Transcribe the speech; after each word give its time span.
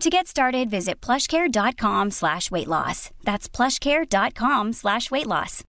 To 0.00 0.08
get 0.08 0.26
started, 0.26 0.70
visit 0.70 1.06
plushcare.com 1.06 2.10
slash 2.10 2.50
weight 2.50 2.68
loss. 2.68 3.10
That's 3.22 3.50
plushcare.com 3.50 4.72
slash 4.72 5.10
weight 5.10 5.26
loss. 5.26 5.62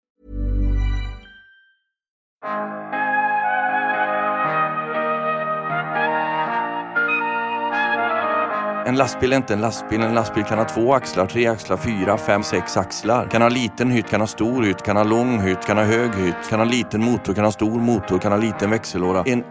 En 8.86 8.96
lastbil 8.96 9.34
är 9.34 9.38
inte 9.38 9.54
en 9.54 9.62
lastbil. 9.62 10.02
En 10.02 10.14
lastbil 10.14 10.44
kan 10.44 10.58
ha 10.58 10.66
två 10.66 10.94
axlar, 10.94 11.26
tre 11.26 11.48
axlar, 11.48 11.78
fyra, 11.78 12.18
fem, 12.18 12.44
sex 12.44 12.78
axlar. 12.78 13.28
Kan 13.28 13.42
ha 13.42 13.50
liten 13.50 13.92
hytt, 13.92 14.10
kan 14.10 14.20
ha 14.20 14.28
stor 14.28 14.64
hytt, 14.64 14.82
kan 14.82 14.98
ha 14.98 15.04
lång 15.04 15.40
hytt, 15.40 15.66
kan 15.66 15.78
ha 15.78 15.84
hög 15.84 16.16
hytt, 16.16 16.50
kan 16.50 16.60
ha 16.60 16.66
liten 16.66 17.04
motor, 17.04 17.34
kan 17.34 17.46
ha 17.46 17.52
stor 17.52 17.80
motor, 17.80 18.20
kan 18.20 18.32
ha 18.32 18.40
liten 18.40 18.70
växellåda. 18.70 19.24
En 19.26 19.44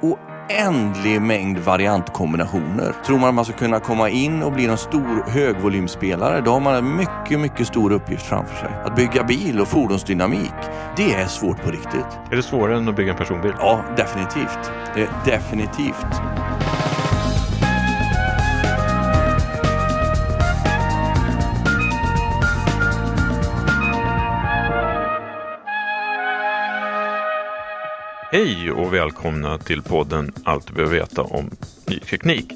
oändlig 0.48 1.22
mängd 1.22 1.58
variantkombinationer. 1.58 2.94
Tror 3.06 3.18
man 3.18 3.28
att 3.28 3.34
man 3.34 3.44
ska 3.44 3.54
kunna 3.54 3.80
komma 3.80 4.08
in 4.08 4.42
och 4.42 4.52
bli 4.52 4.66
en 4.66 4.78
stor 4.78 5.30
högvolymspelare, 5.30 6.40
då 6.40 6.50
har 6.50 6.60
man 6.60 6.74
en 6.74 6.96
mycket, 6.96 7.40
mycket 7.40 7.66
stor 7.66 7.92
uppgift 7.92 8.26
framför 8.26 8.56
sig. 8.56 8.70
Att 8.84 8.96
bygga 8.96 9.24
bil 9.24 9.60
och 9.60 9.68
fordonsdynamik, 9.68 10.54
det 10.96 11.14
är 11.14 11.26
svårt 11.26 11.64
på 11.64 11.70
riktigt. 11.70 12.18
Är 12.30 12.36
det 12.36 12.42
svårare 12.42 12.76
än 12.76 12.88
att 12.88 12.96
bygga 12.96 13.12
en 13.12 13.18
personbil? 13.18 13.52
Ja, 13.58 13.84
definitivt. 13.96 14.72
Definitivt. 15.24 16.06
Hej 28.30 28.72
och 28.72 28.94
välkomna 28.94 29.58
till 29.58 29.82
podden 29.82 30.32
Allt 30.44 30.66
du 30.66 30.72
behöver 30.72 30.94
veta 30.94 31.22
om 31.22 31.50
ny 31.86 31.98
teknik. 31.98 32.52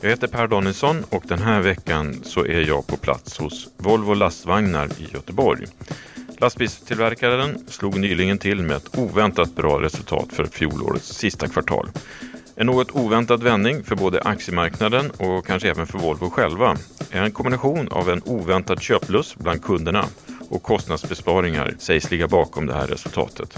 Jag 0.00 0.10
heter 0.10 0.26
Per 0.26 0.46
Danielsson 0.46 1.04
och 1.10 1.24
den 1.28 1.38
här 1.38 1.60
veckan 1.60 2.20
så 2.24 2.44
är 2.44 2.60
jag 2.60 2.86
på 2.86 2.96
plats 2.96 3.38
hos 3.38 3.68
Volvo 3.76 4.14
lastvagnar 4.14 4.86
i 4.98 5.08
Göteborg. 5.14 5.66
Lastbilstillverkaren 6.38 7.58
slog 7.68 8.00
nyligen 8.00 8.38
till 8.38 8.62
med 8.62 8.76
ett 8.76 8.98
oväntat 8.98 9.54
bra 9.56 9.82
resultat 9.82 10.32
för 10.32 10.44
fjolårets 10.44 11.14
sista 11.14 11.48
kvartal. 11.48 11.88
En 12.56 12.66
något 12.66 12.90
oväntad 12.90 13.42
vändning 13.42 13.84
för 13.84 13.96
både 13.96 14.20
aktiemarknaden 14.20 15.10
och 15.10 15.46
kanske 15.46 15.70
även 15.70 15.86
för 15.86 15.98
Volvo 15.98 16.30
själva 16.30 16.76
är 17.10 17.22
en 17.22 17.32
kombination 17.32 17.88
av 17.88 18.10
en 18.10 18.22
oväntad 18.24 18.82
köplust 18.82 19.38
bland 19.38 19.62
kunderna 19.62 20.04
och 20.48 20.62
kostnadsbesparingar 20.62 21.74
sägs 21.78 22.10
ligga 22.10 22.28
bakom 22.28 22.66
det 22.66 22.74
här 22.74 22.86
resultatet. 22.86 23.56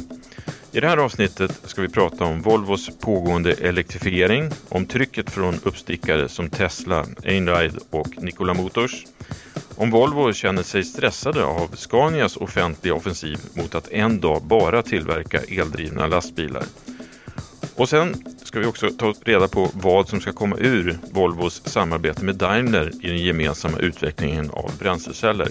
I 0.72 0.80
det 0.80 0.88
här 0.88 0.96
avsnittet 0.96 1.60
ska 1.64 1.82
vi 1.82 1.88
prata 1.88 2.24
om 2.24 2.42
Volvos 2.42 2.90
pågående 3.00 3.52
elektrifiering, 3.52 4.50
om 4.68 4.86
trycket 4.86 5.30
från 5.30 5.60
uppstickare 5.64 6.28
som 6.28 6.50
Tesla, 6.50 7.06
Einride 7.24 7.78
och 7.90 8.22
Nikola 8.22 8.54
Motors, 8.54 9.04
om 9.76 9.90
Volvo 9.90 10.32
känner 10.32 10.62
sig 10.62 10.84
stressade 10.84 11.44
av 11.44 11.76
Scanias 11.76 12.36
offentliga 12.36 12.94
offensiv 12.94 13.38
mot 13.54 13.74
att 13.74 13.88
en 13.88 14.20
dag 14.20 14.42
bara 14.42 14.82
tillverka 14.82 15.40
eldrivna 15.48 16.06
lastbilar. 16.06 16.64
Och 17.74 17.88
sen 17.88 18.24
ska 18.44 18.60
vi 18.60 18.66
också 18.66 18.90
ta 18.90 19.14
reda 19.24 19.48
på 19.48 19.70
vad 19.74 20.08
som 20.08 20.20
ska 20.20 20.32
komma 20.32 20.56
ur 20.56 20.98
Volvos 21.10 21.62
samarbete 21.64 22.24
med 22.24 22.34
Daimler 22.34 22.92
i 23.02 23.08
den 23.08 23.18
gemensamma 23.18 23.78
utvecklingen 23.78 24.50
av 24.50 24.72
bränsleceller. 24.78 25.48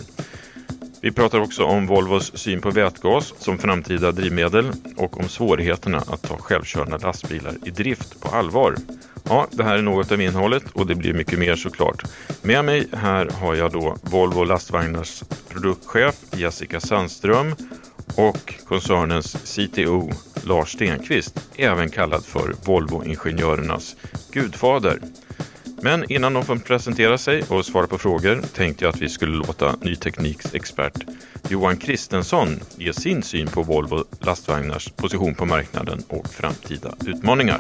Vi 1.01 1.11
pratar 1.11 1.39
också 1.39 1.63
om 1.63 1.87
Volvos 1.87 2.37
syn 2.37 2.61
på 2.61 2.71
vätgas 2.71 3.33
som 3.39 3.57
framtida 3.57 4.11
drivmedel 4.11 4.71
och 4.95 5.19
om 5.19 5.29
svårigheterna 5.29 5.97
att 5.97 6.21
ta 6.21 6.37
självkörande 6.37 6.97
lastbilar 6.97 7.53
i 7.65 7.69
drift 7.69 8.21
på 8.21 8.29
allvar. 8.29 8.75
Ja, 9.23 9.47
det 9.51 9.63
här 9.63 9.77
är 9.77 9.81
något 9.81 10.11
av 10.11 10.21
innehållet 10.21 10.63
och 10.73 10.87
det 10.87 10.95
blir 10.95 11.13
mycket 11.13 11.39
mer 11.39 11.55
såklart. 11.55 12.03
Med 12.41 12.65
mig 12.65 12.87
här 12.93 13.29
har 13.29 13.55
jag 13.55 13.71
då 13.71 13.97
Volvo 14.01 14.43
lastvagnars 14.43 15.23
produktchef 15.49 16.15
Jessica 16.31 16.79
Sandström 16.79 17.55
och 18.15 18.53
koncernens 18.67 19.55
CTO 19.55 20.11
Lars 20.43 20.73
Stenqvist, 20.73 21.39
även 21.55 21.89
kallad 21.89 22.25
för 22.25 22.53
Volvo-ingenjörernas 22.65 23.95
gudfader. 24.31 24.99
Men 25.83 26.11
innan 26.11 26.33
de 26.33 26.43
får 26.43 26.55
presentera 26.55 27.17
sig 27.17 27.43
och 27.49 27.65
svara 27.65 27.87
på 27.87 27.97
frågor 27.97 28.41
tänkte 28.55 28.85
jag 28.85 28.89
att 28.89 29.01
vi 29.01 29.09
skulle 29.09 29.37
låta 29.37 29.75
ny 29.81 29.95
tekniks 29.95 30.55
expert 30.55 31.05
Johan 31.49 31.77
Kristensson 31.77 32.47
ge 32.77 32.93
sin 32.93 33.23
syn 33.23 33.47
på 33.47 33.63
Volvo 33.63 33.97
lastvagnars 34.25 34.91
position 34.91 35.35
på 35.35 35.45
marknaden 35.45 35.99
och 36.09 36.27
framtida 36.27 36.89
utmaningar. 37.07 37.59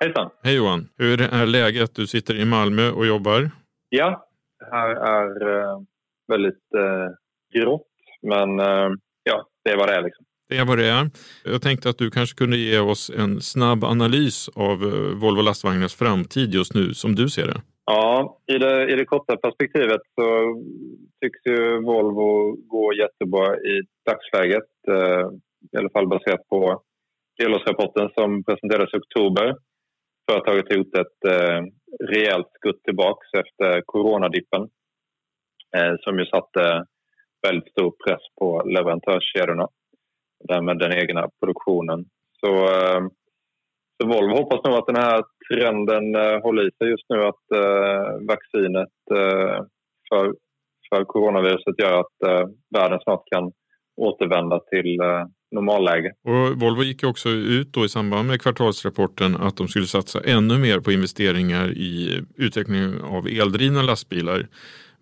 Hejsan! 0.00 0.30
Hej 0.42 0.54
Johan! 0.56 0.88
Hur 0.98 1.20
är 1.20 1.46
läget? 1.46 1.94
Du 1.94 2.06
sitter 2.06 2.34
i 2.34 2.44
Malmö 2.44 2.90
och 2.90 3.06
jobbar. 3.06 3.50
Ja, 3.88 4.26
det 4.58 4.76
här 4.76 4.90
är 4.90 5.58
eh, 5.58 5.80
väldigt 6.28 6.74
eh, 6.76 7.60
grått, 7.60 7.86
men 8.22 8.60
eh, 8.60 8.90
ja, 9.22 9.46
det 9.64 9.70
är 9.70 9.76
vad 9.76 9.88
det 9.88 9.94
är. 9.94 10.02
Liksom. 10.02 10.24
Det 10.50 10.56
är 10.56 10.64
vad 10.64 10.78
det 10.78 10.88
är. 10.88 11.10
Jag 11.44 11.62
tänkte 11.62 11.90
att 11.90 11.98
du 11.98 12.10
kanske 12.10 12.38
kunde 12.38 12.56
ge 12.56 12.78
oss 12.78 13.10
en 13.10 13.40
snabb 13.40 13.84
analys 13.84 14.48
av 14.48 14.76
eh, 14.82 15.18
Volvo 15.22 15.42
lastvagnars 15.42 15.94
framtid 15.94 16.54
just 16.54 16.74
nu, 16.74 16.94
som 16.94 17.14
du 17.14 17.28
ser 17.28 17.46
det. 17.46 17.60
Ja, 17.84 18.38
i 18.46 18.58
det, 18.58 18.92
i 18.92 18.96
det 18.96 19.04
korta 19.04 19.36
perspektivet 19.36 20.00
så 20.14 20.26
tycks 21.20 21.40
ju 21.46 21.80
Volvo 21.82 22.56
gå 22.74 22.92
jättebra 22.94 23.56
i 23.56 23.74
dagsläget. 24.08 24.70
Eh, 24.88 25.26
I 25.72 25.76
alla 25.78 25.90
fall 25.90 26.08
baserat 26.08 26.48
på 26.48 26.82
delårsrapporten 27.38 28.08
som 28.14 28.44
presenterades 28.44 28.94
i 28.94 28.96
oktober. 28.96 29.56
Företaget 30.30 30.68
har 30.68 30.76
gjort 30.76 30.96
ett 30.96 31.20
eh, 31.34 31.60
rejält 32.14 32.50
skutt 32.58 32.82
tillbaks 32.84 33.26
efter 33.42 33.82
coronadippen 33.86 34.62
eh, 35.76 35.94
som 36.00 36.18
ju 36.18 36.24
satte 36.24 36.84
väldigt 37.46 37.70
stor 37.70 37.90
press 38.04 38.24
på 38.40 38.62
leverantörskedjorna 38.62 39.68
därmed 40.48 40.78
den 40.78 40.92
egna 40.92 41.28
produktionen. 41.40 42.04
Så, 42.40 42.52
eh, 42.54 43.00
så 44.02 44.08
Volvo 44.08 44.36
hoppas 44.36 44.64
nog 44.64 44.74
att 44.74 44.86
den 44.86 44.96
här 44.96 45.22
trenden 45.50 46.14
eh, 46.14 46.42
håller 46.42 46.68
i 46.68 46.70
sig 46.78 46.88
just 46.90 47.08
nu 47.08 47.24
att 47.24 47.44
eh, 47.54 48.26
vaccinet 48.28 48.88
för, 50.08 50.34
för 50.88 51.04
coronaviruset 51.04 51.74
gör 51.78 52.00
att 52.00 52.46
världen 52.74 53.00
snart 53.02 53.22
kan 53.32 53.52
återvända 53.96 54.60
till 54.60 54.98
normalläge. 55.50 56.12
Och 56.24 56.60
Volvo 56.60 56.82
gick 56.82 57.04
också 57.04 57.28
ut 57.28 57.72
då 57.72 57.84
i 57.84 57.88
samband 57.88 58.28
med 58.28 58.42
kvartalsrapporten 58.42 59.36
att 59.36 59.56
de 59.56 59.68
skulle 59.68 59.86
satsa 59.86 60.20
ännu 60.24 60.58
mer 60.58 60.80
på 60.80 60.92
investeringar 60.92 61.68
i 61.68 62.20
utvecklingen 62.36 63.00
av 63.00 63.26
eldrivna 63.26 63.82
lastbilar. 63.82 64.46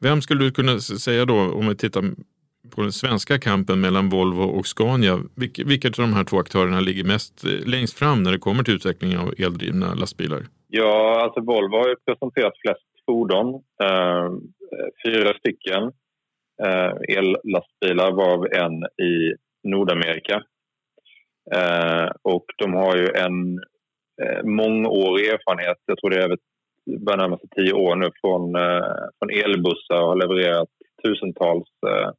Vem 0.01 0.23
skulle 0.23 0.45
du 0.45 0.51
kunna 0.51 0.79
säga 0.79 1.25
då, 1.25 1.35
om 1.35 1.69
vi 1.69 1.77
tittar 1.77 2.03
på 2.71 2.83
den 2.83 2.93
svenska 2.93 3.39
kampen 3.39 3.81
mellan 3.81 4.09
Volvo 4.09 4.43
och 4.43 4.67
Scania. 4.67 5.19
Vilket, 5.67 5.99
av 5.99 6.05
de 6.09 6.13
här 6.13 6.25
två 6.25 6.39
aktörerna 6.39 6.81
ligger 6.81 7.05
mest 7.05 7.45
eh, 7.45 7.69
längst 7.69 7.99
fram 7.99 8.23
när 8.23 8.33
det 8.33 8.39
kommer 8.39 8.63
till 8.65 8.75
utvecklingen 8.75 9.19
av 9.21 9.35
eldrivna 9.39 9.95
lastbilar? 9.95 10.43
Ja, 10.69 11.21
alltså 11.23 11.41
Volvo 11.41 11.77
har 11.77 11.89
ju 11.89 11.97
presenterat 11.97 12.53
flest 12.63 13.07
fordon. 13.07 13.55
Eh, 13.83 14.31
fyra 15.07 15.35
stycken 15.39 15.83
eh, 16.63 16.93
ellastbilar 17.19 18.13
varav 18.13 18.47
en 18.53 19.05
i 19.07 19.35
Nordamerika. 19.65 20.43
Eh, 21.55 22.09
och 22.23 22.45
de 22.59 22.75
har 22.75 22.97
ju 22.97 23.07
en 23.15 23.59
eh, 24.23 24.45
mångårig 24.45 25.27
erfarenhet, 25.27 25.77
jag 25.87 25.99
tror 25.99 26.11
det 26.11 26.17
är 26.17 26.25
över 26.25 26.39
börjar 26.97 27.17
närma 27.17 27.39
sig 27.39 27.49
tio 27.57 27.73
år 27.73 27.97
nu, 27.97 28.09
från, 28.21 28.57
eh, 28.57 28.95
från 29.19 29.31
elbussar 29.31 30.01
och 30.03 30.09
har 30.09 30.17
levererat 30.17 30.69
tusentals 31.03 31.69
eh, 31.87 32.11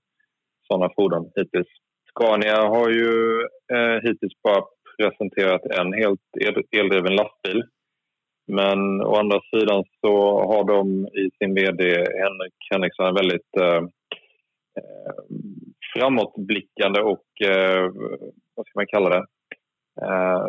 sådana 0.72 0.90
fordon 0.96 1.32
hittills. 1.36 1.68
Scania 2.10 2.58
har 2.76 2.90
ju 2.90 3.42
eh, 3.74 3.98
hittills 4.04 4.42
bara 4.44 4.64
presenterat 4.98 5.66
en 5.66 5.94
helt 5.94 6.22
eldriven 6.72 7.16
lastbil. 7.16 7.64
Men 8.48 9.02
å 9.02 9.16
andra 9.16 9.40
sidan 9.50 9.84
så 10.02 10.14
har 10.52 10.64
de 10.64 11.08
i 11.08 11.30
sin 11.38 11.54
vd 11.54 11.84
Henrik 11.96 12.70
Henriksson 12.72 13.06
en 13.06 13.16
väldigt 13.16 13.58
eh, 13.62 13.84
eh, 14.80 15.20
framåtblickande 15.94 17.02
och 17.02 17.42
eh, 17.42 17.92
vad 18.56 18.66
ska 18.66 18.80
man 18.80 18.88
kalla 18.88 19.10
det? 19.10 19.26
Eh, 20.02 20.48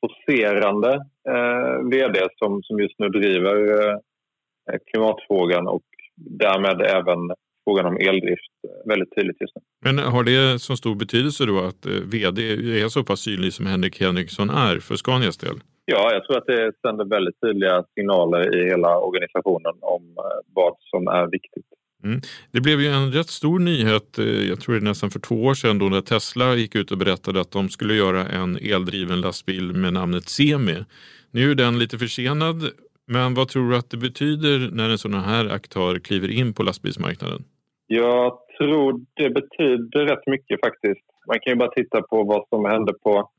forcerande 0.00 0.94
eh, 1.28 1.88
vd 1.90 2.28
som, 2.38 2.62
som 2.62 2.80
just 2.80 2.98
nu 2.98 3.08
driver 3.08 3.88
eh, 3.90 4.78
klimatfrågan 4.86 5.68
och 5.68 5.84
därmed 6.16 6.82
även 6.82 7.30
frågan 7.64 7.86
om 7.86 7.96
eldrift 7.96 8.52
väldigt 8.84 9.14
tydligt 9.14 9.40
just 9.40 9.56
nu. 9.56 9.62
Men 9.84 9.98
har 9.98 10.24
det 10.24 10.58
så 10.58 10.76
stor 10.76 10.94
betydelse 10.94 11.46
då 11.46 11.58
att 11.58 11.86
eh, 11.86 11.92
vd 11.92 12.42
är 12.82 12.88
så 12.88 13.04
pass 13.04 13.20
synlig 13.20 13.52
som 13.52 13.66
Henrik 13.66 14.00
Henriksson 14.00 14.50
är 14.50 14.78
för 14.78 14.96
Scanias 14.96 15.38
del? 15.38 15.56
Ja, 15.84 16.12
jag 16.12 16.24
tror 16.24 16.38
att 16.38 16.46
det 16.46 16.72
sänder 16.80 17.04
väldigt 17.04 17.40
tydliga 17.40 17.84
signaler 17.94 18.56
i 18.56 18.68
hela 18.70 18.98
organisationen 18.98 19.74
om 19.80 20.02
eh, 20.02 20.52
vad 20.54 20.76
som 20.90 21.08
är 21.08 21.26
viktigt. 21.26 21.66
Mm. 22.04 22.20
Det 22.50 22.60
blev 22.60 22.80
ju 22.80 22.88
en 22.88 23.12
rätt 23.12 23.28
stor 23.28 23.58
nyhet, 23.58 24.18
eh, 24.18 24.48
jag 24.48 24.60
tror 24.60 24.74
det 24.74 24.80
är 24.80 24.84
nästan 24.84 25.10
för 25.10 25.20
två 25.20 25.44
år 25.44 25.54
sedan, 25.54 25.78
då 25.78 25.88
när 25.88 26.00
Tesla 26.00 26.54
gick 26.54 26.74
ut 26.74 26.90
och 26.90 26.98
berättade 26.98 27.40
att 27.40 27.50
de 27.50 27.68
skulle 27.68 27.94
göra 27.94 28.26
en 28.26 28.56
eldriven 28.56 29.20
lastbil 29.20 29.72
med 29.72 29.92
namnet 29.92 30.28
Semi. 30.28 30.84
Nu 31.30 31.50
är 31.50 31.54
den 31.54 31.78
lite 31.78 31.98
försenad, 31.98 32.62
men 33.06 33.34
vad 33.34 33.48
tror 33.48 33.70
du 33.70 33.76
att 33.76 33.90
det 33.90 33.96
betyder 33.96 34.70
när 34.72 34.90
en 34.90 34.98
sån 34.98 35.14
här 35.14 35.48
aktör 35.48 35.98
kliver 35.98 36.30
in 36.30 36.54
på 36.54 36.62
lastbilsmarknaden? 36.62 37.44
Jag 38.00 38.38
tror 38.58 39.00
det 39.14 39.30
betyder 39.30 40.06
rätt 40.06 40.26
mycket 40.26 40.60
faktiskt. 40.66 41.06
Man 41.26 41.40
kan 41.40 41.52
ju 41.52 41.58
bara 41.58 41.76
titta 41.78 42.02
på 42.02 42.24
vad 42.24 42.48
som 42.48 42.64
hände 42.64 42.92
på, 43.04 43.30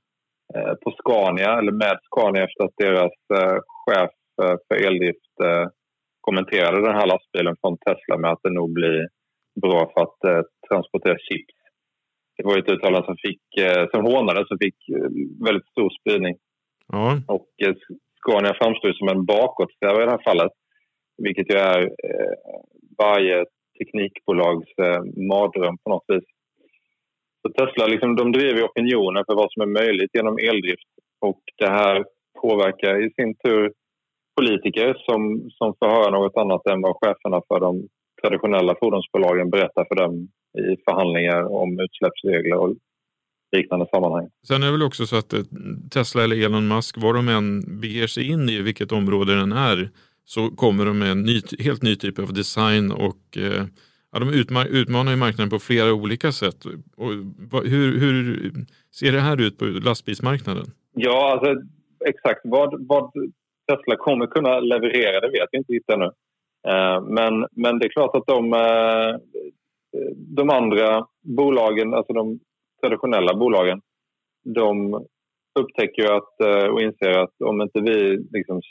eh, 0.55 0.73
på 0.81 0.89
Scania, 0.97 1.51
eller 1.59 1.71
med 1.71 2.00
Scania 2.03 2.44
efter 2.44 2.63
att 2.63 2.77
deras 2.77 3.15
eh, 3.38 3.57
chef 3.83 4.11
eh, 4.44 4.55
för 4.67 4.75
eldrift 4.88 5.33
eh, 5.44 5.65
kommenterade 6.21 6.88
den 6.88 7.00
här 7.00 7.07
lastbilen 7.07 7.55
från 7.61 7.77
Tesla 7.77 8.17
med 8.17 8.31
att 8.31 8.44
det 8.44 8.53
nog 8.59 8.73
blir 8.73 9.07
bra 9.61 9.91
för 9.94 10.01
att 10.01 10.19
eh, 10.29 10.44
transportera 10.69 11.17
chips. 11.27 11.55
Det 12.38 12.44
var 12.44 12.57
ett 12.57 12.71
uttalande 12.71 13.05
som, 13.05 13.17
fick, 13.25 13.44
eh, 13.65 13.83
som 13.91 14.01
hånades 14.05 14.51
och 14.51 14.61
fick 14.65 14.79
väldigt 15.45 15.69
stor 15.73 15.89
spridning. 16.00 16.35
Ja. 16.88 17.17
Och 17.27 17.50
Scania 18.19 18.53
framstår 18.61 18.94
som 18.94 19.07
en 19.07 19.25
bakåtsträvare 19.25 20.03
i 20.03 20.05
det 20.05 20.11
här 20.17 20.29
fallet, 20.29 20.51
vilket 21.17 21.50
ju 21.51 21.57
är 21.57 21.89
varje 22.97 23.45
teknikbolags 23.77 24.69
eh, 24.77 25.01
mardröm 25.29 25.77
på 25.83 25.89
något 25.89 26.05
vis. 26.07 26.27
Så 27.41 27.47
Tesla 27.53 27.87
liksom, 27.87 28.15
de 28.15 28.31
driver 28.31 28.63
opinionen 28.63 29.23
för 29.27 29.35
vad 29.35 29.51
som 29.51 29.61
är 29.61 29.71
möjligt 29.81 30.11
genom 30.13 30.37
eldrift 30.37 30.91
och 31.21 31.41
det 31.57 31.69
här 31.69 32.05
påverkar 32.41 33.05
i 33.05 33.13
sin 33.17 33.35
tur 33.35 33.73
politiker 34.35 34.95
som, 35.05 35.49
som 35.57 35.75
får 35.79 35.87
höra 35.87 36.09
något 36.09 36.37
annat 36.37 36.65
än 36.65 36.81
vad 36.81 36.95
cheferna 37.01 37.41
för 37.47 37.59
de 37.59 37.87
traditionella 38.21 38.75
fordonsbolagen 38.79 39.49
berättar 39.49 39.85
för 39.89 39.95
dem 39.95 40.13
i 40.57 40.75
förhandlingar 40.85 41.41
om 41.61 41.79
utsläppsregler 41.79 42.57
och 42.57 42.75
liknande 43.57 43.85
sammanhang. 43.93 44.29
Sen 44.47 44.63
är 44.63 44.65
det 44.65 44.71
väl 44.71 44.83
också 44.83 45.05
så 45.05 45.17
att 45.17 45.33
eh, 45.33 45.39
Tesla 45.93 46.23
eller 46.23 46.45
Elon 46.45 46.67
Musk, 46.67 46.97
var 46.97 47.13
de 47.13 47.29
än 47.29 47.79
beger 47.81 48.07
sig 48.07 48.31
in 48.31 48.49
i 48.49 48.61
vilket 48.61 48.91
område 48.91 49.35
den 49.35 49.51
är, 49.51 49.89
så 50.25 50.49
kommer 50.49 50.85
de 50.85 50.99
med 50.99 51.11
en 51.11 51.21
ny, 51.21 51.41
helt 51.59 51.83
ny 51.83 51.95
typ 51.95 52.19
av 52.19 52.33
design 52.33 52.91
och 52.91 53.37
eh, 53.37 53.65
ja, 54.11 54.19
de 54.19 54.29
utmanar 54.69 55.11
ju 55.11 55.17
marknaden 55.17 55.49
på 55.49 55.59
flera 55.59 55.93
olika 55.93 56.31
sätt. 56.31 56.65
Och 56.97 57.11
hur, 57.63 57.99
hur 57.99 58.51
ser 58.91 59.11
det 59.11 59.19
här 59.19 59.41
ut 59.41 59.57
på 59.57 59.65
lastbilsmarknaden? 59.65 60.65
Ja, 60.93 61.31
alltså 61.31 61.61
exakt 62.05 62.41
vad, 62.43 62.87
vad 62.87 63.11
Tesla 63.67 63.95
kommer 63.97 64.27
kunna 64.27 64.59
leverera, 64.59 65.19
det 65.19 65.27
vet 65.27 65.49
vi 65.51 65.57
inte 65.57 65.73
riktigt 65.73 65.95
ännu. 65.95 66.11
Eh, 66.67 67.01
men, 67.01 67.47
men 67.51 67.79
det 67.79 67.85
är 67.85 67.89
klart 67.89 68.15
att 68.15 68.27
de, 68.27 68.53
eh, 68.53 69.15
de 70.15 70.49
andra 70.49 71.07
bolagen, 71.21 71.93
alltså 71.93 72.13
de 72.13 72.39
traditionella 72.81 73.33
bolagen, 73.33 73.81
de 74.55 74.93
upptäcker 75.59 76.05
att, 76.13 76.41
eh, 76.41 76.69
och 76.71 76.81
inser 76.81 77.11
att 77.11 77.41
om 77.45 77.61
inte 77.61 77.81
vi 77.81 78.17
liksom 78.31 78.61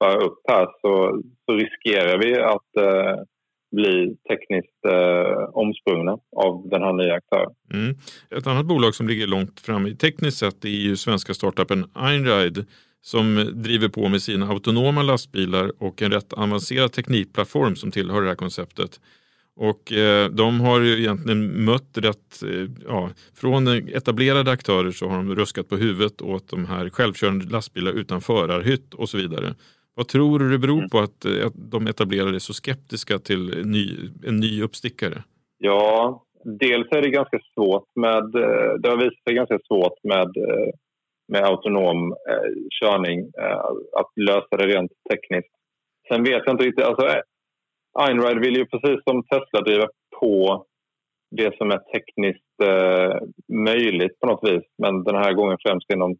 hoppar 0.00 0.24
upp 0.24 0.38
här 0.48 0.66
så, 0.80 1.22
så 1.46 1.52
riskerar 1.52 2.18
vi 2.18 2.40
att 2.40 2.76
eh, 2.76 3.22
bli 3.76 4.16
tekniskt 4.28 4.84
eh, 4.88 5.48
omsprungna 5.52 6.18
av 6.36 6.68
den 6.68 6.82
här 6.82 6.92
nya 6.92 7.14
aktören. 7.14 7.50
Mm. 7.72 7.96
Ett 8.30 8.46
annat 8.46 8.66
bolag 8.66 8.94
som 8.94 9.08
ligger 9.08 9.26
långt 9.26 9.60
fram 9.60 9.86
i 9.86 9.96
tekniskt 9.96 10.38
sett 10.38 10.64
är 10.64 10.68
ju 10.68 10.96
svenska 10.96 11.34
startupen 11.34 11.84
Einride 11.94 12.64
som 13.02 13.50
driver 13.54 13.88
på 13.88 14.08
med 14.08 14.22
sina 14.22 14.48
autonoma 14.48 15.02
lastbilar 15.02 15.72
och 15.78 16.02
en 16.02 16.10
rätt 16.10 16.32
avancerad 16.32 16.92
teknikplattform 16.92 17.76
som 17.76 17.90
tillhör 17.90 18.22
det 18.22 18.28
här 18.28 18.34
konceptet. 18.34 19.00
Och 19.56 19.92
eh, 19.92 20.30
de 20.30 20.60
har 20.60 20.80
ju 20.80 20.98
egentligen 20.98 21.64
mött 21.64 21.98
rätt, 21.98 22.42
eh, 22.42 22.68
ja, 22.88 23.10
från 23.34 23.68
etablerade 23.68 24.50
aktörer 24.50 24.90
så 24.90 25.08
har 25.08 25.16
de 25.16 25.34
ruskat 25.34 25.68
på 25.68 25.76
huvudet 25.76 26.22
åt 26.22 26.48
de 26.48 26.66
här 26.66 26.90
självkörande 26.90 27.44
lastbilar 27.44 27.92
utan 27.92 28.20
förarhytt 28.20 28.94
och 28.94 29.08
så 29.08 29.16
vidare. 29.16 29.54
Vad 30.00 30.08
tror 30.08 30.38
du 30.38 30.50
det 30.50 30.58
beror 30.58 30.78
mm. 30.78 30.90
på 30.90 30.98
att, 30.98 31.24
eh, 31.24 31.46
att 31.46 31.52
de 31.72 31.86
etablerade 31.86 32.36
är 32.36 32.38
så 32.50 32.52
skeptiska 32.52 33.18
till 33.18 33.44
ny, 33.66 33.84
en 34.26 34.36
ny 34.36 34.62
uppstickare? 34.62 35.22
Ja, 35.58 36.22
dels 36.44 36.88
är 36.90 37.02
det 37.02 37.10
ganska 37.10 37.38
svårt 37.54 37.88
med, 37.94 38.34
eh, 38.44 38.72
det 38.80 38.88
har 38.88 38.96
visat 38.96 39.22
sig 39.24 39.34
ganska 39.34 39.58
svårt 39.68 39.98
med 40.04 40.30
eh, 40.36 40.70
med 41.32 41.44
autonom 41.44 42.12
eh, 42.30 42.50
körning, 42.80 43.18
eh, 43.18 43.60
att 44.00 44.12
lösa 44.16 44.56
det 44.56 44.66
rent 44.66 44.92
tekniskt. 45.10 45.54
Sen 46.08 46.24
vet 46.24 46.42
jag 46.44 46.54
inte 46.54 46.64
riktigt, 46.64 46.84
alltså 46.84 47.06
Einride 47.98 48.40
vill 48.40 48.56
ju 48.56 48.66
precis 48.66 48.98
som 49.04 49.22
Tesla 49.22 49.60
driva 49.60 49.88
på 50.20 50.64
det 51.30 51.56
som 51.56 51.70
är 51.70 51.78
tekniskt 51.78 52.56
eh, 52.62 53.14
möjligt 53.68 54.20
på 54.20 54.26
något 54.26 54.50
vis, 54.50 54.64
men 54.78 55.04
den 55.04 55.16
här 55.16 55.32
gången 55.32 55.58
främst 55.62 55.92
inom 55.92 56.16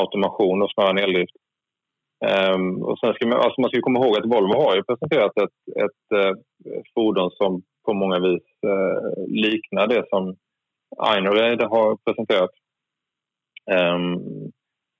automation 0.00 0.62
och 0.62 0.70
snarare 0.70 0.90
än 0.90 1.04
eldrift. 1.08 1.36
Um, 2.24 2.82
och 2.82 2.98
sen 2.98 3.14
ska 3.14 3.26
man, 3.26 3.38
alltså 3.38 3.60
man 3.60 3.70
ska 3.70 3.80
komma 3.80 3.98
ihåg 3.98 4.16
att 4.16 4.32
Volvo 4.34 4.54
har 4.64 4.76
ju 4.76 4.82
presenterat 4.82 5.32
ett, 5.44 5.58
ett 5.84 6.06
ett 6.64 6.92
fordon 6.94 7.30
som 7.30 7.62
på 7.84 7.94
många 7.94 8.18
vis 8.20 8.42
uh, 8.66 9.26
liknar 9.26 9.86
det 9.86 10.04
som 10.08 10.36
Einride 10.98 11.64
har 11.64 11.96
presenterat. 12.04 12.50
Um, 13.70 14.12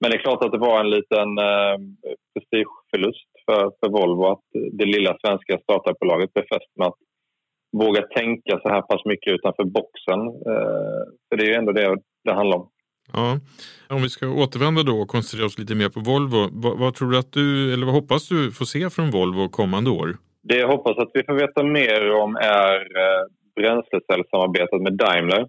men 0.00 0.10
det 0.10 0.16
är 0.16 0.26
klart 0.26 0.44
att 0.44 0.52
det 0.52 0.58
var 0.58 0.80
en 0.80 0.90
liten 0.90 1.28
uh, 1.38 1.76
prestigeförlust 2.34 3.30
för, 3.46 3.72
för 3.80 3.88
Volvo 3.88 4.24
att 4.26 4.46
det 4.72 4.84
lilla 4.84 5.16
svenska 5.24 5.58
startupbolaget 5.58 6.34
befäst 6.34 6.70
med 6.78 6.86
att 6.86 7.00
våga 7.72 8.02
tänka 8.02 8.60
så 8.62 8.68
här 8.68 8.82
pass 8.82 9.04
mycket 9.04 9.32
utanför 9.32 9.64
boxen. 9.64 10.20
Uh, 10.50 11.02
för 11.28 11.36
det 11.36 11.44
är 11.44 11.48
ju 11.48 11.54
ändå 11.54 11.72
det 11.72 11.96
det 12.24 12.32
handlar 12.32 12.58
om. 12.58 12.68
Ja. 13.12 13.38
Om 13.88 14.02
vi 14.02 14.08
ska 14.08 14.28
återvända 14.28 14.82
då 14.82 14.96
och 15.00 15.08
koncentrera 15.08 15.46
oss 15.46 15.58
lite 15.58 15.74
mer 15.74 15.88
på 15.88 16.00
Volvo. 16.00 16.48
Vad, 16.52 16.78
vad, 16.78 16.94
tror 16.94 17.10
du 17.10 17.18
att 17.18 17.32
du, 17.32 17.72
eller 17.72 17.86
vad 17.86 17.94
hoppas 17.94 18.28
du 18.28 18.52
få 18.52 18.64
se 18.64 18.90
från 18.90 19.10
Volvo 19.10 19.48
kommande 19.48 19.90
år? 19.90 20.16
Det 20.42 20.58
jag 20.58 20.68
hoppas 20.68 20.98
att 20.98 21.10
vi 21.14 21.24
får 21.24 21.34
veta 21.34 21.62
mer 21.62 22.10
om 22.10 22.36
är 22.36 22.74
eh, 22.74 23.22
bränslecellssamarbetet 23.56 24.80
bränslecellsamarbetet 24.80 24.82
med 24.82 24.96
Daimler 24.96 25.48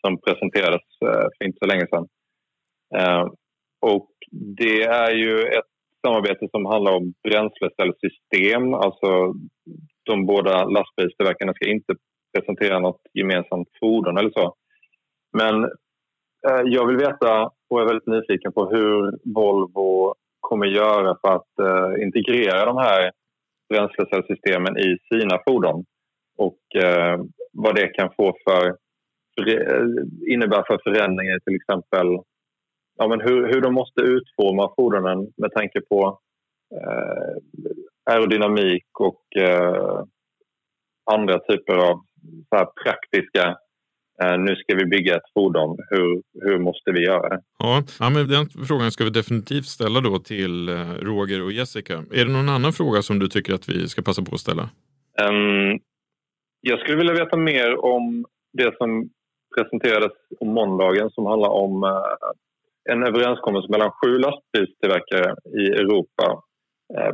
som 0.00 0.20
presenterades 0.20 0.86
eh, 1.04 1.26
för 1.38 1.44
inte 1.44 1.58
så 1.60 1.66
länge 1.66 1.86
sedan. 1.86 2.06
Eh, 2.96 3.26
och 3.80 4.10
det 4.58 4.82
är 4.82 5.10
ju 5.10 5.42
ett 5.42 5.70
samarbete 6.06 6.48
som 6.50 6.66
handlar 6.66 6.92
om 6.92 7.14
bränslecellsystem. 7.22 8.74
Alltså 8.74 9.34
de 10.02 10.26
båda 10.26 10.64
lastbilstillverkarna 10.64 11.54
ska 11.54 11.70
inte 11.70 11.94
presentera 12.34 12.78
något 12.78 13.02
gemensamt 13.14 13.68
fordon 13.80 14.18
eller 14.18 14.30
så. 14.30 14.54
Men 15.32 15.54
Eh, 16.48 16.62
jag 16.64 16.86
vill 16.86 16.96
veta 16.96 17.50
och 17.70 17.80
är 17.80 17.86
väldigt 17.86 18.06
nyfiken 18.06 18.52
på 18.52 18.70
hur 18.70 19.18
Volvo 19.34 20.14
kommer 20.40 20.66
göra 20.66 21.16
för 21.20 21.34
att 21.36 21.58
eh, 21.58 22.02
integrera 22.02 22.64
de 22.64 22.76
här 22.76 23.10
bränslecellssystemen 23.68 24.78
i 24.78 24.98
sina 25.12 25.38
fordon. 25.46 25.84
Och 26.38 26.82
eh, 26.82 27.20
vad 27.52 27.74
det 27.74 27.86
kan 27.88 28.10
få 28.16 28.36
för 28.44 28.66
eh, 29.48 29.86
innebär 30.32 30.62
för 30.66 30.80
förändringar 30.84 31.38
till 31.38 31.56
exempel 31.56 32.06
ja, 32.96 33.08
men 33.08 33.20
hur, 33.20 33.46
hur 33.52 33.60
de 33.60 33.74
måste 33.74 34.00
utforma 34.00 34.72
fordonen 34.76 35.32
med 35.36 35.52
tanke 35.52 35.80
på 35.80 36.18
eh, 36.74 37.36
aerodynamik 38.10 38.86
och 39.00 39.36
eh, 39.36 40.02
andra 41.10 41.38
typer 41.38 41.74
av 41.74 42.00
så 42.48 42.56
här 42.56 42.66
praktiska 42.84 43.56
nu 44.38 44.56
ska 44.56 44.76
vi 44.76 44.86
bygga 44.86 45.16
ett 45.16 45.32
fordon. 45.34 45.78
Hur, 45.90 46.22
hur 46.42 46.58
måste 46.58 46.92
vi 46.92 47.04
göra 47.04 47.28
det? 47.28 47.40
Ja, 47.58 47.82
ja, 48.00 48.10
men 48.10 48.28
den 48.28 48.48
frågan 48.68 48.90
ska 48.90 49.04
vi 49.04 49.10
definitivt 49.10 49.66
ställa 49.66 50.00
då 50.00 50.18
till 50.18 50.68
eh, 50.68 50.74
Roger 51.02 51.42
och 51.42 51.52
Jessica. 51.52 51.94
Är 52.12 52.24
det 52.24 52.32
någon 52.32 52.48
annan 52.48 52.72
fråga 52.72 53.02
som 53.02 53.18
du 53.18 53.28
tycker 53.28 53.54
att 53.54 53.68
vi 53.68 53.88
ska 53.88 54.02
passa 54.02 54.22
på 54.22 54.34
att 54.34 54.40
ställa? 54.40 54.62
Um, 55.22 55.80
Jag 56.60 56.80
skulle 56.80 56.96
vilja 56.98 57.12
veta 57.12 57.36
mer 57.36 57.84
om 57.84 58.24
det 58.52 58.76
som 58.76 59.10
presenterades 59.56 60.12
om 60.40 60.48
måndagen 60.48 61.10
som 61.10 61.26
handlar 61.26 61.50
om 61.50 61.84
eh, 61.84 62.92
en 62.92 63.02
överenskommelse 63.02 63.68
mellan 63.70 63.90
sju 63.90 64.18
lastbilstillverkare 64.18 65.34
i 65.60 65.66
Europa 65.66 66.24
eh, 66.24 66.40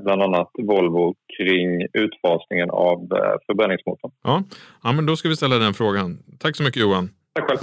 bland 0.04 0.22
annat 0.22 0.50
Volvo 0.62 1.14
kring 1.36 1.86
utfasningen 1.92 2.70
av 2.70 2.98
eh, 2.98 3.34
förbränningsmotorn. 3.46 4.10
Ja. 4.22 4.42
ja, 4.82 4.92
men 4.92 5.06
då 5.06 5.16
ska 5.16 5.28
vi 5.28 5.36
ställa 5.36 5.58
den 5.58 5.74
frågan. 5.74 6.18
Tack 6.38 6.56
så 6.56 6.62
mycket 6.62 6.82
Johan. 6.82 7.10
Tack 7.34 7.48
själv. 7.48 7.58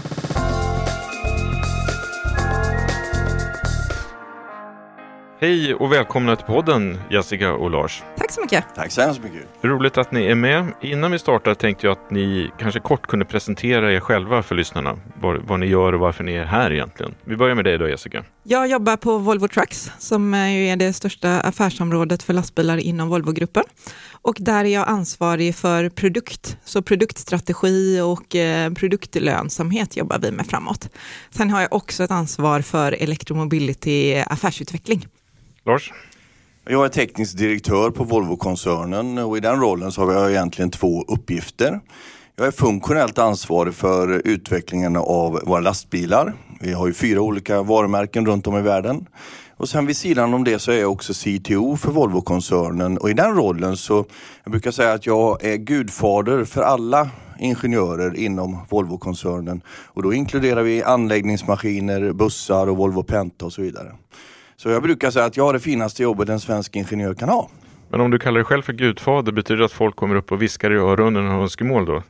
Hej 5.41 5.73
och 5.73 5.93
välkomna 5.93 6.35
till 6.35 6.45
podden 6.45 6.97
Jessica 7.11 7.53
och 7.53 7.71
Lars. 7.71 8.03
Tack 8.17 8.31
så 8.31 8.41
mycket. 8.41 8.65
Tack 8.75 8.91
så 8.91 9.01
hemskt 9.01 9.23
mycket. 9.23 9.47
Roligt 9.61 9.97
att 9.97 10.11
ni 10.11 10.25
är 10.25 10.35
med. 10.35 10.65
Innan 10.81 11.11
vi 11.11 11.19
startar 11.19 11.53
tänkte 11.53 11.87
jag 11.87 11.91
att 11.91 12.11
ni 12.11 12.51
kanske 12.57 12.79
kort 12.79 13.07
kunde 13.07 13.25
presentera 13.25 13.93
er 13.93 13.99
själva 13.99 14.43
för 14.43 14.55
lyssnarna. 14.55 14.97
Vad, 15.21 15.37
vad 15.37 15.59
ni 15.59 15.65
gör 15.65 15.93
och 15.93 15.99
varför 15.99 16.23
ni 16.23 16.33
är 16.33 16.45
här 16.45 16.71
egentligen. 16.71 17.15
Vi 17.23 17.35
börjar 17.35 17.55
med 17.55 17.65
dig 17.65 17.77
då 17.77 17.89
Jessica. 17.89 18.23
Jag 18.51 18.67
jobbar 18.67 18.97
på 18.97 19.17
Volvo 19.17 19.47
Trucks 19.47 19.91
som 19.99 20.33
är 20.33 20.75
det 20.75 20.93
största 20.93 21.39
affärsområdet 21.39 22.23
för 22.23 22.33
lastbilar 22.33 22.77
inom 22.77 23.09
Volvogruppen. 23.09 23.63
Och 24.11 24.37
där 24.39 24.65
är 24.65 24.69
jag 24.69 24.87
ansvarig 24.87 25.55
för 25.55 25.89
produkt, 25.89 26.57
så 26.63 26.81
produktstrategi 26.81 28.01
och 28.01 28.35
eh, 28.35 28.73
produktlönsamhet 28.73 29.97
jobbar 29.97 30.19
vi 30.19 30.31
med 30.31 30.45
framåt. 30.47 30.89
Sen 31.29 31.49
har 31.49 31.61
jag 31.61 31.73
också 31.73 32.03
ett 32.03 32.11
ansvar 32.11 32.61
för 32.61 32.91
elektromobility 32.91 34.23
affärsutveckling. 34.27 35.07
Lars? 35.65 35.93
Jag 36.65 36.85
är 36.85 36.89
teknisk 36.89 37.37
direktör 37.37 37.91
på 37.91 38.03
Volvo-koncernen 38.03 39.17
och 39.17 39.37
i 39.37 39.39
den 39.39 39.59
rollen 39.59 39.91
så 39.91 40.05
har 40.05 40.13
jag 40.13 40.31
egentligen 40.31 40.71
två 40.71 41.03
uppgifter. 41.07 41.79
Jag 42.39 42.48
är 42.48 42.51
funktionellt 42.51 43.19
ansvarig 43.19 43.74
för 43.74 44.22
utvecklingen 44.27 44.98
av 44.98 45.41
våra 45.46 45.60
lastbilar. 45.60 46.34
Vi 46.62 46.74
har 46.74 46.88
ju 46.88 46.93
fyra 46.93 47.22
olika 47.22 47.62
varumärken 47.62 48.25
runt 48.25 48.48
om 48.48 48.58
i 48.58 48.62
världen. 48.62 49.05
Och 49.58 49.69
sen 49.69 49.86
vid 49.86 49.98
sidan 49.98 50.34
om 50.34 50.43
det 50.43 50.60
så 50.60 50.72
är 50.72 50.79
jag 50.79 50.91
också 50.91 51.13
CTO 51.13 51.77
för 51.77 51.91
Volvo-koncernen 51.91 52.98
och 52.98 53.10
i 53.10 53.13
den 53.13 53.36
rollen 53.36 53.77
så, 53.77 54.05
jag 54.43 54.51
brukar 54.51 54.72
säga 54.72 54.93
att 54.93 55.05
jag 55.05 55.43
är 55.43 55.55
gudfader 55.58 56.46
för 56.46 56.62
alla 56.62 57.10
ingenjörer 57.39 58.15
inom 58.15 58.58
Volvo-koncernen. 58.69 59.62
Och 59.67 60.03
då 60.03 60.13
inkluderar 60.13 60.63
vi 60.63 60.84
anläggningsmaskiner, 60.84 62.13
bussar 62.13 62.67
och 62.67 62.77
Volvo 62.77 63.03
Penta 63.03 63.46
och 63.46 63.53
så 63.53 63.62
vidare. 63.62 63.91
Så 64.58 64.69
jag 64.69 64.84
brukar 64.84 65.12
säga 65.12 65.25
att 65.25 65.38
jag 65.38 65.43
har 65.43 65.53
det 65.53 65.60
finaste 65.60 66.03
jobbet 66.03 66.29
en 66.29 66.39
svensk 66.39 66.75
ingenjör 66.75 67.13
kan 67.13 67.29
ha. 67.29 67.50
Men 67.89 68.01
om 68.01 68.12
du 68.12 68.19
kallar 68.19 68.36
dig 68.36 68.46
själv 68.46 68.62
för 68.62 68.74
gudfader, 68.74 69.31
betyder 69.31 69.60
det 69.60 69.65
att 69.65 69.72
folk 69.72 69.96
kommer 69.96 70.15
upp 70.15 70.31
och 70.31 70.41
viskar 70.41 70.72
i 70.72 70.75
öronen 70.75 71.27
och 71.27 71.41
önskemål 71.41 71.86
då? 71.86 72.03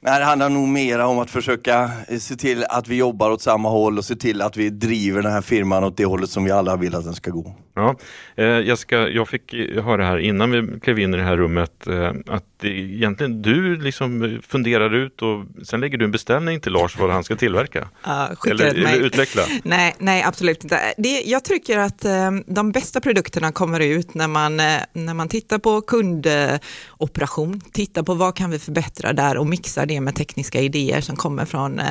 Nej, 0.00 0.18
det 0.18 0.24
handlar 0.24 0.48
nog 0.48 0.68
mera 0.68 1.06
om 1.06 1.18
att 1.18 1.30
försöka 1.30 1.90
eh, 2.08 2.18
se 2.18 2.36
till 2.36 2.64
att 2.64 2.88
vi 2.88 2.96
jobbar 2.96 3.30
åt 3.30 3.42
samma 3.42 3.68
håll 3.68 3.98
och 3.98 4.04
se 4.04 4.16
till 4.16 4.42
att 4.42 4.56
vi 4.56 4.70
driver 4.70 5.22
den 5.22 5.32
här 5.32 5.40
firman 5.40 5.84
åt 5.84 5.96
det 5.96 6.04
hållet 6.04 6.30
som 6.30 6.44
vi 6.44 6.50
alla 6.50 6.76
vill 6.76 6.94
att 6.94 7.04
den 7.04 7.14
ska 7.14 7.30
gå. 7.30 7.54
Ja, 7.74 7.96
eh, 8.36 8.60
Jessica, 8.60 9.08
jag 9.08 9.28
fick 9.28 9.54
eh, 9.54 9.84
höra 9.84 10.04
här 10.04 10.18
innan 10.18 10.50
vi 10.50 10.80
klev 10.80 10.98
in 10.98 11.14
i 11.14 11.16
det 11.16 11.22
här 11.22 11.36
rummet 11.36 11.86
eh, 11.86 12.12
att 12.26 12.57
det 12.60 12.68
egentligen 12.68 13.42
du 13.42 13.76
liksom 13.76 14.40
funderar 14.48 14.94
ut 14.94 15.22
och 15.22 15.44
sen 15.66 15.80
lägger 15.80 15.98
du 15.98 16.04
en 16.04 16.10
beställning 16.10 16.60
till 16.60 16.72
Lars 16.72 16.98
vad 16.98 17.10
han 17.10 17.24
ska 17.24 17.36
tillverka. 17.36 17.80
Uh, 17.80 18.50
eller, 18.50 18.66
eller, 18.66 18.96
utveckla. 18.96 19.42
Nej, 19.62 19.94
nej, 19.98 20.22
absolut 20.22 20.64
inte. 20.64 20.80
Det, 20.96 21.22
jag 21.26 21.44
tycker 21.44 21.78
att 21.78 22.04
eh, 22.04 22.30
de 22.46 22.72
bästa 22.72 23.00
produkterna 23.00 23.52
kommer 23.52 23.80
ut 23.80 24.14
när 24.14 24.28
man, 24.28 24.60
eh, 24.60 24.80
när 24.92 25.14
man 25.14 25.28
tittar 25.28 25.58
på 25.58 25.80
kundoperation, 25.80 27.60
tittar 27.72 28.02
på 28.02 28.14
vad 28.14 28.36
kan 28.36 28.50
vi 28.50 28.58
förbättra 28.58 29.12
där 29.12 29.36
och 29.36 29.46
mixar 29.46 29.86
det 29.86 30.00
med 30.00 30.14
tekniska 30.14 30.60
idéer 30.60 31.00
som 31.00 31.16
kommer 31.16 31.44
från, 31.44 31.78
eh, 31.78 31.86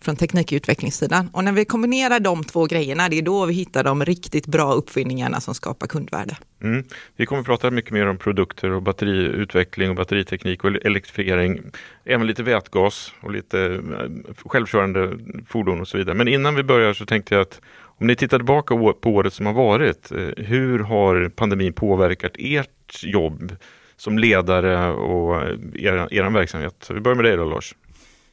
från 0.00 0.16
teknikutvecklingssidan. 0.16 1.30
Och 1.32 1.44
när 1.44 1.52
vi 1.52 1.64
kombinerar 1.64 2.20
de 2.20 2.44
två 2.44 2.66
grejerna, 2.66 3.08
det 3.08 3.18
är 3.18 3.22
då 3.22 3.46
vi 3.46 3.54
hittar 3.54 3.84
de 3.84 4.04
riktigt 4.04 4.46
bra 4.46 4.72
uppfinningarna 4.72 5.40
som 5.40 5.54
skapar 5.54 5.86
kundvärde. 5.86 6.36
Mm. 6.62 6.84
Vi 7.16 7.26
kommer 7.26 7.40
att 7.40 7.46
prata 7.46 7.70
mycket 7.70 7.90
mer 7.90 8.06
om 8.06 8.18
produkter 8.18 8.70
och 8.70 8.82
batteriutveckling 8.82 9.90
och 9.90 9.96
batteriteknik 10.06 10.64
och 10.64 10.70
elektrifiering. 10.70 11.60
Även 12.04 12.26
lite 12.26 12.42
vätgas 12.42 13.12
och 13.20 13.32
lite 13.32 13.60
eh, 13.60 14.34
självkörande 14.44 15.18
fordon 15.46 15.80
och 15.80 15.88
så 15.88 15.98
vidare. 15.98 16.14
Men 16.16 16.28
innan 16.28 16.54
vi 16.54 16.62
börjar 16.62 16.92
så 16.92 17.06
tänkte 17.06 17.34
jag 17.34 17.42
att 17.42 17.60
om 18.00 18.06
ni 18.06 18.16
tittar 18.16 18.38
tillbaka 18.38 18.74
på 18.76 19.10
året 19.10 19.32
som 19.32 19.46
har 19.46 19.52
varit, 19.52 20.12
eh, 20.12 20.44
hur 20.44 20.78
har 20.78 21.28
pandemin 21.28 21.72
påverkat 21.72 22.32
ert 22.38 23.02
jobb 23.02 23.56
som 23.96 24.18
ledare 24.18 24.90
och 24.92 25.42
eh, 25.42 25.58
er, 25.74 26.08
er 26.10 26.30
verksamhet? 26.30 26.74
Så 26.80 26.94
vi 26.94 27.00
börjar 27.00 27.16
med 27.16 27.24
dig 27.24 27.36
då 27.36 27.44
Lars. 27.44 27.74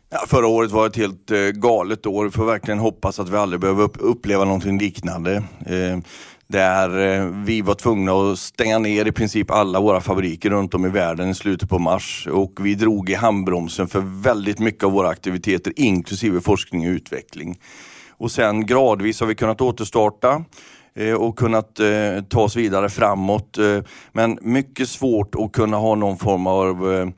Ja, 0.09 0.25
förra 0.27 0.47
året 0.47 0.71
var 0.71 0.87
ett 0.87 0.97
helt 0.97 1.31
galet 1.53 2.05
år. 2.05 2.25
Vi 2.25 2.31
får 2.31 2.45
verkligen 2.45 2.79
hoppas 2.79 3.19
att 3.19 3.29
vi 3.29 3.37
aldrig 3.37 3.59
behöver 3.61 3.89
uppleva 3.99 4.45
någonting 4.45 4.79
liknande. 4.79 5.43
Där 6.53 7.19
eh, 7.19 7.25
vi 7.25 7.61
var 7.61 7.75
tvungna 7.75 8.11
att 8.11 8.39
stänga 8.39 8.79
ner 8.79 9.05
i 9.05 9.11
princip 9.11 9.51
alla 9.51 9.79
våra 9.79 10.01
fabriker 10.01 10.49
runt 10.49 10.73
om 10.73 10.85
i 10.85 10.89
världen 10.89 11.29
i 11.29 11.35
slutet 11.35 11.69
på 11.69 11.79
mars. 11.79 12.27
Och 12.31 12.59
vi 12.61 12.75
drog 12.75 13.09
i 13.09 13.13
handbromsen 13.13 13.87
för 13.87 14.21
väldigt 14.23 14.59
mycket 14.59 14.83
av 14.83 14.91
våra 14.91 15.09
aktiviteter, 15.09 15.73
inklusive 15.75 16.41
forskning 16.41 16.87
och 16.87 16.91
utveckling. 16.91 17.59
Och 18.17 18.31
sen 18.31 18.65
gradvis 18.65 19.19
har 19.19 19.27
vi 19.27 19.35
kunnat 19.35 19.61
återstarta 19.61 20.43
eh, 20.95 21.13
och 21.13 21.37
kunnat 21.37 21.79
eh, 21.79 22.23
ta 22.29 22.41
oss 22.41 22.55
vidare 22.55 22.89
framåt. 22.89 23.57
Eh, 23.57 23.79
men 24.11 24.39
mycket 24.41 24.89
svårt 24.89 25.35
att 25.35 25.51
kunna 25.51 25.77
ha 25.77 25.95
någon 25.95 26.17
form 26.17 26.47
av 26.47 27.11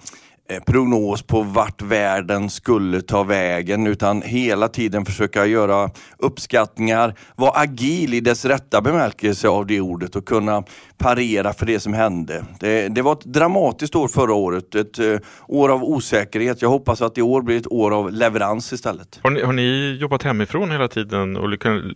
Eh, 0.49 0.63
prognos 0.63 1.21
på 1.21 1.41
vart 1.41 1.81
världen 1.81 2.49
skulle 2.49 3.01
ta 3.01 3.23
vägen 3.23 3.87
utan 3.87 4.21
hela 4.21 4.67
tiden 4.67 5.05
försöka 5.05 5.45
göra 5.45 5.89
uppskattningar, 6.17 7.13
vara 7.35 7.51
agil 7.51 8.13
i 8.13 8.19
dess 8.19 8.45
rätta 8.45 8.81
bemärkelse 8.81 9.47
av 9.47 9.67
det 9.67 9.81
ordet 9.81 10.15
och 10.15 10.25
kunna 10.25 10.63
parera 10.97 11.53
för 11.53 11.65
det 11.65 11.79
som 11.79 11.93
hände. 11.93 12.45
Det, 12.59 12.87
det 12.87 13.01
var 13.01 13.13
ett 13.13 13.25
dramatiskt 13.25 13.95
år 13.95 14.07
förra 14.07 14.33
året, 14.33 14.75
ett 14.75 14.99
uh, 14.99 15.17
år 15.47 15.69
av 15.69 15.83
osäkerhet. 15.83 16.61
Jag 16.61 16.69
hoppas 16.69 17.01
att 17.01 17.17
i 17.17 17.21
år 17.21 17.41
blir 17.41 17.57
ett 17.57 17.71
år 17.71 17.91
av 17.93 18.11
leverans 18.11 18.73
istället. 18.73 19.19
Har 19.23 19.31
ni, 19.31 19.41
har 19.41 19.53
ni 19.53 19.97
jobbat 20.01 20.23
hemifrån 20.23 20.71
hela 20.71 20.87
tiden 20.87 21.37
och 21.37 21.49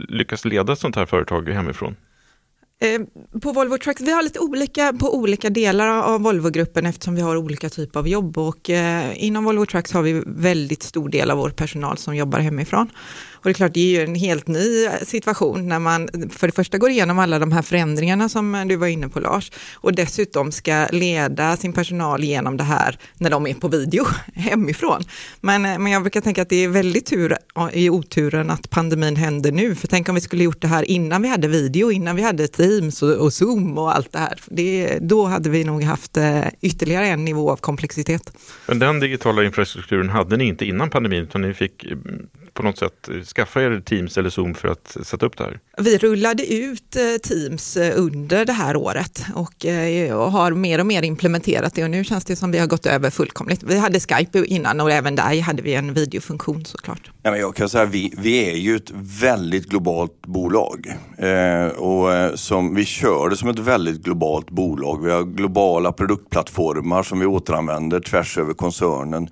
lyckats 0.09 0.45
leda 0.45 0.73
ett 0.73 0.79
sånt 0.79 0.95
här 0.95 1.05
företag 1.05 1.49
hemifrån? 1.49 1.95
Eh, 2.81 3.01
på 3.41 3.51
Volvo 3.51 3.77
Trucks, 3.77 4.01
vi 4.01 4.11
har 4.11 4.23
lite 4.23 4.39
olika 4.39 4.93
på 4.93 5.15
olika 5.15 5.49
delar 5.49 5.87
av 5.87 6.21
Volvo-gruppen 6.21 6.85
eftersom 6.85 7.15
vi 7.15 7.21
har 7.21 7.35
olika 7.35 7.69
typer 7.69 7.99
av 7.99 8.07
jobb 8.07 8.37
och 8.37 8.69
eh, 8.69 9.23
inom 9.23 9.43
Volvo 9.43 9.65
Trucks 9.65 9.93
har 9.93 10.01
vi 10.01 10.23
väldigt 10.25 10.83
stor 10.83 11.09
del 11.09 11.31
av 11.31 11.37
vår 11.37 11.49
personal 11.49 11.97
som 11.97 12.15
jobbar 12.15 12.39
hemifrån. 12.39 12.89
Och 13.41 13.43
det 13.43 13.49
är 13.49 13.53
klart, 13.53 13.73
det 13.73 13.79
är 13.79 13.99
ju 13.99 14.03
en 14.03 14.15
helt 14.15 14.47
ny 14.47 14.89
situation 15.03 15.67
när 15.67 15.79
man 15.79 16.09
för 16.31 16.47
det 16.47 16.53
första 16.53 16.77
går 16.77 16.89
igenom 16.89 17.19
alla 17.19 17.39
de 17.39 17.51
här 17.51 17.61
förändringarna 17.61 18.29
som 18.29 18.65
du 18.67 18.75
var 18.75 18.87
inne 18.87 19.09
på 19.09 19.19
Lars 19.19 19.51
och 19.73 19.95
dessutom 19.95 20.51
ska 20.51 20.87
leda 20.91 21.57
sin 21.57 21.73
personal 21.73 22.23
genom 22.23 22.57
det 22.57 22.63
här 22.63 22.97
när 23.17 23.29
de 23.29 23.47
är 23.47 23.53
på 23.53 23.67
video 23.67 24.05
hemifrån. 24.33 25.03
Men, 25.41 25.65
eh, 25.65 25.79
men 25.79 25.91
jag 25.91 26.01
brukar 26.01 26.21
tänka 26.21 26.41
att 26.41 26.49
det 26.49 26.63
är 26.63 26.67
väldigt 26.67 27.05
tur 27.05 27.37
i 27.73 27.89
oturen 27.89 28.49
att 28.49 28.69
pandemin 28.69 29.15
händer 29.15 29.51
nu, 29.51 29.75
för 29.75 29.87
tänk 29.87 30.09
om 30.09 30.15
vi 30.15 30.21
skulle 30.21 30.43
gjort 30.43 30.61
det 30.61 30.67
här 30.67 30.83
innan 30.83 31.21
vi 31.21 31.27
hade 31.27 31.47
video, 31.47 31.91
innan 31.91 32.15
vi 32.15 32.21
hade 32.21 32.47
Teams 32.47 33.03
och, 33.03 33.11
och 33.11 33.33
Zoom 33.33 33.77
och 33.77 33.95
allt 33.95 34.11
det 34.11 34.19
här. 34.19 34.39
Det, 34.45 34.99
då 35.01 35.25
hade 35.25 35.49
vi 35.49 35.63
nog 35.63 35.83
haft 35.83 36.17
eh, 36.17 36.47
ytterligare 36.61 37.07
en 37.07 37.25
nivå 37.25 37.51
av 37.51 37.57
komplexitet. 37.57 38.33
Men 38.67 38.79
den 38.79 38.99
digitala 38.99 39.43
infrastrukturen 39.43 40.09
hade 40.09 40.37
ni 40.37 40.43
inte 40.43 40.65
innan 40.65 40.89
pandemin, 40.89 41.23
utan 41.23 41.41
ni 41.41 41.53
fick 41.53 41.83
mm, 41.83 42.27
på 42.53 42.63
något 42.63 42.77
sätt 42.77 43.09
skaffa 43.35 43.61
er 43.61 43.81
Teams 43.85 44.17
eller 44.17 44.29
Zoom 44.29 44.53
för 44.53 44.67
att 44.67 44.97
sätta 45.03 45.25
upp 45.25 45.37
det 45.37 45.43
här? 45.43 45.59
Vi 45.77 45.97
rullade 45.97 46.53
ut 46.53 46.95
eh, 46.95 47.01
Teams 47.23 47.77
eh, 47.77 47.93
under 47.99 48.45
det 48.45 48.53
här 48.53 48.75
året 48.75 49.25
och, 49.35 49.65
eh, 49.65 50.29
har 50.31 50.51
mer 50.51 50.79
och 50.79 50.85
mer 50.85 51.03
implementerat 51.03 51.75
det 51.75 51.83
och 51.83 51.89
nu 51.89 52.03
känns 52.03 52.25
det 52.25 52.35
som 52.35 52.51
vi 52.51 52.57
har 52.57 52.67
gått 52.67 52.85
över 52.85 53.09
fullkomligt. 53.09 53.63
Vi 53.63 53.77
hade 53.77 53.99
Skype 53.99 54.45
innan 54.45 54.81
och 54.81 54.91
även 54.91 55.15
där 55.15 55.41
hade 55.41 55.61
vi 55.61 55.73
en 55.73 55.93
videofunktion 55.93 56.65
såklart. 56.65 57.11
Ja, 57.23 57.31
men 57.31 57.39
jag 57.39 57.55
kan 57.55 57.69
säga 57.69 57.85
vi, 57.85 58.13
vi 58.17 58.51
är 58.51 58.55
ju 58.55 58.75
ett 58.75 58.91
väldigt 59.21 59.69
globalt 59.69 60.21
bolag 60.27 60.93
eh, 61.17 61.67
och 61.67 62.39
som, 62.39 62.75
vi 62.75 62.85
kör 62.85 63.29
det 63.29 63.37
som 63.37 63.49
ett 63.49 63.59
väldigt 63.59 64.03
globalt 64.03 64.49
bolag. 64.49 65.03
Vi 65.03 65.11
har 65.11 65.23
globala 65.23 65.91
produktplattformar 65.91 67.03
som 67.03 67.19
vi 67.19 67.25
återanvänder 67.25 67.99
tvärs 67.99 68.37
över 68.37 68.53
koncernen. 68.53 69.29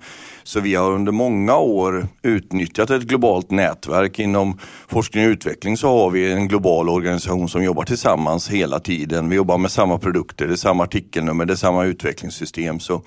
Så 0.48 0.60
vi 0.60 0.74
har 0.74 0.92
under 0.92 1.12
många 1.12 1.56
år 1.56 2.08
utnyttjat 2.22 2.90
ett 2.90 3.02
globalt 3.02 3.50
nätverk. 3.50 4.18
Inom 4.18 4.58
forskning 4.88 5.26
och 5.26 5.30
utveckling 5.30 5.76
så 5.76 5.88
har 5.88 6.10
vi 6.10 6.32
en 6.32 6.48
global 6.48 6.88
organisation 6.88 7.48
som 7.48 7.64
jobbar 7.64 7.84
tillsammans 7.84 8.48
hela 8.48 8.80
tiden. 8.80 9.28
Vi 9.28 9.36
jobbar 9.36 9.58
med 9.58 9.70
samma 9.70 9.98
produkter, 9.98 10.46
det 10.46 10.54
är 10.54 10.56
samma 10.56 10.82
artikelnummer, 10.82 11.44
det 11.44 11.52
är 11.52 11.56
samma 11.56 11.84
utvecklingssystem. 11.84 12.80
Så 12.80 13.02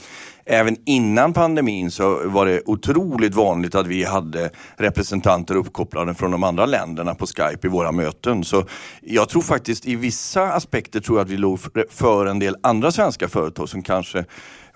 även 0.51 0.75
innan 0.85 1.33
pandemin 1.33 1.91
så 1.91 2.29
var 2.29 2.45
det 2.45 2.61
otroligt 2.65 3.35
vanligt 3.35 3.75
att 3.75 3.87
vi 3.87 4.03
hade 4.03 4.49
representanter 4.77 5.55
uppkopplade 5.55 6.13
från 6.13 6.31
de 6.31 6.43
andra 6.43 6.65
länderna 6.65 7.15
på 7.15 7.25
Skype 7.25 7.67
i 7.67 7.69
våra 7.69 7.91
möten. 7.91 8.43
Så 8.43 8.65
jag 9.01 9.29
tror 9.29 9.41
faktiskt 9.41 9.87
i 9.87 9.95
vissa 9.95 10.43
aspekter 10.43 10.99
tror 10.99 11.17
jag 11.17 11.25
att 11.25 11.31
vi 11.31 11.37
låg 11.37 11.59
för 11.89 12.25
en 12.25 12.39
del 12.39 12.55
andra 12.63 12.91
svenska 12.91 13.27
företag 13.27 13.69
som 13.69 13.83
kanske 13.83 14.25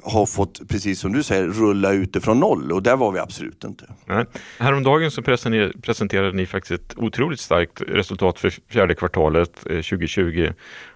har 0.03 0.25
fått, 0.25 0.67
precis 0.69 0.99
som 0.99 1.13
du 1.13 1.23
säger, 1.23 1.47
rulla 1.47 1.91
ut 1.91 2.13
det 2.13 2.21
från 2.21 2.39
noll 2.39 2.71
och 2.71 2.83
där 2.83 2.95
var 2.95 3.11
vi 3.11 3.19
absolut 3.19 3.63
inte. 3.63 3.85
Nej. 4.05 4.25
Häromdagen 4.59 5.11
så 5.11 5.21
presenterade 5.81 6.31
ni 6.31 6.45
faktiskt 6.45 6.71
ett 6.71 6.97
otroligt 6.97 7.39
starkt 7.39 7.81
resultat 7.81 8.39
för 8.39 8.49
fjärde 8.49 8.95
kvartalet 8.95 9.65
eh, 9.65 9.75
2020 9.75 10.53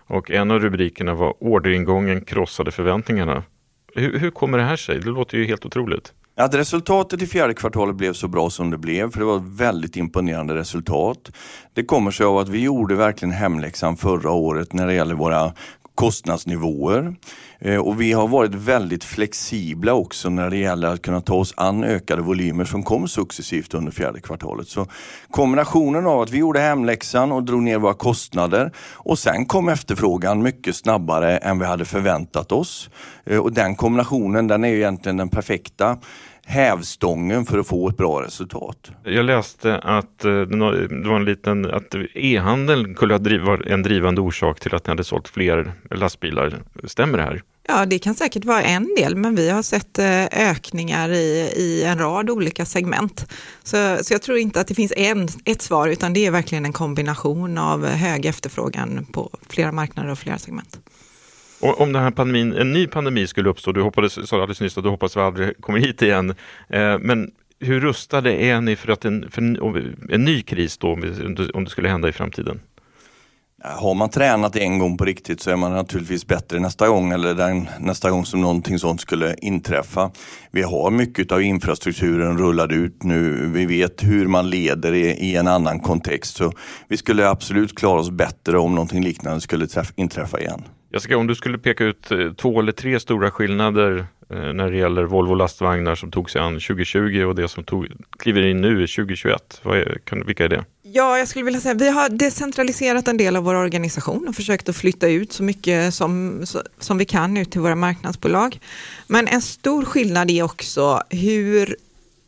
och 0.08 0.32
en 0.32 0.52
av 0.52 0.60
rubrikerna 0.60 1.14
var 1.14 1.34
orderingången 1.40 2.22
krossade 2.22 2.72
förväntningarna. 2.72 3.44
Hur, 3.96 4.20
hur 4.20 4.32
kommer 4.32 4.58
det 4.58 4.64
här 4.64 4.76
sig? 4.76 5.00
Det 5.00 5.10
låter 5.10 5.38
ju 5.38 5.46
helt 5.46 5.66
otroligt. 5.66 6.14
Att 6.36 6.54
resultatet 6.54 7.22
i 7.22 7.28
fjärde 7.28 7.54
kvartalet 7.54 7.96
blev 7.96 8.14
så 8.14 8.28
bra 8.28 8.50
som 8.50 8.70
det 8.70 8.78
blev, 8.78 9.12
för 9.12 9.20
det 9.20 9.26
var 9.26 9.38
ett 9.38 9.44
väldigt 9.46 9.98
imponerande 9.98 10.56
resultat. 10.56 11.32
Det 11.74 11.84
kommer 11.84 12.12
sig 12.12 12.26
av 12.26 12.38
att 12.38 12.50
vi 12.50 12.64
gjorde 12.64 12.96
verkligen 12.96 13.32
hemläxan 13.32 13.98
förra 13.98 14.32
året 14.32 14.74
när 14.74 14.88
det 14.88 14.94
gäller 14.94 15.16
våra 15.16 15.54
kostnadsnivåer. 16.00 17.16
Eh, 17.60 17.78
och 17.78 18.02
vi 18.02 18.14
har 18.14 18.28
varit 18.28 18.56
väldigt 18.56 19.04
flexibla 19.04 19.94
också 19.94 20.30
när 20.30 20.50
det 20.50 20.58
gäller 20.58 20.88
att 20.88 21.02
kunna 21.02 21.22
ta 21.22 21.34
oss 21.34 21.54
an 21.58 21.84
ökade 21.84 22.22
volymer 22.22 22.66
som 22.66 22.84
kom 22.84 23.08
successivt 23.08 23.74
under 23.74 23.92
fjärde 23.92 24.22
kvartalet. 24.22 24.68
Så 24.68 24.88
kombinationen 25.32 26.08
av 26.08 26.22
att 26.22 26.32
vi 26.32 26.38
gjorde 26.38 26.60
hemläxan 26.60 27.32
och 27.32 27.44
drog 27.44 27.64
ner 27.64 27.78
våra 27.78 27.94
kostnader 27.94 28.72
och 28.94 29.20
sen 29.20 29.46
kom 29.46 29.70
efterfrågan 29.70 30.44
mycket 30.44 30.76
snabbare 30.76 31.38
än 31.38 31.60
vi 31.60 31.66
hade 31.66 31.86
förväntat 31.86 32.52
oss. 32.52 32.90
Eh, 33.26 33.38
och 33.38 33.54
den 33.54 33.76
kombinationen 33.76 34.48
den 34.48 34.64
är 34.64 34.74
egentligen 34.74 35.18
den 35.18 35.30
perfekta 35.30 35.98
hävstången 36.50 37.46
för 37.46 37.58
att 37.58 37.68
få 37.68 37.90
ett 37.90 37.98
bra 37.98 38.24
resultat. 38.24 38.92
Jag 39.04 39.26
läste 39.26 39.78
att 39.78 40.26
eh, 40.26 40.42
det 40.42 41.08
var 41.10 41.16
en 41.16 41.26
liten, 41.26 41.66
att 41.66 41.96
e-handeln 42.14 42.96
kunde 42.96 43.38
ha 43.38 43.58
en 43.66 43.84
drivande 43.84 44.22
orsak 44.22 44.60
till 44.60 44.76
att 44.76 44.88
ni 44.88 44.92
hade 44.92 45.04
sålt 45.04 45.28
fler 45.28 45.74
lastbilar. 45.92 46.64
Stämmer 46.84 47.18
det 47.18 47.24
här? 47.24 47.42
Ja, 47.68 47.86
det 47.86 48.00
kan 48.00 48.16
säkert 48.16 48.46
vara 48.46 48.62
en 48.62 48.96
del, 48.98 49.16
men 49.16 49.36
vi 49.36 49.50
har 49.50 49.62
sett 49.62 50.00
eh, 50.00 50.26
ökningar 50.26 51.10
i, 51.10 51.54
i 51.56 51.84
en 51.84 51.98
rad 52.00 52.30
olika 52.30 52.66
segment. 52.66 53.26
Så, 53.64 53.98
så 54.02 54.14
jag 54.14 54.22
tror 54.22 54.38
inte 54.38 54.62
att 54.62 54.68
det 54.68 54.76
finns 54.76 54.94
en, 54.98 55.28
ett 55.46 55.62
svar, 55.62 55.88
utan 55.88 56.14
det 56.14 56.26
är 56.26 56.32
verkligen 56.32 56.66
en 56.66 56.74
kombination 56.74 57.58
av 57.58 57.86
hög 57.86 58.26
efterfrågan 58.26 59.06
på 59.12 59.30
flera 59.50 59.72
marknader 59.72 60.12
och 60.12 60.20
flera 60.20 60.38
segment. 60.38 60.80
Och 61.62 61.82
om 61.82 61.94
den 61.94 62.04
här 62.04 62.12
pandemin, 62.12 62.54
en 62.54 62.72
ny 62.72 62.88
pandemi 62.88 63.28
skulle 63.28 63.50
uppstå, 63.50 63.72
du 63.72 63.82
hoppades, 63.82 64.30
sa 64.30 64.36
alldeles 64.36 64.62
nyss 64.62 64.78
att 64.78 64.84
du 64.84 64.90
hoppas 64.90 65.18
vi 65.18 65.22
aldrig 65.22 65.62
kommer 65.62 65.80
hit 65.80 66.02
igen, 66.02 66.30
eh, 66.70 67.00
men 67.00 67.32
hur 67.60 67.80
rustade 67.80 68.34
är 68.34 68.62
ni 68.62 68.76
för 68.76 68.92
att 68.92 69.06
en, 69.06 69.32
för 69.32 69.42
en, 69.42 69.98
en 70.10 70.26
ny 70.26 70.42
kris 70.42 70.78
då, 70.78 70.94
om 70.94 71.02
om 71.54 71.64
det 71.64 71.70
skulle 71.70 71.90
hända 71.90 72.10
i 72.10 72.12
framtiden? 72.12 72.60
Har 73.64 73.94
man 73.94 74.10
tränat 74.10 74.56
en 74.56 74.80
gång 74.80 74.98
på 74.98 75.06
riktigt 75.06 75.42
så 75.42 75.52
är 75.52 75.56
man 75.56 75.72
naturligtvis 75.72 76.28
bättre 76.28 76.60
nästa 76.60 76.88
gång 76.88 77.12
eller 77.12 77.34
den, 77.34 77.70
nästa 77.80 78.12
gång 78.12 78.26
som 78.26 78.42
någonting 78.42 78.80
sånt 78.80 79.02
skulle 79.02 79.36
inträffa. 79.42 80.12
Vi 80.52 80.62
har 80.62 80.92
mycket 80.92 81.32
av 81.32 81.42
infrastrukturen 81.42 82.38
rullad 82.38 82.72
ut 82.72 83.04
nu. 83.04 83.52
Vi 83.54 83.66
vet 83.66 84.04
hur 84.04 84.28
man 84.28 84.50
leder 84.50 84.94
i, 84.94 85.06
i 85.06 85.36
en 85.36 85.48
annan 85.48 85.80
kontext. 85.80 86.36
Så 86.36 86.52
vi 86.88 86.98
skulle 86.98 87.30
absolut 87.30 87.78
klara 87.78 88.00
oss 88.00 88.10
bättre 88.10 88.58
om 88.58 88.76
någonting 88.76 89.04
liknande 89.04 89.42
skulle 89.42 89.68
träff, 89.68 89.94
inträffa 89.96 90.40
igen. 90.40 90.64
Jessica, 90.94 91.18
om 91.18 91.28
du 91.28 91.36
skulle 91.36 91.58
peka 91.58 91.84
ut 91.84 92.12
eh, 92.12 92.32
två 92.34 92.60
eller 92.60 92.72
tre 92.72 93.00
stora 93.00 93.32
skillnader 93.32 94.06
eh, 94.30 94.54
när 94.54 94.72
det 94.72 94.78
gäller 94.78 95.04
Volvo 95.04 95.34
lastvagnar 95.34 95.96
som 95.96 96.12
tog 96.12 96.32
sig 96.32 96.42
an 96.42 96.54
2020 96.54 97.24
och 97.24 97.36
det 97.36 97.48
som 97.48 97.64
tog, 97.64 97.88
kliver 98.20 98.46
in 98.46 98.62
nu 98.62 98.88
2021. 98.88 99.62
Är, 99.66 99.98
kan, 100.04 100.26
vilka 100.26 100.46
är 100.46 100.50
det? 100.50 100.66
Ja, 100.94 101.18
jag 101.18 101.28
skulle 101.28 101.46
vilja 101.46 101.62
säga 101.62 101.74
vi 101.74 101.90
har 101.90 102.10
decentraliserat 102.10 103.08
en 103.08 103.18
del 103.18 103.36
av 103.36 103.44
vår 103.44 103.56
organisation 103.56 104.28
och 104.28 104.36
försökt 104.36 104.70
att 104.70 104.76
flytta 104.76 105.08
ut 105.08 105.34
så 105.34 105.44
mycket 105.44 105.94
som, 105.94 106.44
som 106.80 106.98
vi 106.98 107.06
kan 107.06 107.38
ut 107.38 107.52
till 107.52 107.62
våra 107.62 107.76
marknadsbolag. 107.76 108.60
Men 109.08 109.28
en 109.28 109.42
stor 109.42 109.86
skillnad 109.86 110.32
är 110.32 110.44
också 110.44 111.04
hur 111.10 111.76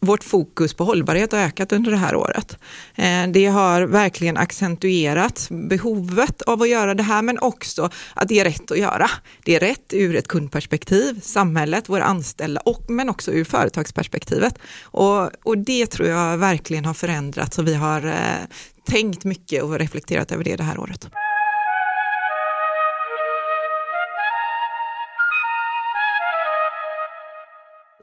vårt 0.06 0.24
fokus 0.24 0.74
på 0.74 0.84
hållbarhet 0.84 1.32
har 1.32 1.40
ökat 1.40 1.72
under 1.72 1.92
det 1.92 1.98
här 1.98 2.16
året. 2.16 2.58
Eh, 2.96 3.28
det 3.28 3.46
har 3.46 3.82
verkligen 3.82 4.38
accentuerat 4.38 5.48
behovet 5.50 6.42
av 6.42 6.62
att 6.62 6.70
göra 6.70 6.94
det 6.94 7.04
här, 7.04 7.22
men 7.22 7.40
också 7.40 7.90
att 8.14 8.28
det 8.28 8.40
är 8.40 8.44
rätt 8.44 8.72
att 8.72 8.78
göra. 8.78 9.10
Det 9.44 9.56
är 9.56 9.60
rätt 9.60 9.94
ur 9.94 10.16
ett 10.16 10.28
kundperspektiv, 10.28 11.20
samhället, 11.22 11.90
våra 11.90 12.04
anställda, 12.04 12.62
och, 12.62 12.90
men 12.90 13.10
också 13.10 13.32
ur 13.32 13.44
företagsperspektivet. 13.44 14.60
Och, 14.84 15.30
och 15.44 15.58
det 15.58 15.86
tror 15.86 16.10
jag 16.10 16.38
verkligen 16.38 16.86
har 16.86 16.94
förändrats 16.94 17.60
och 17.60 17.68
vi 17.68 17.74
har 17.74 18.08
eh, 18.08 18.48
tänkt 18.86 19.24
mycket 19.24 19.64
och 19.64 19.80
reflekterat 19.80 20.32
över 20.32 20.44
det 20.44 20.56
det 20.56 20.64
här 20.64 20.80
året. 20.80 21.10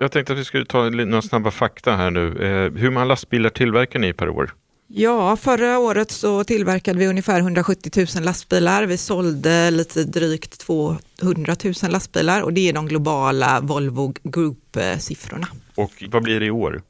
Jag 0.01 0.13
tänkte 0.13 0.33
att 0.33 0.39
vi 0.39 0.45
skulle 0.45 0.65
ta 0.65 0.91
några 0.91 1.23
snabba 1.23 1.51
fakta 1.51 1.97
här 1.97 2.11
nu. 2.11 2.27
Eh, 2.29 2.81
hur 2.81 2.91
många 2.91 3.05
lastbilar 3.05 3.51
tillverkar 3.51 3.99
ni 3.99 4.13
per 4.13 4.29
år? 4.29 4.55
Ja, 4.91 5.37
förra 5.37 5.79
året 5.79 6.11
så 6.11 6.45
tillverkade 6.45 6.99
vi 6.99 7.07
ungefär 7.07 7.41
170 7.41 8.07
000 8.17 8.25
lastbilar. 8.25 8.87
Vi 8.87 8.97
sålde 8.97 9.71
lite 9.71 10.05
drygt 10.05 10.59
200 10.59 11.57
000 11.65 11.75
lastbilar 11.89 12.43
och 12.43 12.53
det 12.53 12.69
är 12.69 12.73
de 12.73 12.87
globala 12.87 13.61
Volvo 13.61 14.15
Group-siffrorna. 14.23 15.47
Och 15.75 16.05
vad 16.11 16.23
blir 16.23 16.41
det 16.41 16.47
i 16.47 16.51
år? 16.51 16.83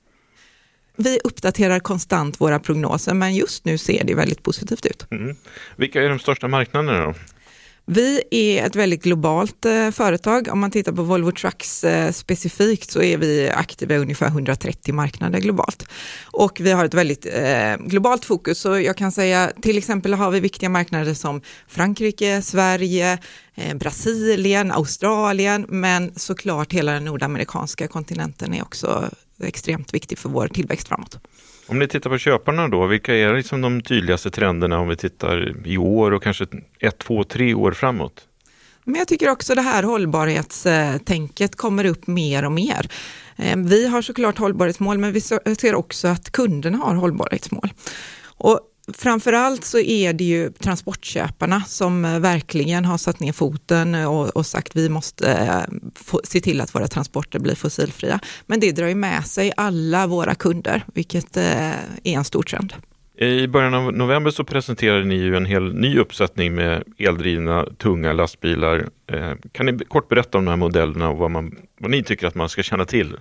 Vi 0.96 1.18
uppdaterar 1.24 1.80
konstant 1.80 2.40
våra 2.40 2.58
prognoser, 2.58 3.14
men 3.14 3.34
just 3.34 3.64
nu 3.64 3.78
ser 3.78 4.04
det 4.04 4.14
väldigt 4.14 4.42
positivt 4.42 4.86
ut. 4.86 5.06
Mm. 5.10 5.36
Vilka 5.76 6.02
är 6.02 6.08
de 6.08 6.18
största 6.18 6.48
marknaderna 6.48 7.04
då? 7.04 7.14
Vi 7.90 8.22
är 8.30 8.66
ett 8.66 8.76
väldigt 8.76 9.02
globalt 9.02 9.64
eh, 9.64 9.90
företag. 9.90 10.48
Om 10.52 10.58
man 10.60 10.70
tittar 10.70 10.92
på 10.92 11.02
Volvo 11.02 11.32
Trucks 11.32 11.84
eh, 11.84 12.12
specifikt 12.12 12.90
så 12.90 13.02
är 13.02 13.18
vi 13.18 13.50
aktiva 13.50 13.94
i 13.94 13.98
ungefär 13.98 14.26
130 14.26 14.94
marknader 14.94 15.38
globalt. 15.38 15.84
Och 16.24 16.60
vi 16.60 16.70
har 16.70 16.84
ett 16.84 16.94
väldigt 16.94 17.26
eh, 17.26 17.76
globalt 17.78 18.24
fokus. 18.24 18.58
Så 18.58 18.78
jag 18.80 18.96
kan 18.96 19.12
säga 19.12 19.52
till 19.62 19.78
exempel 19.78 20.14
har 20.14 20.30
vi 20.30 20.40
viktiga 20.40 20.68
marknader 20.68 21.14
som 21.14 21.40
Frankrike, 21.68 22.42
Sverige, 22.42 23.18
Brasilien, 23.74 24.72
Australien, 24.72 25.66
men 25.68 26.12
såklart 26.16 26.72
hela 26.72 26.92
den 26.92 27.04
nordamerikanska 27.04 27.88
kontinenten 27.88 28.54
är 28.54 28.62
också 28.62 29.10
extremt 29.42 29.94
viktig 29.94 30.18
för 30.18 30.28
vår 30.28 30.48
tillväxt 30.48 30.88
framåt. 30.88 31.18
Om 31.68 31.78
ni 31.78 31.88
tittar 31.88 32.10
på 32.10 32.18
köparna 32.18 32.68
då, 32.68 32.86
vilka 32.86 33.14
är 33.14 33.34
liksom 33.34 33.60
de 33.60 33.80
tydligaste 33.80 34.30
trenderna 34.30 34.78
om 34.78 34.88
vi 34.88 34.96
tittar 34.96 35.66
i 35.66 35.78
år 35.78 36.10
och 36.12 36.22
kanske 36.22 36.46
ett, 36.80 36.98
två, 36.98 37.24
tre 37.24 37.54
år 37.54 37.72
framåt? 37.72 38.26
Men 38.84 38.94
jag 38.94 39.08
tycker 39.08 39.28
också 39.28 39.54
det 39.54 39.62
här 39.62 39.82
hållbarhetstänket 39.82 41.56
kommer 41.56 41.84
upp 41.84 42.06
mer 42.06 42.44
och 42.44 42.52
mer. 42.52 42.90
Ehm, 43.36 43.66
vi 43.66 43.86
har 43.88 44.02
såklart 44.02 44.38
hållbarhetsmål, 44.38 44.98
men 44.98 45.12
vi 45.12 45.20
ser 45.20 45.74
också 45.74 46.08
att 46.08 46.30
kunderna 46.30 46.78
har 46.78 46.94
hållbarhetsmål. 46.94 47.70
Och 48.24 48.60
framförallt 48.94 49.64
så 49.64 49.78
är 49.78 50.12
det 50.12 50.24
ju 50.24 50.50
transportköparna 50.50 51.60
som 51.60 52.04
eh, 52.04 52.18
verkligen 52.18 52.84
har 52.84 52.98
satt 52.98 53.20
ner 53.20 53.32
foten 53.32 53.94
och, 53.94 54.36
och 54.36 54.46
sagt 54.46 54.76
vi 54.76 54.88
måste 54.88 55.32
eh, 55.32 55.74
få, 55.94 56.20
se 56.24 56.40
till 56.40 56.60
att 56.60 56.74
våra 56.74 56.88
transporter 56.88 57.38
blir 57.38 57.54
fossilfria. 57.54 58.20
Men 58.46 58.60
det 58.60 58.72
drar 58.72 58.86
ju 58.86 58.94
med 58.94 59.26
sig 59.26 59.52
alla 59.56 60.06
våra 60.06 60.34
kunder, 60.34 60.84
vilket 60.94 61.36
eh, 61.36 61.70
är 61.70 61.78
en 62.04 62.24
stor 62.24 62.42
trend. 62.42 62.74
I 63.20 63.46
början 63.46 63.74
av 63.74 63.92
november 63.92 64.30
så 64.30 64.44
presenterade 64.44 65.04
ni 65.04 65.14
ju 65.14 65.36
en 65.36 65.46
hel 65.46 65.74
ny 65.74 65.98
uppsättning 65.98 66.54
med 66.54 66.84
eldrivna 66.98 67.66
tunga 67.78 68.12
lastbilar. 68.12 68.88
Eh, 69.12 69.32
kan 69.52 69.66
ni 69.66 69.78
kort 69.78 70.08
berätta 70.08 70.38
om 70.38 70.44
de 70.44 70.50
här 70.50 70.56
modellerna 70.56 71.08
och 71.08 71.18
vad, 71.18 71.30
man, 71.30 71.56
vad 71.80 71.90
ni 71.90 72.02
tycker 72.02 72.26
att 72.26 72.34
man 72.34 72.48
ska 72.48 72.62
känna 72.62 72.84
till? 72.84 73.16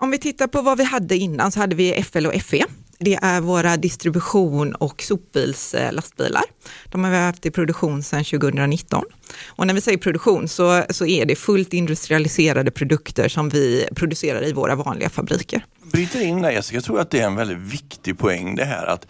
Om 0.00 0.10
vi 0.10 0.18
tittar 0.18 0.46
på 0.46 0.62
vad 0.62 0.78
vi 0.78 0.84
hade 0.84 1.16
innan 1.16 1.52
så 1.52 1.60
hade 1.60 1.76
vi 1.76 2.02
FL 2.02 2.26
och 2.26 2.42
FE 2.42 2.64
det 3.02 3.18
är 3.22 3.40
våra 3.40 3.76
distribution 3.76 4.74
och 4.74 5.02
sopbilslastbilar. 5.02 6.42
De 6.88 7.04
har 7.04 7.10
vi 7.10 7.16
haft 7.16 7.46
i 7.46 7.50
produktion 7.50 8.02
sedan 8.02 8.24
2019. 8.24 9.04
Och 9.46 9.66
när 9.66 9.74
vi 9.74 9.80
säger 9.80 9.98
produktion 9.98 10.48
så, 10.48 10.84
så 10.90 11.06
är 11.06 11.26
det 11.26 11.36
fullt 11.36 11.72
industrialiserade 11.72 12.70
produkter 12.70 13.28
som 13.28 13.48
vi 13.48 13.88
producerar 13.94 14.48
i 14.48 14.52
våra 14.52 14.74
vanliga 14.74 15.10
fabriker. 15.10 15.64
Bryter 15.92 16.20
in 16.20 16.42
där 16.42 16.50
Jessica, 16.50 16.76
jag 16.76 16.84
tror 16.84 17.00
att 17.00 17.10
det 17.10 17.20
är 17.20 17.26
en 17.26 17.36
väldigt 17.36 17.58
viktig 17.58 18.18
poäng 18.18 18.56
det 18.56 18.64
här 18.64 18.86
att 18.86 19.06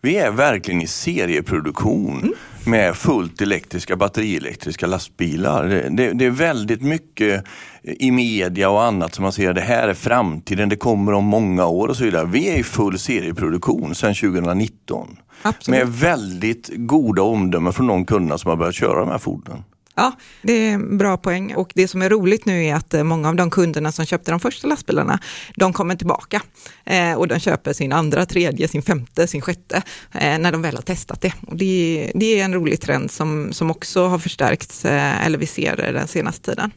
vi 0.00 0.16
är 0.16 0.30
verkligen 0.30 0.82
i 0.82 0.86
serieproduktion 0.86 2.20
mm. 2.22 2.34
Med 2.66 2.96
fullt 2.96 3.40
elektriska, 3.40 3.96
batterielektriska 3.96 4.86
lastbilar. 4.86 5.64
Det, 5.90 6.12
det, 6.12 6.24
är 6.24 6.30
väldigt 6.30 6.82
mycket 6.82 7.44
i 7.82 8.10
media 8.10 8.70
och 8.70 8.82
annat 8.82 9.14
som 9.14 9.22
man 9.22 9.32
ser, 9.32 9.52
det 9.52 9.60
här 9.60 9.88
är 9.88 9.94
framtiden, 9.94 10.68
det 10.68 10.76
kommer 10.76 11.12
om 11.12 11.24
många 11.24 11.66
år 11.66 11.88
och 11.88 11.96
så 11.96 12.04
vidare. 12.04 12.26
Vi 12.26 12.48
är 12.48 12.58
i 12.58 12.62
full 12.62 12.98
serieproduktion 12.98 13.94
sedan 13.94 14.14
2019. 14.14 15.16
Absolut. 15.42 15.78
Med 15.78 15.88
väldigt 15.88 16.70
goda 16.74 17.22
omdömen 17.22 17.72
från 17.72 17.86
de 17.86 18.04
kunderna 18.04 18.38
som 18.38 18.48
har 18.48 18.56
börjat 18.56 18.74
köra 18.74 19.00
de 19.00 19.08
här 19.08 19.18
fordonen. 19.18 19.64
Ja, 19.94 20.12
det 20.42 20.52
är 20.52 20.74
en 20.74 20.98
bra 20.98 21.16
poäng 21.16 21.54
och 21.54 21.72
det 21.74 21.88
som 21.88 22.02
är 22.02 22.10
roligt 22.10 22.46
nu 22.46 22.64
är 22.64 22.74
att 22.74 22.94
eh, 22.94 23.02
många 23.02 23.28
av 23.28 23.36
de 23.36 23.50
kunderna 23.50 23.92
som 23.92 24.06
köpte 24.06 24.30
de 24.30 24.40
första 24.40 24.68
lastbilarna, 24.68 25.18
de 25.56 25.72
kommer 25.72 25.94
tillbaka 25.94 26.42
eh, 26.84 27.14
och 27.14 27.28
de 27.28 27.40
köper 27.40 27.72
sin 27.72 27.92
andra, 27.92 28.26
tredje, 28.26 28.68
sin 28.68 28.82
femte, 28.82 29.26
sin 29.26 29.40
sjätte 29.40 29.82
eh, 30.14 30.38
när 30.38 30.52
de 30.52 30.62
väl 30.62 30.74
har 30.74 30.82
testat 30.82 31.20
det. 31.20 31.32
Och 31.46 31.56
det, 31.56 32.12
det 32.14 32.40
är 32.40 32.44
en 32.44 32.54
rolig 32.54 32.80
trend 32.80 33.10
som, 33.10 33.52
som 33.52 33.70
också 33.70 34.06
har 34.06 34.18
förstärkts, 34.18 34.84
eller 34.84 35.38
vi 35.38 35.46
ser 35.46 35.76
det 35.76 35.92
den 35.92 36.08
senaste 36.08 36.50
tiden. 36.50 36.70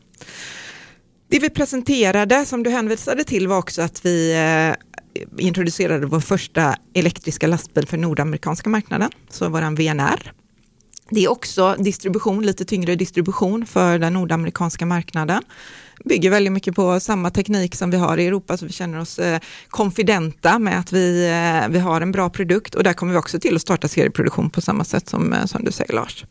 Det 1.30 1.40
vi 1.40 1.50
presenterade, 1.50 2.46
som 2.46 2.64
du 2.64 2.70
hänvisade 2.70 3.24
till, 3.24 3.48
var 3.48 3.58
också 3.58 3.82
att 3.82 4.06
vi 4.06 4.36
introducerade 5.38 6.06
vår 6.06 6.20
första 6.20 6.76
elektriska 6.94 7.48
lastbil 7.48 7.88
för 7.88 7.98
nordamerikanska 7.98 8.70
marknaden, 8.70 9.10
så 9.30 9.50
våran 9.50 9.76
VNR. 9.76 10.32
Det 11.10 11.26
är 11.26 11.32
också 11.32 11.76
distribution, 11.80 12.46
lite 12.46 12.66
tyngre 12.66 12.96
distribution 12.96 13.66
för 13.66 14.00
den 14.00 14.14
nordamerikanska 14.14 14.86
marknaden. 14.86 15.44
Bygger 16.06 16.30
väldigt 16.30 16.54
mycket 16.54 16.76
på 16.76 17.00
samma 17.00 17.30
teknik 17.30 17.76
som 17.76 17.92
vi 17.92 17.98
har 17.98 18.18
i 18.18 18.28
Europa, 18.28 18.58
så 18.58 18.66
vi 18.66 18.72
känner 18.72 19.00
oss 19.00 19.20
eh, 19.20 19.40
konfidenta 19.70 20.60
med 20.60 20.80
att 20.80 20.94
vi, 20.94 21.26
eh, 21.26 21.70
vi 21.70 21.80
har 21.80 22.02
en 22.02 22.12
bra 22.12 22.30
produkt 22.30 22.76
och 22.76 22.84
där 22.84 22.94
kommer 22.94 23.12
vi 23.12 23.20
också 23.20 23.40
till 23.40 23.56
att 23.56 23.62
starta 23.62 23.88
serieproduktion 23.88 24.50
på 24.50 24.62
samma 24.62 24.84
sätt 24.84 25.10
som, 25.10 25.34
eh, 25.34 25.46
som 25.46 25.64
du 25.64 25.72
säger 25.72 25.94
Lars. 25.94 26.26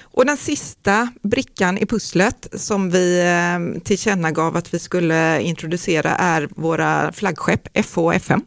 Och 0.00 0.26
den 0.26 0.36
sista 0.36 1.08
brickan 1.22 1.78
i 1.78 1.86
pusslet 1.86 2.46
som 2.52 2.90
vi 2.90 3.20
eh, 3.20 3.82
tillkännagav 3.82 4.56
att 4.56 4.74
vi 4.74 4.78
skulle 4.78 5.42
introducera 5.42 6.16
är 6.16 6.48
våra 6.56 7.12
flaggskepp 7.12 7.84
FH 7.86 7.98
och 7.98 8.14
FM 8.14 8.40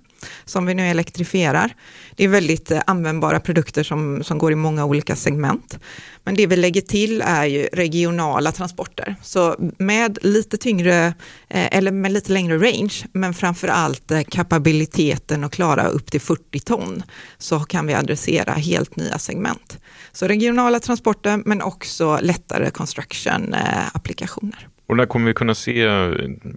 som 0.46 0.66
vi 0.66 0.74
nu 0.74 0.88
elektrifierar. 0.88 1.76
Det 2.16 2.24
är 2.24 2.28
väldigt 2.28 2.72
eh, 2.72 2.82
användbara 2.88 3.40
produkter 3.40 3.84
som, 3.84 4.24
som 4.24 4.38
går 4.38 4.52
i 4.52 4.56
många 4.56 4.86
olika 4.86 5.16
segment. 5.16 5.80
Men 6.24 6.36
det 6.36 6.48
vi 6.48 6.56
lägger 6.56 6.82
till 6.82 7.22
är 7.22 7.46
ju 7.46 7.68
regionala 7.74 8.52
transporter. 8.52 9.16
Så 9.24 9.56
med 9.78 10.18
lite 10.22 10.58
tyngre, 10.58 11.06
eh, 11.50 11.78
eller 11.78 11.92
med 11.92 12.12
lite 12.12 12.32
längre 12.32 12.58
range, 12.58 13.06
men 13.12 13.34
framför 13.34 13.68
allt 13.68 14.12
eh, 14.12 14.22
kapabiliteten 14.22 15.44
att 15.44 15.52
klara 15.52 15.88
upp 15.88 16.12
till 16.12 16.22
40 16.22 16.60
ton, 16.60 17.04
så 17.38 17.60
kan 17.60 17.88
vi 17.88 17.94
adressera 17.94 18.54
helt 18.54 18.96
nya 18.96 19.20
segment. 19.20 19.78
Så 20.12 20.28
regionala 20.28 20.80
transporter, 20.80 21.42
men 21.46 21.62
också 21.62 22.20
lättare 22.22 22.70
construction-applikationer. 22.70 24.68
Och 24.88 24.98
där 24.98 25.06
kommer 25.06 25.26
vi 25.26 25.34
kunna 25.34 25.56
se 25.56 25.84
eh, 25.84 26.12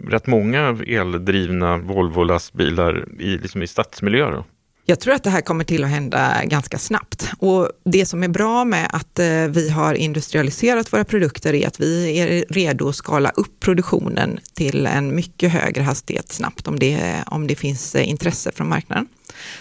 rätt 0.09 0.27
många 0.27 0.79
eldrivna 0.87 1.79
Volvo-lastbilar 1.79 3.09
i, 3.19 3.39
liksom 3.39 3.63
i 3.63 3.67
stadsmiljö? 3.67 4.31
Då? 4.31 4.45
Jag 4.91 5.01
tror 5.01 5.15
att 5.15 5.25
det 5.25 5.31
här 5.31 5.41
kommer 5.41 5.65
till 5.65 5.85
att 5.85 5.91
hända 5.91 6.45
ganska 6.45 6.79
snabbt. 6.79 7.31
Och 7.39 7.71
det 7.85 8.07
som 8.07 8.23
är 8.23 8.29
bra 8.29 8.65
med 8.65 8.91
att 8.93 9.19
eh, 9.19 9.27
vi 9.27 9.71
har 9.71 9.95
industrialiserat 9.95 10.93
våra 10.93 11.05
produkter 11.05 11.55
är 11.55 11.67
att 11.67 11.81
vi 11.81 12.19
är 12.19 12.45
redo 12.49 12.89
att 12.89 12.97
skala 12.97 13.31
upp 13.31 13.61
produktionen 13.61 14.39
till 14.55 14.87
en 14.87 15.15
mycket 15.15 15.53
högre 15.53 15.83
hastighet 15.83 16.33
snabbt 16.33 16.69
om 16.69 16.79
det, 16.79 17.25
om 17.27 17.47
det 17.47 17.55
finns 17.55 17.95
eh, 17.95 18.09
intresse 18.09 18.53
från 18.53 18.69
marknaden. 18.69 19.07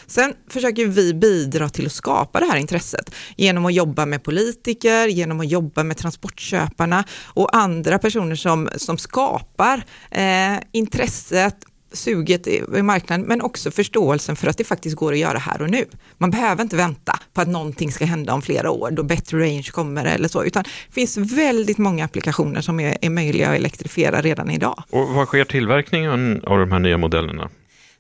Sen 0.07 0.33
försöker 0.49 0.85
vi 0.85 1.13
bidra 1.13 1.69
till 1.69 1.85
att 1.85 1.91
skapa 1.91 2.39
det 2.39 2.45
här 2.45 2.57
intresset 2.57 3.15
genom 3.35 3.65
att 3.65 3.73
jobba 3.73 4.05
med 4.05 4.23
politiker, 4.23 5.07
genom 5.07 5.39
att 5.39 5.49
jobba 5.49 5.83
med 5.83 5.97
transportköparna 5.97 7.03
och 7.25 7.55
andra 7.55 7.99
personer 7.99 8.35
som, 8.35 8.69
som 8.75 8.97
skapar 8.97 9.83
eh, 10.11 10.57
intresset 10.71 11.55
suget 11.91 12.47
i 12.47 12.81
marknaden, 12.81 13.25
men 13.27 13.41
också 13.41 13.71
förståelsen 13.71 14.35
för 14.35 14.47
att 14.47 14.57
det 14.57 14.63
faktiskt 14.63 14.95
går 14.95 15.11
att 15.13 15.19
göra 15.19 15.37
här 15.37 15.61
och 15.61 15.69
nu. 15.69 15.85
Man 16.17 16.31
behöver 16.31 16.61
inte 16.61 16.75
vänta 16.75 17.19
på 17.33 17.41
att 17.41 17.47
någonting 17.47 17.91
ska 17.91 18.05
hända 18.05 18.33
om 18.33 18.41
flera 18.41 18.71
år, 18.71 18.91
då 18.91 19.03
bättre 19.03 19.39
range 19.39 19.69
kommer 19.71 20.05
eller 20.05 20.27
så, 20.27 20.43
utan 20.43 20.63
det 20.63 20.93
finns 20.93 21.17
väldigt 21.17 21.77
många 21.77 22.05
applikationer 22.05 22.61
som 22.61 22.79
är, 22.79 22.97
är 23.01 23.09
möjliga 23.09 23.49
att 23.49 23.55
elektrifiera 23.55 24.21
redan 24.21 24.51
idag. 24.51 24.83
Och 24.89 25.09
vad 25.09 25.27
sker 25.27 25.43
tillverkningen 25.45 26.43
av 26.45 26.59
de 26.59 26.71
här 26.71 26.79
nya 26.79 26.97
modellerna? 26.97 27.49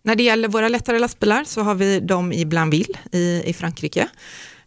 När 0.03 0.15
det 0.15 0.23
gäller 0.23 0.47
våra 0.47 0.67
lättare 0.67 0.99
lastbilar 0.99 1.43
så 1.43 1.61
har 1.61 1.75
vi 1.75 1.99
dem 1.99 2.33
i 2.33 2.45
Blainville 2.45 2.97
i, 3.11 3.43
i 3.45 3.53
Frankrike. 3.53 4.07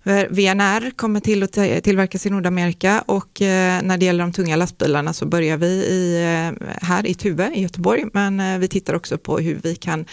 VNR 0.04 0.90
kommer 0.90 1.20
till 1.20 1.42
att 1.42 1.52
tillverkas 1.52 2.26
i 2.26 2.30
Nordamerika 2.30 3.04
och 3.06 3.42
eh, 3.42 3.82
när 3.82 3.98
det 3.98 4.04
gäller 4.04 4.24
de 4.24 4.32
tunga 4.32 4.56
lastbilarna 4.56 5.12
så 5.12 5.26
börjar 5.26 5.56
vi 5.56 5.66
i, 5.66 6.22
eh, 6.22 6.68
här 6.82 7.06
i 7.06 7.14
Tuve 7.14 7.52
i 7.54 7.62
Göteborg, 7.62 8.04
men 8.12 8.40
eh, 8.40 8.58
vi 8.58 8.68
tittar 8.68 8.94
också 8.94 9.18
på 9.18 9.38
hur 9.38 9.60
vi 9.62 9.74
kan 9.74 10.04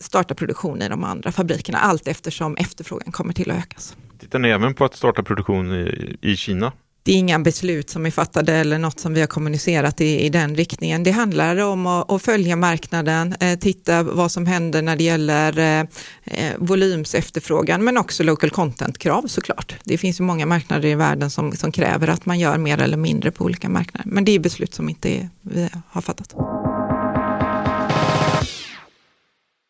starta 0.00 0.34
produktion 0.34 0.82
i 0.82 0.88
de 0.88 1.04
andra 1.04 1.32
fabrikerna, 1.32 1.78
allt 1.78 2.08
eftersom 2.08 2.56
efterfrågan 2.56 3.12
kommer 3.12 3.32
till 3.32 3.50
att 3.50 3.58
ökas. 3.58 3.96
Tittar 4.18 4.38
ni 4.38 4.48
även 4.48 4.74
på 4.74 4.84
att 4.84 4.94
starta 4.94 5.22
produktion 5.22 5.72
i, 5.72 6.16
i 6.20 6.36
Kina? 6.36 6.72
Det 7.08 7.12
är 7.12 7.18
inga 7.18 7.38
beslut 7.38 7.90
som 7.90 8.06
är 8.06 8.10
fattade 8.10 8.54
eller 8.54 8.78
något 8.78 9.00
som 9.00 9.14
vi 9.14 9.20
har 9.20 9.26
kommunicerat 9.26 10.00
i, 10.00 10.20
i 10.20 10.28
den 10.28 10.56
riktningen. 10.56 11.02
Det 11.02 11.10
handlar 11.10 11.56
om 11.56 11.86
att, 11.86 12.10
att 12.10 12.22
följa 12.22 12.56
marknaden, 12.56 13.34
eh, 13.40 13.58
titta 13.58 14.02
vad 14.02 14.32
som 14.32 14.46
händer 14.46 14.82
när 14.82 14.96
det 14.96 15.04
gäller 15.04 15.58
eh, 15.58 15.80
eh 16.24 16.54
volymsefterfrågan, 16.58 17.84
men 17.84 17.98
också 17.98 18.22
local 18.22 18.50
content-krav 18.50 19.26
såklart. 19.26 19.74
Det 19.84 19.98
finns 19.98 20.20
ju 20.20 20.24
många 20.24 20.46
marknader 20.46 20.88
i 20.88 20.94
världen 20.94 21.30
som, 21.30 21.52
som 21.52 21.72
kräver 21.72 22.08
att 22.08 22.26
man 22.26 22.38
gör 22.38 22.58
mer 22.58 22.82
eller 22.82 22.96
mindre 22.96 23.30
på 23.30 23.44
olika 23.44 23.68
marknader, 23.68 24.10
men 24.10 24.24
det 24.24 24.32
är 24.32 24.38
beslut 24.38 24.74
som 24.74 24.88
inte 24.88 25.28
vi 25.42 25.68
har 25.88 26.02
fattat. 26.02 26.34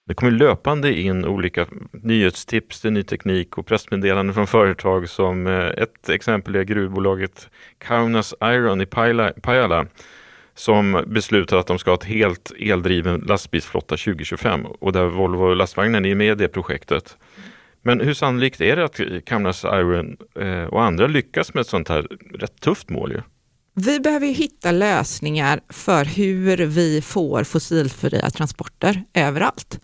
Det 0.09 0.14
kommer 0.14 0.33
löpande 0.33 1.01
in 1.01 1.25
olika 1.25 1.66
nyhetstips 1.90 2.81
till 2.81 2.92
ny 2.92 3.03
teknik 3.03 3.59
och 3.59 3.66
pressmeddelanden 3.66 4.35
från 4.35 4.47
företag 4.47 5.09
som 5.09 5.47
eh, 5.47 5.66
ett 5.66 6.09
exempel 6.09 6.57
är 6.57 6.62
gruvbolaget 6.62 7.49
Kaunas 7.79 8.35
Iron 8.40 8.81
i 8.81 8.87
Pajala 9.42 9.87
som 10.55 11.05
beslutar 11.07 11.57
att 11.57 11.66
de 11.66 11.79
ska 11.79 11.90
ha 11.90 11.97
ett 11.97 12.05
helt 12.05 12.53
eldriven 12.59 13.21
lastbilsflotta 13.21 13.97
2025 13.97 14.66
och 14.66 14.92
där 14.92 15.05
Volvo 15.05 15.55
lastvagnen 15.55 16.05
är 16.05 16.14
med 16.14 16.33
i 16.33 16.35
det 16.35 16.49
projektet. 16.49 17.16
Men 17.83 18.01
hur 18.01 18.14
sannolikt 18.14 18.61
är 18.61 18.77
det 18.77 18.85
att 18.85 19.01
Kaunas 19.27 19.64
Iron 19.64 20.16
eh, 20.40 20.64
och 20.64 20.83
andra 20.83 21.07
lyckas 21.07 21.55
med 21.55 21.61
ett 21.61 21.66
sånt 21.66 21.88
här 21.88 22.07
rätt 22.35 22.61
tufft 22.61 22.90
mål? 22.90 23.12
Ju? 23.12 23.21
Vi 23.80 24.00
behöver 24.00 24.26
hitta 24.26 24.72
lösningar 24.72 25.60
för 25.68 26.04
hur 26.04 26.56
vi 26.56 27.02
får 27.02 27.44
fossilfria 27.44 28.30
transporter 28.30 29.04
överallt. 29.14 29.80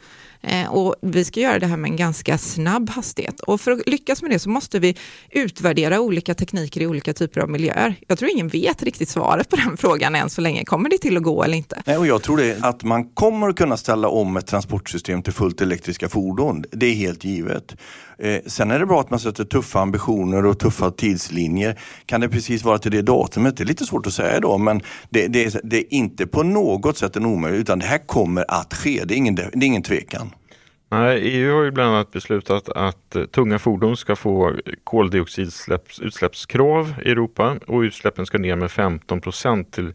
Eh, 0.46 0.74
och 0.74 0.94
vi 1.00 1.24
ska 1.24 1.40
göra 1.40 1.58
det 1.58 1.66
här 1.66 1.76
med 1.76 1.90
en 1.90 1.96
ganska 1.96 2.38
snabb 2.38 2.90
hastighet. 2.90 3.40
Och 3.40 3.60
för 3.60 3.70
att 3.70 3.88
lyckas 3.88 4.22
med 4.22 4.30
det 4.30 4.38
så 4.38 4.50
måste 4.50 4.78
vi 4.78 4.96
utvärdera 5.30 6.00
olika 6.00 6.34
tekniker 6.34 6.80
i 6.80 6.86
olika 6.86 7.12
typer 7.12 7.40
av 7.40 7.50
miljöer. 7.50 7.96
Jag 8.08 8.18
tror 8.18 8.30
ingen 8.30 8.48
vet 8.48 8.82
riktigt 8.82 9.08
svaret 9.08 9.48
på 9.48 9.56
den 9.56 9.76
frågan 9.76 10.14
än 10.14 10.30
så 10.30 10.40
länge. 10.40 10.64
Kommer 10.64 10.88
det 10.88 10.98
till 10.98 11.16
att 11.16 11.22
gå 11.22 11.42
eller 11.42 11.56
inte? 11.56 11.82
Nej, 11.86 11.98
och 11.98 12.06
jag 12.06 12.22
tror 12.22 12.36
det 12.36 12.56
att 12.60 12.82
man 12.82 13.04
kommer 13.04 13.48
att 13.48 13.56
kunna 13.56 13.76
ställa 13.76 14.08
om 14.08 14.36
ett 14.36 14.46
transportsystem 14.46 15.22
till 15.22 15.32
fullt 15.32 15.60
elektriska 15.60 16.08
fordon. 16.08 16.64
Det 16.70 16.86
är 16.86 16.94
helt 16.94 17.24
givet. 17.24 17.76
Eh, 18.18 18.40
sen 18.46 18.70
är 18.70 18.78
det 18.78 18.86
bra 18.86 19.00
att 19.00 19.10
man 19.10 19.20
sätter 19.20 19.44
tuffa 19.44 19.80
ambitioner 19.80 20.46
och 20.46 20.58
tuffa 20.58 20.90
tidslinjer. 20.90 21.80
Kan 22.06 22.20
det 22.20 22.28
precis 22.28 22.64
vara 22.64 22.78
till 22.78 22.90
det 22.90 23.02
datumet? 23.02 23.56
Det 23.56 23.62
är 23.62 23.66
lite 23.66 23.86
svårt 23.86 24.06
att 24.06 24.14
säga 24.14 24.40
då, 24.40 24.58
men 24.58 24.80
det, 25.10 25.26
det, 25.26 25.56
det 25.64 25.76
är 25.78 25.94
inte 25.94 26.26
på 26.26 26.42
något 26.42 26.98
sätt 26.98 27.16
en 27.16 27.26
omöjlighet, 27.26 27.62
utan 27.62 27.78
det 27.78 27.86
här 27.86 28.06
kommer 28.06 28.44
att 28.48 28.74
ske. 28.74 29.04
Det 29.04 29.14
är 29.14 29.16
ingen, 29.16 29.34
det 29.34 29.42
är 29.42 29.64
ingen 29.64 29.82
tvekan. 29.82 30.33
Nej, 30.98 31.20
EU 31.22 31.56
har 31.56 31.62
ju 31.62 31.70
bland 31.70 31.94
annat 31.94 32.12
beslutat 32.12 32.68
att 32.68 33.16
eh, 33.16 33.24
tunga 33.24 33.58
fordon 33.58 33.96
ska 33.96 34.16
få 34.16 34.56
koldioxidutsläppskrav 34.84 36.94
i 37.04 37.10
Europa 37.10 37.56
och 37.66 37.80
utsläppen 37.80 38.26
ska 38.26 38.38
ner 38.38 38.56
med 38.56 38.70
15 38.70 39.20
procent 39.20 39.72
till 39.72 39.92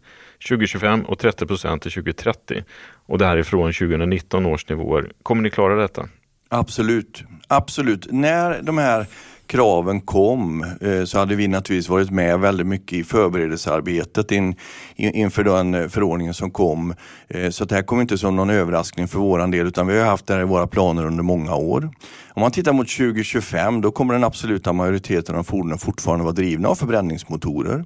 2025 0.48 1.04
och 1.04 1.18
30 1.18 1.46
procent 1.46 1.82
till 1.82 1.92
2030. 1.92 2.64
Och 3.06 3.18
det 3.18 3.26
här 3.26 3.36
är 3.36 3.42
från 3.42 3.72
2019 3.72 4.46
års 4.46 4.68
nivåer. 4.68 5.12
Kommer 5.22 5.42
ni 5.42 5.50
klara 5.50 5.74
detta? 5.74 6.08
Absolut, 6.48 7.24
absolut. 7.48 8.06
När 8.10 8.62
de 8.62 8.78
här 8.78 9.06
kraven 9.50 10.00
kom 10.00 10.64
eh, 10.80 11.04
så 11.04 11.18
hade 11.18 11.34
vi 11.34 11.48
naturligtvis 11.48 11.88
varit 11.88 12.10
med 12.10 12.40
väldigt 12.40 12.66
mycket 12.66 12.98
i 12.98 13.04
förberedelsearbetet 13.04 14.32
in, 14.32 14.54
inför 14.96 15.44
den 15.44 15.74
eh, 15.74 15.88
förordningen 15.88 16.34
som 16.34 16.50
kom. 16.50 16.94
Eh, 17.28 17.50
så 17.50 17.64
det 17.64 17.74
här 17.74 17.82
kom 17.82 18.00
inte 18.00 18.18
som 18.18 18.36
någon 18.36 18.50
överraskning 18.50 19.08
för 19.08 19.18
våran 19.18 19.50
del 19.50 19.66
utan 19.66 19.86
vi 19.86 19.98
har 19.98 20.06
haft 20.06 20.26
det 20.26 20.34
här 20.34 20.40
i 20.40 20.44
våra 20.44 20.66
planer 20.66 21.06
under 21.06 21.22
många 21.22 21.54
år. 21.54 21.90
Om 22.28 22.40
man 22.40 22.50
tittar 22.50 22.72
mot 22.72 22.88
2025 22.88 23.80
då 23.80 23.90
kommer 23.90 24.14
den 24.14 24.24
absoluta 24.24 24.72
majoriteten 24.72 25.36
av 25.36 25.42
fordonen 25.42 25.78
fortfarande 25.78 26.24
vara 26.24 26.34
drivna 26.34 26.68
av 26.68 26.74
förbränningsmotorer. 26.74 27.84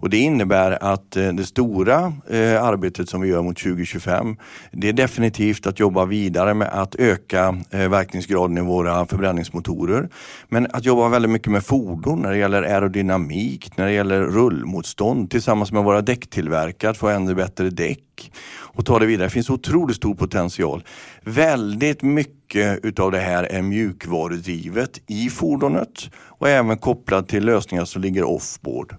Och 0.00 0.10
det 0.10 0.18
innebär 0.18 0.82
att 0.82 1.16
eh, 1.16 1.28
det 1.28 1.44
stora 1.44 2.12
eh, 2.30 2.64
arbetet 2.64 3.08
som 3.08 3.20
vi 3.20 3.28
gör 3.28 3.42
mot 3.42 3.58
2025, 3.58 4.36
det 4.72 4.88
är 4.88 4.92
definitivt 4.92 5.66
att 5.66 5.80
jobba 5.80 6.04
vidare 6.04 6.54
med 6.54 6.68
att 6.68 6.94
öka 6.94 7.56
eh, 7.70 7.88
verkningsgraden 7.88 8.58
i 8.58 8.60
våra 8.60 9.06
förbränningsmotorer. 9.06 10.08
Men 10.48 10.66
att 10.70 10.84
jobba 10.84 11.08
väldigt 11.08 11.30
mycket 11.30 11.52
med 11.52 11.64
fordon 11.64 12.22
när 12.22 12.30
det 12.30 12.38
gäller 12.38 12.62
aerodynamik, 12.62 13.76
när 13.76 13.86
det 13.86 13.92
gäller 13.92 14.20
rullmotstånd 14.20 15.30
tillsammans 15.30 15.72
med 15.72 15.84
våra 15.84 16.02
däcktillverkare 16.02 16.90
att 16.90 16.96
få 16.96 17.08
ännu 17.08 17.34
bättre 17.34 17.70
däck 17.70 18.32
och 18.78 18.86
ta 18.86 18.98
det 18.98 19.06
vidare. 19.06 19.26
Det 19.26 19.30
finns 19.30 19.50
otroligt 19.50 19.96
stor 19.96 20.14
potential. 20.14 20.84
Väldigt 21.22 22.02
mycket 22.02 22.84
utav 22.84 23.10
det 23.10 23.20
här 23.20 23.44
är 23.44 23.62
mjukvarudrivet 23.62 25.00
i 25.06 25.30
fordonet 25.30 26.10
och 26.16 26.48
även 26.48 26.78
kopplat 26.78 27.28
till 27.28 27.44
lösningar 27.44 27.84
som 27.84 28.02
ligger 28.02 28.24
offboard. 28.24 28.94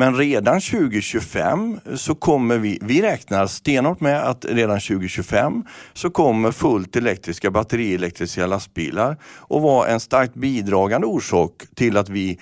Men 0.00 0.16
redan 0.16 0.60
2025 0.60 1.80
så 1.96 2.14
kommer 2.14 2.58
vi, 2.58 2.78
vi 2.82 3.02
räknar 3.02 3.46
stenhårt 3.46 4.00
med 4.00 4.28
att 4.28 4.44
redan 4.48 4.80
2025 4.80 5.64
så 5.92 6.10
kommer 6.10 6.52
fullt 6.52 6.96
elektriska 6.96 7.50
batterielektriska 7.50 8.46
lastbilar 8.46 9.16
och 9.24 9.62
vara 9.62 9.88
en 9.88 10.00
starkt 10.00 10.34
bidragande 10.34 11.06
orsak 11.06 11.52
till 11.74 11.96
att 11.96 12.08
vi 12.08 12.38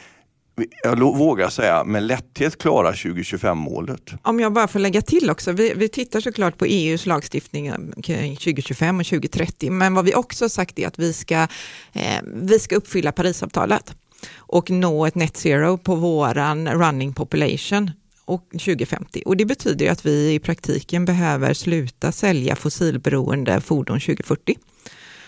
jag 0.83 0.97
vågar 0.97 1.49
säga 1.49 1.85
med 1.85 2.03
lätthet 2.03 2.59
klara 2.59 2.93
2025-målet. 2.93 4.13
Om 4.23 4.41
jag 4.41 4.53
bara 4.53 4.69
får 4.69 4.79
lägga 4.79 5.03
till 5.03 5.31
också, 5.31 5.53
vi, 5.53 5.73
vi 5.77 5.89
tittar 5.89 6.21
såklart 6.21 6.59
på 6.59 6.65
EUs 6.65 7.07
lagstiftning 7.07 7.93
kring 8.03 8.37
2025 8.37 9.01
och 9.01 9.07
2030, 9.07 9.71
men 9.71 9.95
vad 9.95 10.05
vi 10.05 10.15
också 10.15 10.45
har 10.45 10.49
sagt 10.49 10.79
är 10.79 10.87
att 10.87 10.99
vi 10.99 11.13
ska, 11.13 11.47
eh, 11.93 12.23
vi 12.25 12.59
ska 12.59 12.77
uppfylla 12.77 13.13
Parisavtalet 13.13 13.95
och 14.37 14.71
nå 14.71 15.07
ett 15.07 15.15
net 15.15 15.37
zero 15.37 15.79
på 15.79 15.95
våran 15.95 16.69
running 16.69 17.15
population 17.15 17.91
och 18.25 18.49
2050. 18.51 19.23
Och 19.27 19.37
det 19.37 19.45
betyder 19.45 19.91
att 19.91 20.07
vi 20.07 20.35
i 20.35 20.39
praktiken 20.39 21.05
behöver 21.05 21.55
sluta 21.55 22.13
sälja 22.13 22.57
fossilberoende 22.57 23.61
fordon 23.61 24.01
2040. 24.01 24.59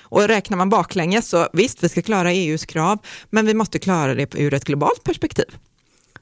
Och 0.03 0.29
räknar 0.29 0.57
man 0.57 0.69
baklänges 0.69 1.29
så 1.29 1.49
visst, 1.53 1.85
vi 1.85 1.89
ska 1.89 2.03
klara 2.03 2.33
EUs 2.33 2.67
krav, 2.67 2.99
men 3.31 3.47
vi 3.47 3.55
måste 3.55 3.79
klara 3.79 4.15
det 4.15 4.35
ur 4.35 4.55
ett 4.55 4.65
globalt 4.65 5.05
perspektiv. 5.05 5.47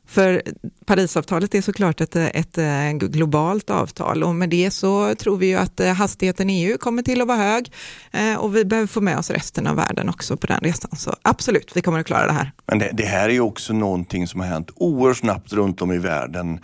För 0.09 0.43
Parisavtalet 0.87 1.55
är 1.55 1.63
såklart 1.63 2.01
ett, 2.01 2.17
ett, 2.17 2.59
eh, 2.59 2.93
globalt 2.93 3.71
avtal 3.71 4.23
och 4.23 4.35
med 4.35 4.51
det 4.51 4.71
så 4.71 5.15
tror 5.15 5.37
vi 5.37 5.47
ju 5.47 5.55
att 5.55 5.81
eh, 5.81 5.93
hastigheten 5.93 6.51
i 6.51 6.65
EU 6.65 6.79
kommer 6.79 7.03
till 7.03 7.21
att 7.21 7.29
vara 7.29 7.39
hög 7.39 7.73
eh, 8.13 8.35
och 8.39 8.57
vi 8.57 8.65
behöver 8.65 8.87
få 8.87 9.01
med 9.01 9.19
oss 9.19 9.31
resten 9.31 9.67
av 9.67 9.77
världen 9.77 10.09
också 10.09 10.37
på 10.37 10.47
den 10.47 10.61
resan. 10.61 10.91
Så 10.97 11.15
absolut, 11.23 11.73
vi 11.75 11.81
kommer 11.81 12.01
att 12.01 12.07
klara 12.07 12.27
det 12.27 12.33
här. 12.33 12.53
Men 12.67 12.79
det, 12.79 12.91
det 12.93 13.05
här 13.05 13.29
är 13.29 13.33
ju 13.33 13.41
också 13.41 13.73
någonting 13.73 14.27
som 14.27 14.41
har 14.41 14.47
hänt 14.47 14.71
oerhört 14.75 15.17
snabbt 15.17 15.53
runt 15.53 15.83
om 15.83 15.93
i 15.93 15.99
världen. 15.99 16.61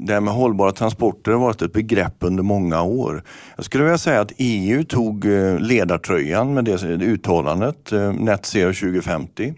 Det 0.00 0.12
här 0.12 0.20
med 0.20 0.34
hållbara 0.34 0.72
transporter 0.72 1.32
har 1.32 1.38
varit 1.38 1.62
ett 1.62 1.72
begrepp 1.72 2.14
under 2.20 2.42
många 2.42 2.82
år. 2.82 3.22
Jag 3.56 3.64
skulle 3.64 3.84
vilja 3.84 3.98
säga 3.98 4.20
att 4.20 4.32
EU 4.36 4.84
tog 4.84 5.24
ledartröjan 5.60 6.54
med 6.54 6.64
det 6.64 6.82
uttalandet, 6.84 7.92
Net 8.18 8.46
Zero 8.46 8.72
2050. 8.72 9.54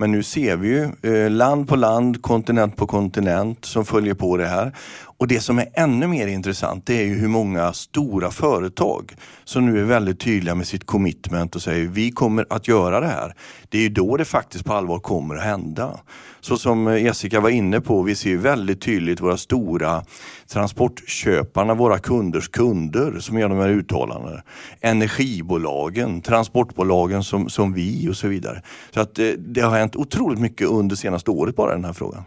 Men 0.00 0.12
nu 0.12 0.22
ser 0.22 0.56
vi 0.56 0.68
ju 0.68 0.82
eh, 1.02 1.30
land 1.30 1.68
på 1.68 1.76
land, 1.76 2.22
kontinent 2.22 2.76
på 2.76 2.86
kontinent 2.86 3.64
som 3.64 3.84
följer 3.84 4.14
på 4.14 4.36
det 4.36 4.46
här. 4.46 4.72
Och 5.18 5.28
det 5.28 5.40
som 5.40 5.58
är 5.58 5.68
ännu 5.74 6.06
mer 6.06 6.26
intressant 6.26 6.86
det 6.86 7.02
är 7.02 7.04
ju 7.04 7.14
hur 7.14 7.28
många 7.28 7.72
stora 7.72 8.30
företag 8.30 9.14
som 9.44 9.66
nu 9.66 9.80
är 9.80 9.84
väldigt 9.84 10.20
tydliga 10.20 10.54
med 10.54 10.66
sitt 10.66 10.86
commitment 10.86 11.56
och 11.56 11.62
säger 11.62 11.86
vi 11.86 12.10
kommer 12.10 12.46
att 12.50 12.68
göra 12.68 13.00
det 13.00 13.06
här. 13.06 13.34
Det 13.68 13.78
är 13.78 13.82
ju 13.82 13.88
då 13.88 14.16
det 14.16 14.24
faktiskt 14.24 14.64
på 14.64 14.72
allvar 14.72 14.98
kommer 14.98 15.36
att 15.36 15.44
hända. 15.44 16.00
Så 16.40 16.56
som 16.56 16.88
eh, 16.88 17.02
Jessica 17.04 17.40
var 17.40 17.50
inne 17.50 17.80
på, 17.80 18.02
vi 18.02 18.14
ser 18.14 18.36
väldigt 18.36 18.80
tydligt 18.80 19.20
våra 19.20 19.36
stora 19.36 20.04
transportköparna, 20.52 21.74
våra 21.74 21.98
kunders 21.98 22.48
kunder 22.48 23.18
som 23.20 23.38
gör 23.38 23.48
de 23.48 23.58
här 23.58 23.68
uttalandena. 23.68 24.42
Energibolagen, 24.80 26.22
transportbolagen 26.22 27.24
som, 27.24 27.48
som 27.48 27.74
vi 27.74 28.08
och 28.08 28.16
så 28.16 28.28
vidare. 28.28 28.62
Så 28.94 29.00
att 29.00 29.14
det, 29.14 29.34
det 29.38 29.60
har 29.60 29.78
hänt 29.78 29.96
otroligt 29.96 30.40
mycket 30.40 30.68
under 30.68 30.96
senaste 30.96 31.30
året 31.30 31.56
bara 31.56 31.72
den 31.72 31.84
här 31.84 31.92
frågan. 31.92 32.22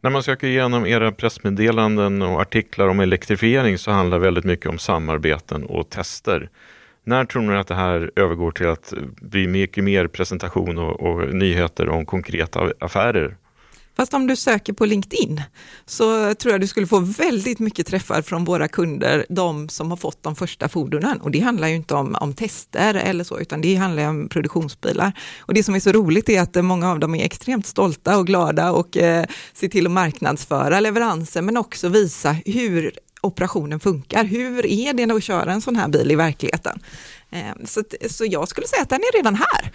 När 0.00 0.10
man 0.10 0.22
söker 0.22 0.46
igenom 0.46 0.86
era 0.86 1.12
pressmeddelanden 1.12 2.22
och 2.22 2.40
artiklar 2.40 2.88
om 2.88 3.00
elektrifiering 3.00 3.78
så 3.78 3.90
handlar 3.90 4.18
väldigt 4.18 4.44
mycket 4.44 4.66
om 4.66 4.78
samarbeten 4.78 5.64
och 5.64 5.90
tester. 5.90 6.50
När 7.04 7.24
tror 7.24 7.42
ni 7.42 7.56
att 7.56 7.66
det 7.66 7.74
här 7.74 8.10
övergår 8.16 8.50
till 8.50 8.68
att 8.68 8.92
bli 9.20 9.46
mycket 9.46 9.84
mer 9.84 10.06
presentation 10.06 10.78
och, 10.78 11.00
och 11.00 11.34
nyheter 11.34 11.88
om 11.88 12.06
konkreta 12.06 12.70
affärer 12.80 13.36
Fast 13.96 14.14
om 14.14 14.26
du 14.26 14.36
söker 14.36 14.72
på 14.72 14.84
LinkedIn 14.84 15.42
så 15.86 16.34
tror 16.34 16.52
jag 16.52 16.60
du 16.60 16.66
skulle 16.66 16.86
få 16.86 16.98
väldigt 16.98 17.58
mycket 17.58 17.86
träffar 17.86 18.22
från 18.22 18.44
våra 18.44 18.68
kunder, 18.68 19.26
de 19.28 19.68
som 19.68 19.90
har 19.90 19.96
fått 19.96 20.22
de 20.22 20.36
första 20.36 20.68
fordonen. 20.68 21.20
Och 21.20 21.30
det 21.30 21.40
handlar 21.40 21.68
ju 21.68 21.74
inte 21.74 21.94
om, 21.94 22.16
om 22.20 22.34
tester 22.34 22.94
eller 22.94 23.24
så, 23.24 23.38
utan 23.38 23.60
det 23.60 23.74
handlar 23.74 24.08
om 24.08 24.28
produktionsbilar. 24.28 25.12
Och 25.38 25.54
det 25.54 25.62
som 25.62 25.74
är 25.74 25.80
så 25.80 25.92
roligt 25.92 26.28
är 26.28 26.40
att 26.40 26.64
många 26.64 26.90
av 26.90 26.98
dem 26.98 27.14
är 27.14 27.24
extremt 27.24 27.66
stolta 27.66 28.18
och 28.18 28.26
glada 28.26 28.72
och 28.72 28.96
eh, 28.96 29.24
ser 29.52 29.68
till 29.68 29.86
att 29.86 29.92
marknadsföra 29.92 30.80
leveranser, 30.80 31.42
men 31.42 31.56
också 31.56 31.88
visa 31.88 32.36
hur 32.44 32.92
operationen 33.20 33.80
funkar. 33.80 34.24
Hur 34.24 34.66
är 34.66 34.92
det 34.92 35.14
att 35.14 35.24
köra 35.24 35.52
en 35.52 35.60
sån 35.60 35.76
här 35.76 35.88
bil 35.88 36.10
i 36.10 36.14
verkligheten? 36.14 36.80
Eh, 37.34 37.64
så, 37.64 37.82
så 38.10 38.24
jag 38.24 38.48
skulle 38.48 38.66
säga 38.66 38.82
att 38.82 38.88
den 38.88 39.00
är 39.00 39.16
redan 39.16 39.34
här. 39.34 39.70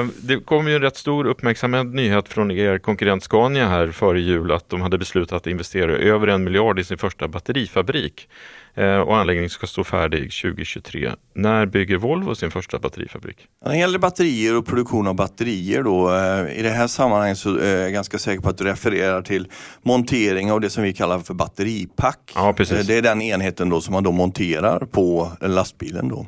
Eh, 0.00 0.06
det 0.22 0.36
kom 0.36 0.68
ju 0.68 0.74
en 0.74 0.82
rätt 0.82 0.96
stor 0.96 1.26
uppmärksammad 1.26 1.94
nyhet 1.94 2.28
från 2.28 2.50
er 2.50 2.78
konkurrent 2.78 3.22
Scania 3.22 3.68
här 3.68 3.90
före 3.90 4.20
jul 4.20 4.52
att 4.52 4.68
de 4.68 4.80
hade 4.80 4.98
beslutat 4.98 5.36
att 5.36 5.46
investera 5.46 5.96
över 5.96 6.26
en 6.26 6.44
miljard 6.44 6.78
i 6.78 6.84
sin 6.84 6.98
första 6.98 7.28
batterifabrik. 7.28 8.28
Ehm, 8.76 9.00
och 9.00 9.16
anläggningen 9.16 9.50
ska 9.50 9.66
stå 9.66 9.84
färdig 9.84 10.32
2023. 10.32 11.12
När 11.34 11.66
bygger 11.66 11.96
Volvo 11.96 12.34
sin 12.34 12.50
första 12.50 12.78
batterifabrik? 12.78 13.36
När 13.64 13.72
det 13.72 13.78
gäller 13.78 13.98
batterier 13.98 14.56
och 14.56 14.66
produktion 14.66 15.06
av 15.06 15.14
batterier 15.14 15.82
då, 15.82 16.14
eh, 16.14 16.58
i 16.58 16.62
det 16.62 16.70
här 16.70 16.86
sammanhanget 16.86 17.38
så 17.38 17.56
är 17.56 17.76
jag 17.76 17.92
ganska 17.92 18.18
säker 18.18 18.42
på 18.42 18.48
att 18.48 18.58
du 18.58 18.64
refererar 18.64 19.22
till 19.22 19.48
montering 19.82 20.52
av 20.52 20.60
det 20.60 20.70
som 20.70 20.82
vi 20.82 20.92
kallar 20.92 21.18
för 21.18 21.34
batteripack. 21.34 22.32
Ja, 22.34 22.52
precis. 22.52 22.78
Eh, 22.78 22.86
det 22.86 22.94
är 22.98 23.02
den 23.02 23.22
enheten 23.22 23.68
då 23.68 23.80
som 23.80 23.92
man 23.92 24.02
då 24.02 24.12
monterar 24.12 24.78
på 24.78 25.32
lastbilen. 25.40 26.08
Då. 26.08 26.26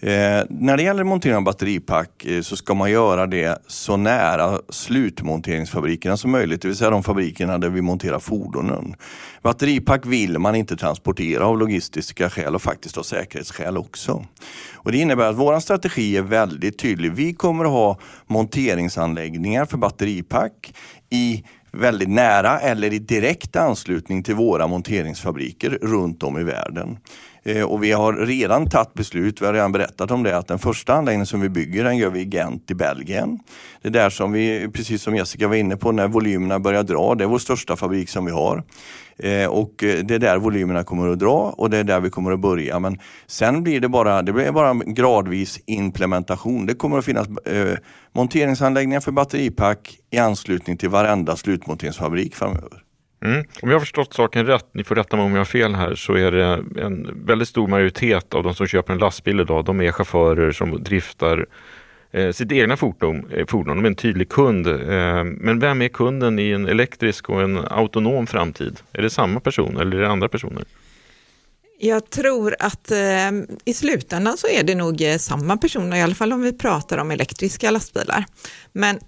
Eh, 0.00 0.44
när 0.50 0.76
det 0.76 0.82
gäller 0.82 1.04
montering 1.04 1.36
av 1.36 1.42
batteripack 1.42 2.24
eh, 2.24 2.40
så 2.40 2.56
ska 2.56 2.74
man 2.74 2.90
göra 2.90 3.26
det 3.26 3.62
så 3.66 3.96
nära 3.96 4.58
slutmonteringsfabrikerna 4.68 6.16
som 6.16 6.30
möjligt, 6.30 6.62
det 6.62 6.68
vill 6.68 6.76
säga 6.76 6.90
de 6.90 7.02
fabrikerna 7.02 7.58
där 7.58 7.68
vi 7.68 7.82
monterar 7.82 8.18
fordonen. 8.18 8.94
Batteripack 9.48 10.06
vill 10.06 10.38
man 10.38 10.54
inte 10.54 10.76
transportera 10.76 11.46
av 11.46 11.58
logistiska 11.58 12.30
skäl 12.30 12.54
och 12.54 12.62
faktiskt 12.62 12.98
av 12.98 13.02
säkerhetsskäl 13.02 13.76
också. 13.76 14.26
Och 14.74 14.92
det 14.92 14.98
innebär 14.98 15.30
att 15.30 15.36
vår 15.36 15.60
strategi 15.60 16.16
är 16.16 16.22
väldigt 16.22 16.78
tydlig. 16.78 17.12
Vi 17.12 17.34
kommer 17.34 17.64
att 17.64 17.70
ha 17.70 17.98
monteringsanläggningar 18.26 19.64
för 19.64 19.78
batteripack 19.78 20.74
i 21.10 21.44
väldigt 21.72 22.08
nära 22.08 22.60
eller 22.60 22.92
i 22.92 22.98
direkt 22.98 23.56
anslutning 23.56 24.22
till 24.22 24.34
våra 24.34 24.66
monteringsfabriker 24.66 25.70
runt 25.70 26.22
om 26.22 26.38
i 26.38 26.44
världen. 26.44 26.98
Eh, 27.48 27.64
och 27.64 27.84
vi 27.84 27.92
har 27.92 28.12
redan 28.12 28.68
tagit 28.70 28.94
beslut, 28.94 29.42
vi 29.42 29.46
har 29.46 29.52
redan 29.52 29.72
berättat 29.72 30.10
om 30.10 30.22
det, 30.22 30.36
att 30.36 30.48
den 30.48 30.58
första 30.58 30.94
anläggningen 30.94 31.26
som 31.26 31.40
vi 31.40 31.48
bygger 31.48 31.84
den 31.84 31.96
gör 31.96 32.10
vi 32.10 32.20
i 32.20 32.24
Gent 32.24 32.70
i 32.70 32.74
Belgien. 32.74 33.38
Det 33.82 33.88
är 33.88 33.92
där 33.92 34.10
som 34.10 34.32
vi, 34.32 34.68
precis 34.72 35.02
som 35.02 35.16
Jessica 35.16 35.48
var 35.48 35.54
inne 35.54 35.76
på, 35.76 35.92
när 35.92 36.08
volymerna 36.08 36.58
börjar 36.58 36.82
dra, 36.82 37.14
det 37.14 37.24
är 37.24 37.28
vår 37.28 37.38
största 37.38 37.76
fabrik 37.76 38.08
som 38.08 38.24
vi 38.24 38.32
har. 38.32 38.62
Eh, 39.18 39.46
och 39.46 39.84
eh, 39.84 40.04
det 40.04 40.14
är 40.14 40.18
där 40.18 40.38
volymerna 40.38 40.84
kommer 40.84 41.08
att 41.08 41.18
dra 41.18 41.54
och 41.56 41.70
det 41.70 41.78
är 41.78 41.84
där 41.84 42.00
vi 42.00 42.10
kommer 42.10 42.32
att 42.32 42.40
börja. 42.40 42.78
Men 42.78 42.98
sen 43.26 43.62
blir 43.62 43.80
det 43.80 43.88
bara, 43.88 44.22
det 44.22 44.32
blir 44.32 44.52
bara 44.52 44.74
gradvis 44.74 45.60
implementation. 45.66 46.66
Det 46.66 46.74
kommer 46.74 46.98
att 46.98 47.04
finnas 47.04 47.28
eh, 47.28 47.78
monteringsanläggningar 48.12 49.00
för 49.00 49.12
batteripack 49.12 49.98
i 50.10 50.18
anslutning 50.18 50.76
till 50.76 50.88
varenda 50.88 51.36
slutmonteringsfabrik 51.36 52.34
framöver. 52.34 52.87
Mm. 53.20 53.44
Om 53.62 53.68
jag 53.68 53.74
har 53.74 53.80
förstått 53.80 54.14
saken 54.14 54.46
rätt, 54.46 54.66
ni 54.72 54.84
får 54.84 54.94
rätta 54.94 55.16
mig 55.16 55.26
om 55.26 55.32
jag 55.32 55.40
har 55.40 55.44
fel 55.44 55.74
här, 55.74 55.94
så 55.94 56.14
är 56.14 56.32
det 56.32 56.64
en 56.82 57.24
väldigt 57.26 57.48
stor 57.48 57.68
majoritet 57.68 58.34
av 58.34 58.42
de 58.42 58.54
som 58.54 58.66
köper 58.66 58.92
en 58.92 58.98
lastbil 58.98 59.40
idag, 59.40 59.64
de 59.64 59.80
är 59.80 59.92
chaufförer 59.92 60.52
som 60.52 60.82
driftar 60.82 61.46
eh, 62.10 62.30
sitt 62.30 62.52
egna 62.52 62.76
fordon, 62.76 63.30
eh, 63.32 63.46
fordon. 63.46 63.76
De 63.76 63.84
är 63.84 63.88
en 63.88 63.94
tydlig 63.94 64.28
kund. 64.28 64.66
Eh, 64.66 65.24
men 65.24 65.58
vem 65.58 65.82
är 65.82 65.88
kunden 65.88 66.38
i 66.38 66.50
en 66.50 66.68
elektrisk 66.68 67.30
och 67.30 67.42
en 67.42 67.58
autonom 67.58 68.26
framtid? 68.26 68.80
Är 68.92 69.02
det 69.02 69.10
samma 69.10 69.40
person 69.40 69.76
eller 69.76 69.96
är 69.96 70.00
det 70.00 70.08
andra 70.08 70.28
personer? 70.28 70.64
Jag 71.80 72.10
tror 72.10 72.56
att 72.58 72.90
eh, 72.90 73.30
i 73.64 73.74
slutändan 73.74 74.36
så 74.36 74.46
är 74.46 74.62
det 74.62 74.74
nog 74.74 75.02
eh, 75.02 75.16
samma 75.16 75.56
personer, 75.56 75.96
i 75.96 76.02
alla 76.02 76.14
fall 76.14 76.32
om 76.32 76.42
vi 76.42 76.52
pratar 76.52 76.98
om 76.98 77.10
elektriska 77.10 77.70
lastbilar. 77.70 78.24
Men 78.72 78.98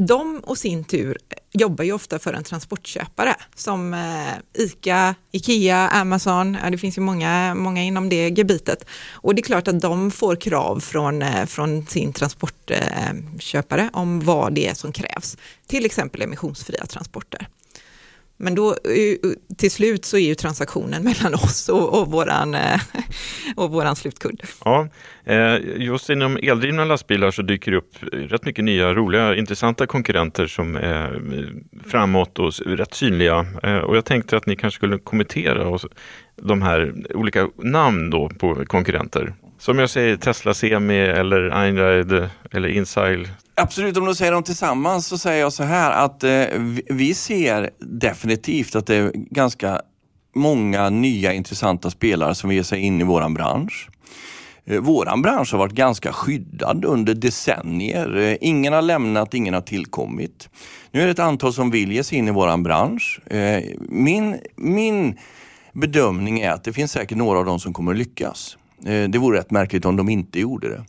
de 0.00 0.40
och 0.44 0.58
sin 0.58 0.84
tur 0.84 1.16
jobbar 1.52 1.84
ju 1.84 1.92
ofta 1.92 2.18
för 2.18 2.32
en 2.32 2.44
transportköpare 2.44 3.34
som 3.54 3.94
eh, 3.94 4.62
ICA, 4.64 5.14
Ikea, 5.32 5.88
Amazon, 5.88 6.56
ja, 6.62 6.70
det 6.70 6.78
finns 6.78 6.98
ju 6.98 7.02
många, 7.02 7.54
många 7.54 7.82
inom 7.82 8.08
det 8.08 8.28
gebitet. 8.28 8.84
Och 9.12 9.34
det 9.34 9.40
är 9.40 9.44
klart 9.44 9.68
att 9.68 9.80
de 9.80 10.10
får 10.10 10.36
krav 10.36 10.80
från, 10.80 11.22
eh, 11.22 11.46
från 11.46 11.86
sin 11.86 12.12
transportköpare 12.12 13.90
om 13.92 14.20
vad 14.20 14.54
det 14.54 14.68
är 14.68 14.74
som 14.74 14.92
krävs, 14.92 15.36
till 15.66 15.86
exempel 15.86 16.22
emissionsfria 16.22 16.86
transporter. 16.86 17.48
Men 18.42 18.54
då 18.54 18.70
eh, 18.70 19.30
till 19.56 19.70
slut 19.70 20.04
så 20.04 20.16
är 20.16 20.20
ju 20.20 20.34
transaktionen 20.34 21.04
mellan 21.04 21.34
oss 21.34 21.68
och, 21.68 22.00
och, 22.00 22.10
våran, 22.10 22.54
eh, 22.54 22.80
och 23.56 23.70
våran 23.70 23.96
slutkund. 23.96 24.42
Ja, 24.64 24.88
eh, 25.24 25.56
just 25.76 26.10
inom 26.10 26.36
eldrivna 26.36 26.84
lastbilar 26.84 27.30
så 27.30 27.42
dyker 27.42 27.70
det 27.70 27.76
upp 27.76 27.94
rätt 28.12 28.44
mycket 28.44 28.64
nya, 28.64 28.94
roliga, 28.94 29.36
intressanta 29.36 29.86
konkurrenter 29.86 30.46
som 30.46 30.76
är 30.76 31.22
framåt 31.86 32.38
och 32.38 32.52
rätt 32.66 32.94
synliga. 32.94 33.46
Och 33.86 33.96
jag 33.96 34.04
tänkte 34.04 34.36
att 34.36 34.46
ni 34.46 34.56
kanske 34.56 34.76
skulle 34.76 34.98
kommentera 34.98 35.78
de 36.36 36.62
här 36.62 36.94
olika 37.14 37.48
namn 37.56 38.10
då 38.10 38.28
på 38.28 38.64
konkurrenter. 38.64 39.34
Som 39.58 39.78
jag 39.78 39.90
säger 39.90 40.16
Tesla 40.16 40.54
Semi 40.54 40.98
eller 40.98 41.50
Einride 41.50 42.30
eller 42.50 42.68
Insile 42.68 43.28
Absolut, 43.60 43.96
om 43.96 44.04
du 44.04 44.14
säger 44.14 44.32
dem 44.32 44.42
tillsammans 44.42 45.06
så 45.06 45.18
säger 45.18 45.40
jag 45.40 45.52
så 45.52 45.62
här 45.62 46.04
att 46.04 46.24
eh, 46.24 46.44
vi 46.90 47.14
ser 47.14 47.70
definitivt 47.78 48.74
att 48.74 48.86
det 48.86 48.96
är 48.96 49.12
ganska 49.14 49.80
många 50.34 50.90
nya 50.90 51.32
intressanta 51.32 51.90
spelare 51.90 52.34
som 52.34 52.52
ger 52.52 52.62
sig 52.62 52.80
in 52.80 53.00
i 53.00 53.04
våran 53.04 53.34
bransch. 53.34 53.88
Eh, 54.64 54.80
våran 54.80 55.22
bransch 55.22 55.52
har 55.52 55.58
varit 55.58 55.72
ganska 55.72 56.12
skyddad 56.12 56.84
under 56.84 57.14
decennier. 57.14 58.16
Eh, 58.16 58.36
ingen 58.40 58.72
har 58.72 58.82
lämnat, 58.82 59.34
ingen 59.34 59.54
har 59.54 59.60
tillkommit. 59.60 60.48
Nu 60.90 61.00
är 61.00 61.04
det 61.04 61.12
ett 61.12 61.18
antal 61.18 61.52
som 61.52 61.70
vill 61.70 61.92
ge 61.92 62.04
sig 62.04 62.18
in 62.18 62.28
i 62.28 62.30
våran 62.30 62.62
bransch. 62.62 63.20
Eh, 63.26 63.64
min, 63.78 64.38
min 64.56 65.18
bedömning 65.72 66.40
är 66.40 66.50
att 66.50 66.64
det 66.64 66.72
finns 66.72 66.92
säkert 66.92 67.18
några 67.18 67.38
av 67.38 67.44
dem 67.44 67.60
som 67.60 67.72
kommer 67.72 67.92
att 67.92 67.98
lyckas. 67.98 68.56
Eh, 68.86 69.08
det 69.08 69.18
vore 69.18 69.38
rätt 69.38 69.50
märkligt 69.50 69.84
om 69.84 69.96
de 69.96 70.08
inte 70.08 70.40
gjorde 70.40 70.68
det. 70.68 70.84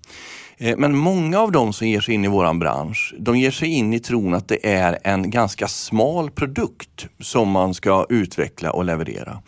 Eh, 0.62 0.78
men 0.78 0.97
många 0.97 1.39
av 1.39 1.52
dem 1.52 1.74
som 1.74 1.88
ger 1.88 2.02
sig 2.02 2.13
in 2.13 2.26
i 2.26 2.28
våran 2.28 2.60
bransch, 2.60 3.13
de 3.19 3.38
ger 3.38 3.52
sig 3.52 3.69
in 3.69 3.93
i 3.93 4.00
tron 4.00 4.34
att 4.34 4.47
det 4.47 4.74
är 4.74 5.00
en 5.04 5.30
ganska 5.30 5.67
smal 5.67 6.32
produkt 6.32 7.08
som 7.19 7.52
man 7.52 7.74
ska 7.74 8.06
utveckla 8.10 8.71
och 8.71 8.86
leverera. 8.86 9.41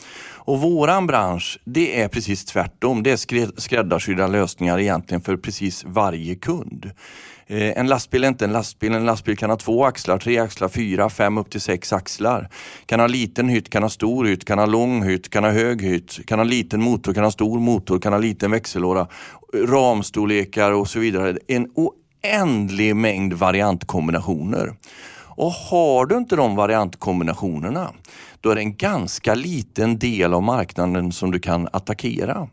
Och 0.46 0.62
våran 0.62 1.08
bransch, 1.08 1.60
det 1.66 2.02
är 2.02 2.08
precis 2.08 2.46
tvärtom. 2.46 3.04
Det 3.04 3.12
är 3.12 3.60
skräddarsydda 3.62 4.28
lösningar 4.28 4.80
egentligen 4.80 5.22
för 5.22 5.38
precis 5.38 5.84
varje 5.88 6.36
kund. 6.36 6.92
Eh, 7.54 7.78
en 7.78 7.88
lastbil 7.88 8.24
är 8.24 8.28
inte 8.28 8.46
en 8.46 8.52
lastbil. 8.52 8.94
En 8.94 9.06
lastbil 9.06 9.38
kan 9.38 9.50
ha 9.50 9.58
två 9.58 9.86
axlar, 9.86 10.18
tre 10.18 10.38
axlar, 10.40 10.70
fyra, 10.70 11.10
fem 11.10 11.38
upp 11.38 11.50
till 11.50 11.62
sex 11.62 11.94
axlar. 11.94 12.50
Kan 12.86 13.00
ha 13.00 13.08
liten 13.08 13.50
hytt, 13.50 13.70
kan 13.70 13.84
ha 13.84 13.90
stor 13.90 14.26
hytt, 14.26 14.46
kan 14.46 14.60
ha 14.60 14.66
lång 14.66 15.04
hytt, 15.04 15.30
kan 15.30 15.44
ha 15.44 15.52
hög 15.52 15.82
hytt, 15.82 16.26
kan 16.26 16.40
ha 16.40 16.44
liten 16.44 16.82
motor, 16.82 17.14
kan 17.14 17.24
ha 17.24 17.32
stor 17.32 17.60
motor, 17.60 18.00
kan 18.00 18.14
ha 18.14 18.20
liten 18.20 18.52
växellåda, 18.52 19.08
ramstorlekar 19.54 20.72
och 20.72 20.88
så 20.88 21.00
vidare. 21.00 21.38
En 21.48 21.68
oändlig 21.76 22.96
mängd 22.96 23.34
variantkombinationer. 23.34 24.74
Och 25.36 25.52
har 25.52 26.06
du 26.06 26.18
inte 26.18 26.36
de 26.36 26.56
variantkombinationerna, 26.56 27.92
då 28.42 28.50
är 28.50 28.56
det 28.56 28.62
en 28.62 28.76
ganska 28.76 29.36
liten 29.36 30.00
del 30.00 30.34
av 30.34 30.44
marknaden 30.44 31.12
som 31.12 31.32
du 31.32 31.40
kan 31.40 31.68
attackera. 31.74 32.48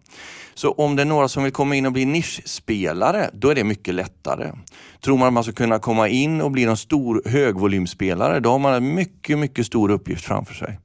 Så 0.60 0.72
om 0.72 0.96
det 0.96 1.02
är 1.02 1.06
några 1.06 1.28
som 1.28 1.42
vill 1.42 1.52
komma 1.52 1.76
in 1.76 1.86
och 1.86 1.92
bli 1.92 2.04
nischspelare, 2.04 3.30
då 3.32 3.48
är 3.48 3.54
det 3.54 3.64
mycket 3.64 3.94
lättare. 3.94 4.52
Tror 5.00 5.18
man 5.18 5.26
att 5.26 5.32
man 5.32 5.44
ska 5.44 5.52
kunna 5.52 5.78
komma 5.78 6.08
in 6.08 6.40
och 6.40 6.50
bli 6.50 6.64
en 6.64 6.76
stor 6.76 7.22
högvolymspelare, 7.24 8.40
då 8.40 8.50
har 8.50 8.58
man 8.58 8.74
en 8.74 8.94
mycket, 8.94 9.38
mycket 9.38 9.66
stor 9.66 9.90
uppgift 9.90 10.24
framför 10.24 10.54
sig. 10.54 10.78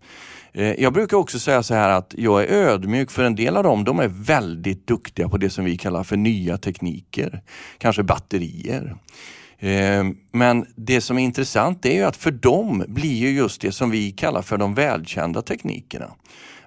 Eh, 0.54 0.74
jag 0.74 0.94
brukar 0.94 1.18
också 1.18 1.40
säga 1.40 1.64
så 1.64 1.74
här 1.74 1.90
att 1.90 2.14
jag 2.18 2.44
är 2.44 2.48
ödmjuk 2.48 3.12
för 3.12 3.24
en 3.24 3.36
del 3.36 3.58
av 3.58 3.64
dem, 3.64 3.84
de 3.84 4.00
är 4.00 4.08
väldigt 4.08 4.88
duktiga 4.88 5.30
på 5.30 5.38
det 5.38 5.50
som 5.50 5.66
vi 5.66 5.78
kallar 5.78 6.04
för 6.04 6.18
nya 6.18 6.58
tekniker. 6.58 7.42
Kanske 7.78 8.04
batterier. 8.04 8.96
Eh, 9.60 10.04
men 10.32 10.66
det 10.76 11.02
som 11.02 11.18
är 11.18 11.24
intressant 11.24 11.86
är 11.86 12.06
att 12.06 12.18
för 12.18 12.32
dem 12.32 12.86
blir 12.88 13.16
ju 13.16 13.30
just 13.30 13.62
det 13.62 13.72
som 13.72 13.92
vi 13.92 14.12
kallar 14.12 14.42
för 14.42 14.58
de 14.58 14.74
välkända 14.74 15.42
teknikerna. 15.42 16.12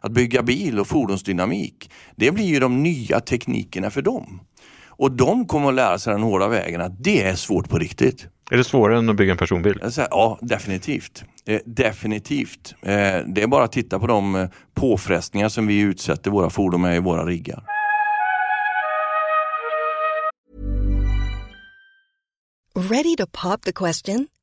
Att 0.00 0.12
bygga 0.12 0.42
bil 0.42 0.80
och 0.80 0.86
fordonsdynamik, 0.86 1.90
det 2.16 2.30
blir 2.30 2.44
ju 2.44 2.60
de 2.60 2.82
nya 2.82 3.20
teknikerna 3.20 3.90
för 3.90 4.02
dem. 4.02 4.40
Och 4.86 5.12
de 5.12 5.46
kommer 5.46 5.68
att 5.68 5.74
lära 5.74 5.98
sig 5.98 6.12
den 6.12 6.22
hårda 6.22 6.48
vägen 6.48 6.80
att 6.80 7.04
det 7.04 7.22
är 7.22 7.34
svårt 7.34 7.68
på 7.68 7.78
riktigt. 7.78 8.26
Är 8.50 8.56
det 8.56 8.64
svårare 8.64 8.98
än 8.98 9.08
att 9.08 9.16
bygga 9.16 9.32
en 9.32 9.38
personbil? 9.38 9.80
Ja, 9.96 10.38
definitivt. 10.42 11.24
Eh, 11.46 11.60
definitivt. 11.66 12.74
Eh, 12.82 12.92
det 13.26 13.42
är 13.42 13.46
bara 13.46 13.64
att 13.64 13.72
titta 13.72 13.98
på 13.98 14.06
de 14.06 14.48
påfrestningar 14.74 15.48
som 15.48 15.66
vi 15.66 15.80
utsätter 15.80 16.30
våra 16.30 16.50
fordon 16.50 16.80
med 16.80 16.96
i 16.96 17.00
våra 17.00 17.26
riggar. 17.26 17.64
Ready 22.90 23.16
to 23.16 23.26
pop 23.26 23.62
the 23.62 23.72
question? 23.72 24.28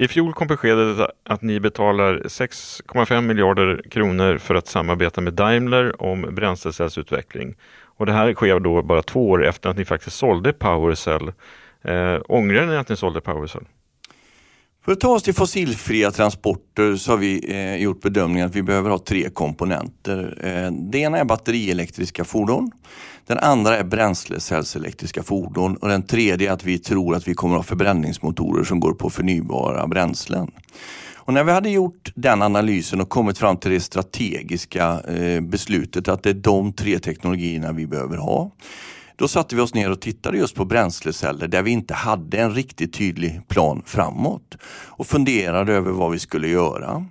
I 0.00 0.08
fjol 0.08 0.32
kom 0.32 0.46
beskedet 0.46 1.10
att 1.24 1.42
ni 1.42 1.60
betalar 1.60 2.14
6,5 2.14 3.20
miljarder 3.20 3.82
kronor 3.90 4.38
för 4.38 4.54
att 4.54 4.66
samarbeta 4.66 5.20
med 5.20 5.32
Daimler 5.32 6.02
om 6.02 6.34
bränslecellsutveckling. 6.34 7.54
Och 7.84 8.06
det 8.06 8.12
här 8.12 8.34
sker 8.34 8.60
då 8.60 8.82
bara 8.82 9.02
två 9.02 9.30
år 9.30 9.46
efter 9.46 9.70
att 9.70 9.76
ni 9.76 9.84
faktiskt 9.84 10.16
sålde 10.16 10.52
PowerCell. 10.52 11.32
Eh, 11.82 12.18
ångrar 12.28 12.66
ni 12.66 12.76
att 12.76 12.88
ni 12.88 12.96
sålde 12.96 13.20
PowerCell? 13.20 13.64
För 14.84 14.92
att 14.92 15.00
ta 15.00 15.08
oss 15.08 15.22
till 15.22 15.34
fossilfria 15.34 16.10
transporter 16.10 16.96
så 16.96 17.12
har 17.12 17.16
vi 17.16 17.52
eh, 17.52 17.76
gjort 17.76 18.02
bedömningen 18.02 18.46
att 18.46 18.56
vi 18.56 18.62
behöver 18.62 18.90
ha 18.90 18.98
tre 18.98 19.30
komponenter. 19.30 20.38
Eh, 20.42 20.72
det 20.72 20.98
ena 20.98 21.18
är 21.18 21.24
batterielektriska 21.24 22.24
fordon. 22.24 22.70
Den 23.26 23.38
andra 23.38 23.78
är 23.78 23.84
bränslecellselektriska 23.84 25.22
fordon 25.22 25.76
och 25.76 25.88
den 25.88 26.02
tredje 26.02 26.48
är 26.48 26.52
att 26.52 26.64
vi 26.64 26.78
tror 26.78 27.14
att 27.14 27.28
vi 27.28 27.34
kommer 27.34 27.54
att 27.54 27.58
ha 27.58 27.64
förbränningsmotorer 27.64 28.64
som 28.64 28.80
går 28.80 28.92
på 28.92 29.10
förnybara 29.10 29.86
bränslen. 29.86 30.50
Och 31.14 31.34
när 31.34 31.44
vi 31.44 31.52
hade 31.52 31.70
gjort 31.70 32.12
den 32.14 32.42
analysen 32.42 33.00
och 33.00 33.08
kommit 33.08 33.38
fram 33.38 33.56
till 33.56 33.70
det 33.70 33.80
strategiska 33.80 35.00
eh, 35.00 35.40
beslutet 35.40 36.08
att 36.08 36.22
det 36.22 36.30
är 36.30 36.34
de 36.34 36.72
tre 36.72 36.98
teknologierna 36.98 37.72
vi 37.72 37.86
behöver 37.86 38.16
ha. 38.16 38.50
Då 39.20 39.28
satte 39.28 39.56
vi 39.56 39.62
oss 39.62 39.74
ner 39.74 39.90
och 39.90 40.00
tittade 40.00 40.38
just 40.38 40.54
på 40.54 40.64
bränsleceller 40.64 41.48
där 41.48 41.62
vi 41.62 41.70
inte 41.70 41.94
hade 41.94 42.38
en 42.38 42.54
riktigt 42.54 42.92
tydlig 42.92 43.40
plan 43.48 43.82
framåt 43.86 44.56
och 44.86 45.06
funderade 45.06 45.72
över 45.72 45.90
vad 45.90 46.10
vi 46.10 46.18
skulle 46.18 46.48
göra. 46.48 47.06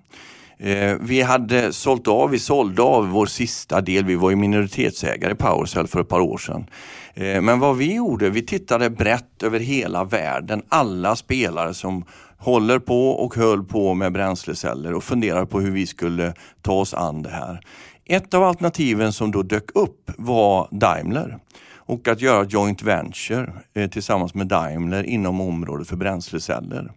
Eh, 0.60 0.96
vi 1.02 1.22
hade 1.22 1.74
sålt 1.74 2.08
av, 2.08 2.30
vi 2.30 2.40
sålde 2.40 2.82
av 2.82 3.10
vår 3.10 3.26
sista 3.26 3.82
del, 3.82 4.06
vi 4.06 4.16
var 4.16 4.30
ju 4.30 4.36
minoritetsägare 4.36 5.32
i 5.32 5.36
Powercell 5.36 5.88
för 5.88 6.02
ett 6.02 6.08
par 6.08 6.20
år 6.20 6.38
sedan. 6.38 6.66
Eh, 7.14 7.42
men 7.42 7.60
vad 7.60 7.78
vi 7.78 7.96
gjorde, 7.96 8.30
vi 8.30 8.46
tittade 8.46 8.90
brett 8.90 9.44
över 9.44 9.60
hela 9.60 10.04
världen, 10.04 10.62
alla 10.70 11.16
spelare 11.16 11.74
som 11.74 12.06
håller 12.38 12.80
på 12.80 13.10
och 13.10 13.36
höll 13.36 13.64
på 13.64 13.94
med 13.94 14.14
bränsleceller 14.14 14.94
och 14.94 15.04
funderade 15.04 15.46
på 15.46 15.60
hur 15.60 15.72
vi 15.72 15.88
skulle 15.88 16.34
ta 16.62 16.74
oss 16.74 16.94
an 16.94 17.22
det 17.22 17.30
här. 17.30 17.60
Ett 18.06 18.34
av 18.34 18.44
alternativen 18.44 19.14
som 19.14 19.32
då 19.32 19.42
dök 19.42 19.76
upp 19.76 20.12
var 20.18 20.68
Daimler 20.72 21.40
och 21.90 22.08
att 22.08 22.22
göra 22.22 22.44
joint 22.44 22.82
venture 22.82 23.54
eh, 23.74 23.90
tillsammans 23.90 24.34
med 24.34 24.48
Daimler 24.48 25.04
inom 25.04 25.42
området 25.42 25.88
för 25.88 25.96
bränsleceller. 25.96 26.92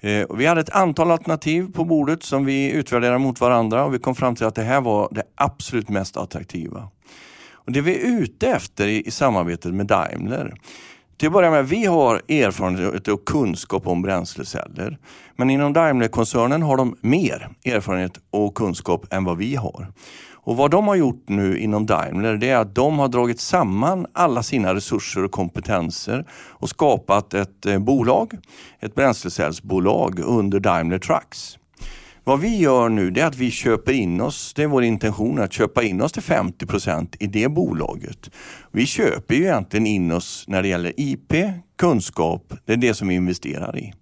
Eh, 0.00 0.26
vi 0.36 0.46
hade 0.46 0.60
ett 0.60 0.70
antal 0.70 1.10
alternativ 1.10 1.72
på 1.72 1.84
bordet 1.84 2.22
som 2.22 2.44
vi 2.44 2.70
utvärderade 2.70 3.18
mot 3.18 3.40
varandra 3.40 3.84
och 3.84 3.94
vi 3.94 3.98
kom 3.98 4.14
fram 4.14 4.34
till 4.34 4.46
att 4.46 4.54
det 4.54 4.62
här 4.62 4.80
var 4.80 5.08
det 5.10 5.22
absolut 5.34 5.88
mest 5.88 6.16
attraktiva. 6.16 6.88
Och 7.52 7.72
det 7.72 7.80
vi 7.80 8.00
är 8.00 8.20
ute 8.20 8.46
efter 8.46 8.86
i, 8.86 9.06
i 9.06 9.10
samarbetet 9.10 9.74
med 9.74 9.86
Daimler 9.86 10.54
till 11.16 11.26
att 11.26 11.32
börja 11.32 11.50
med, 11.50 11.68
vi 11.68 11.84
har 11.84 12.14
erfarenhet 12.28 13.08
och 13.08 13.24
kunskap 13.24 13.86
om 13.86 14.02
bränsleceller. 14.02 14.98
Men 15.36 15.50
inom 15.50 15.72
Daimler-koncernen 15.72 16.62
har 16.62 16.76
de 16.76 16.96
mer 17.00 17.48
erfarenhet 17.64 18.18
och 18.30 18.54
kunskap 18.54 19.12
än 19.12 19.24
vad 19.24 19.36
vi 19.36 19.54
har. 19.54 19.92
Och 20.44 20.56
vad 20.56 20.70
de 20.70 20.88
har 20.88 20.94
gjort 20.94 21.24
nu 21.28 21.58
inom 21.58 21.86
Daimler 21.86 22.36
det 22.36 22.48
är 22.48 22.56
att 22.56 22.74
de 22.74 22.98
har 22.98 23.08
dragit 23.08 23.40
samman 23.40 24.06
alla 24.12 24.42
sina 24.42 24.74
resurser 24.74 25.24
och 25.24 25.32
kompetenser 25.32 26.26
och 26.32 26.68
skapat 26.68 27.34
ett 27.34 27.66
eh, 27.66 27.78
bolag, 27.78 28.32
ett 28.80 28.94
bränslecellsbolag 28.94 30.18
under 30.18 30.60
Daimler 30.60 30.98
Trucks. 30.98 31.58
Vad 32.24 32.40
vi 32.40 32.56
gör 32.56 32.88
nu 32.88 33.10
det 33.10 33.20
är 33.20 33.26
att 33.26 33.36
vi 33.36 33.50
köper 33.50 33.92
in 33.92 34.20
oss, 34.20 34.54
det 34.54 34.62
är 34.62 34.66
vår 34.66 34.84
intention 34.84 35.40
att 35.40 35.52
köpa 35.52 35.82
in 35.82 36.00
oss 36.00 36.12
till 36.12 36.22
50 36.22 36.66
procent 36.66 37.16
i 37.20 37.26
det 37.26 37.48
bolaget. 37.48 38.30
Vi 38.72 38.86
köper 38.86 39.34
ju 39.34 39.42
egentligen 39.42 39.86
in 39.86 40.12
oss 40.12 40.44
när 40.48 40.62
det 40.62 40.68
gäller 40.68 40.92
IP, 40.96 41.32
kunskap, 41.78 42.54
det 42.64 42.72
är 42.72 42.76
det 42.76 42.94
som 42.94 43.08
vi 43.08 43.14
investerar 43.14 43.78
i. 43.78 43.92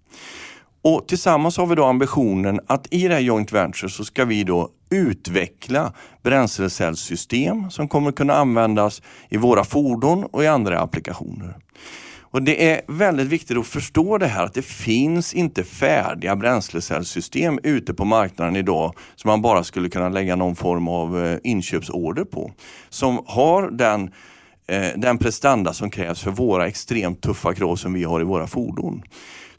Och 0.83 1.07
Tillsammans 1.07 1.57
har 1.57 1.65
vi 1.65 1.75
då 1.75 1.85
ambitionen 1.85 2.59
att 2.67 2.87
i 2.91 3.07
det 3.07 3.13
här 3.13 3.21
joint 3.21 3.51
venture 3.51 3.89
så 3.89 4.05
ska 4.05 4.25
vi 4.25 4.43
då 4.43 4.69
utveckla 4.89 5.93
bränslecellssystem 6.23 7.71
som 7.71 7.87
kommer 7.87 8.11
kunna 8.11 8.33
användas 8.33 9.01
i 9.29 9.37
våra 9.37 9.63
fordon 9.63 10.23
och 10.23 10.43
i 10.43 10.47
andra 10.47 10.79
applikationer. 10.79 11.55
Och 12.31 12.43
Det 12.43 12.71
är 12.71 12.81
väldigt 12.87 13.27
viktigt 13.27 13.57
att 13.57 13.67
förstå 13.67 14.17
det 14.17 14.27
här 14.27 14.43
att 14.45 14.53
det 14.53 14.65
finns 14.65 15.33
inte 15.33 15.63
färdiga 15.63 16.35
bränslecellssystem 16.35 17.59
ute 17.63 17.93
på 17.93 18.05
marknaden 18.05 18.55
idag 18.55 18.93
som 19.15 19.29
man 19.29 19.41
bara 19.41 19.63
skulle 19.63 19.89
kunna 19.89 20.09
lägga 20.09 20.35
någon 20.35 20.55
form 20.55 20.87
av 20.87 21.25
eh, 21.25 21.37
inköpsorder 21.43 22.23
på. 22.23 22.51
Som 22.89 23.23
har 23.27 23.71
den, 23.71 24.11
eh, 24.67 24.87
den 24.97 25.17
prestanda 25.17 25.73
som 25.73 25.89
krävs 25.89 26.21
för 26.21 26.31
våra 26.31 26.67
extremt 26.67 27.21
tuffa 27.21 27.53
krav 27.53 27.75
som 27.75 27.93
vi 27.93 28.03
har 28.03 28.21
i 28.21 28.23
våra 28.23 28.47
fordon. 28.47 29.03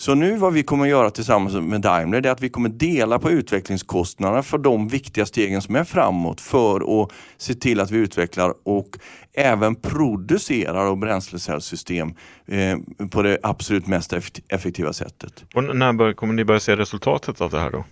Så 0.03 0.15
nu 0.15 0.37
vad 0.37 0.53
vi 0.53 0.63
kommer 0.63 0.87
göra 0.87 1.11
tillsammans 1.11 1.55
med 1.55 1.81
Daimler 1.81 2.21
det 2.21 2.29
är 2.29 2.33
att 2.33 2.41
vi 2.41 2.49
kommer 2.49 2.69
dela 2.69 3.19
på 3.19 3.31
utvecklingskostnaderna 3.31 4.43
för 4.43 4.59
de 4.59 4.89
viktiga 4.89 5.27
stegen 5.27 5.63
som 5.63 5.77
är 5.77 5.85
framåt 5.85 6.41
för 6.41 7.03
att 7.03 7.11
se 7.37 7.55
till 7.55 7.81
att 7.81 7.91
vi 7.91 7.99
utvecklar 7.99 8.55
och 8.65 8.89
även 9.35 9.75
producerar 9.75 10.97
bränslecellssystem 10.97 12.15
eh, 12.47 12.79
på 13.11 13.23
det 13.23 13.39
absolut 13.43 13.87
mest 13.87 14.13
effektiva 14.49 14.93
sättet. 14.93 15.45
Och 15.55 15.77
när 15.77 15.93
bör, 15.93 16.13
kommer 16.13 16.35
ni 16.35 16.45
börja 16.45 16.61
se 16.61 16.77
resultatet 16.77 17.41
av 17.41 17.51
det 17.51 17.59
här 17.59 17.71
då? 17.71 17.85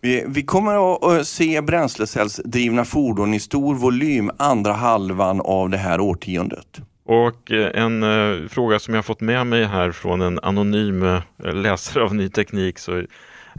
Vi, 0.00 0.24
vi, 0.28 0.42
kommer 0.42 0.96
att 1.18 1.26
se 1.26 1.60
bränslecellsdrivna 1.60 2.84
fordon 2.84 3.34
i 3.34 3.40
stor 3.40 3.74
volym 3.74 4.30
andra 4.38 4.72
halvan 4.72 5.40
av 5.40 5.70
det 5.70 5.78
här 5.78 6.00
årtiondet. 6.00 6.80
Och 7.06 7.50
eh, 7.50 7.82
en 7.82 8.02
eh, 8.02 8.48
fråga 8.48 8.78
som 8.78 8.94
jag 8.94 9.04
fått 9.04 9.20
med 9.20 9.46
mig 9.46 9.64
här 9.64 9.92
från 9.92 10.20
en 10.20 10.38
anonym 10.42 11.02
eh, 11.02 11.54
läsare 11.54 12.04
av 12.04 12.14
Ny 12.14 12.28
Teknik. 12.28 12.78
Så 12.78 13.02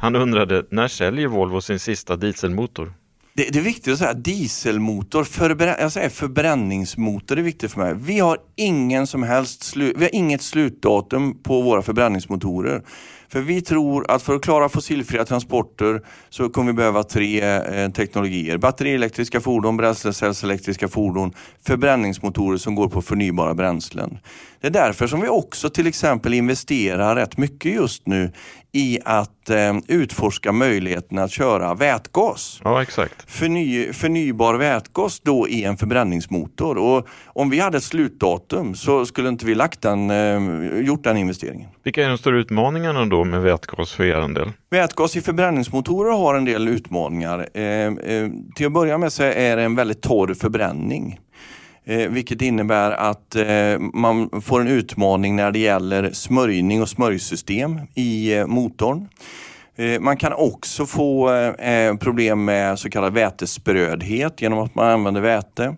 han 0.02 0.16
undrade, 0.16 0.66
när 0.70 0.88
säljer 0.88 1.28
Volvo 1.28 1.62
sin 1.62 1.80
sista 1.80 2.16
dieselmotor? 2.16 2.94
Det, 3.34 3.50
det 3.54 3.60
är 3.60 3.64
viktigt 3.64 3.94
att 3.94 4.00
säga 4.00 4.14
dieselmotor, 4.14 5.24
förbrä 5.24 5.78
jag 5.80 5.92
säger 5.92 6.10
förbränningsmotor 6.10 7.38
är 7.38 7.42
viktigt 7.42 7.72
för 7.72 7.80
mig. 7.80 7.94
Vi 7.98 8.20
har 8.20 8.38
ingen 8.56 9.08
som 9.08 9.24
helst 9.24 9.76
vi 9.76 9.94
har 10.00 10.16
inget 10.16 10.42
slutdatum 10.42 11.44
på 11.44 11.62
våra 11.62 11.82
förbränningsmotorer. 11.82 12.82
För 13.30 13.42
vi 13.42 13.62
tror 13.62 14.12
att 14.12 14.24
för 14.24 14.36
att 14.36 14.42
klara 14.42 14.70
fossilfria 14.70 15.26
transporter 15.26 16.02
så 16.30 16.50
kommer 16.50 16.72
vi 16.72 16.76
behöva 16.76 17.04
tre 17.04 17.42
eh, 17.42 17.92
teknologier. 17.92 18.58
Batterielektriska 18.58 19.42
fordon, 19.42 19.78
bränslecellselektriska 19.78 20.88
fordon, 20.88 21.34
förbränningsmotorer 21.68 22.58
som 22.58 22.76
går 22.76 22.90
på 22.90 23.02
förnybara 23.02 23.54
bränslen. 23.54 24.20
Det 24.62 24.68
är 24.68 24.72
därför 24.72 25.08
som 25.08 25.22
vi 25.22 25.28
också 25.28 25.70
till 25.70 25.88
exempel 25.88 26.34
investerar 26.34 27.16
rätt 27.16 27.38
mycket 27.38 27.72
just 27.72 28.08
nu 28.08 28.32
i 28.72 29.00
att 29.06 29.50
eh, 29.50 29.78
utforska 29.88 30.52
möjligheten 30.52 31.18
att 31.18 31.32
köra 31.32 31.74
vätgas. 31.74 32.62
Ja, 32.64 32.82
exakt. 32.82 33.32
Förny, 33.32 33.94
förnybar 33.94 34.56
vätgas 34.56 35.20
då 35.20 35.48
i 35.48 35.64
en 35.64 35.78
förbränningsmotor. 35.78 36.78
Och 36.78 37.08
om 37.26 37.50
vi 37.50 37.60
hade 37.60 37.78
ett 37.78 37.84
slutdatum 37.84 38.76
så 38.76 39.06
skulle 39.06 39.30
inte 39.30 39.46
vi 39.46 39.56
lagt 39.56 39.82
den, 39.82 40.10
eh, 40.10 40.80
gjort 40.80 41.04
den 41.04 41.18
investeringen. 41.18 41.70
Vilka 41.84 42.04
är 42.04 42.10
de 42.10 42.18
stora 42.18 42.38
utmaningarna 42.38 43.06
då 43.06 43.17
med 43.24 43.42
vätgas 43.42 43.92
för 43.92 44.04
er 44.04 44.34
del? 44.34 44.52
Vätgas 44.70 45.16
i 45.16 45.22
förbränningsmotorer 45.22 46.12
har 46.12 46.36
en 46.36 46.46
del 46.46 46.68
utmaningar. 46.68 47.50
Eh, 47.54 47.64
eh, 47.64 48.30
till 48.56 48.66
att 48.66 48.72
börja 48.72 48.98
med 48.98 49.14
så 49.14 49.24
är 49.24 49.58
det 49.58 49.64
en 49.64 49.76
väldigt 49.76 50.02
torr 50.02 50.34
förbränning. 50.34 51.20
Eh, 51.86 52.10
vilket 52.10 52.42
innebär 52.42 52.92
att 52.92 53.36
eh, 53.36 53.80
man 53.94 54.42
får 54.42 54.62
en 54.62 54.68
utmaning 54.68 55.36
när 55.36 55.52
det 55.52 55.60
gäller 55.60 56.12
smörjning 56.12 56.82
och 56.82 56.90
smörjsystem 56.90 57.80
i 57.96 58.34
eh, 58.34 58.48
motorn. 58.48 59.08
Eh, 59.78 60.00
man 60.00 60.18
kan 60.18 60.34
också 60.34 60.86
få 60.86 61.34
eh, 61.34 61.70
eh 61.70 61.96
problem 61.96 62.46
med 62.46 62.80
så 62.80 62.90
kallad 62.90 63.14
vätesprödhet 63.14 64.42
genom 64.42 64.60
att 64.60 64.76
man 64.76 64.90
använder 64.90 65.22
väte. 65.22 65.76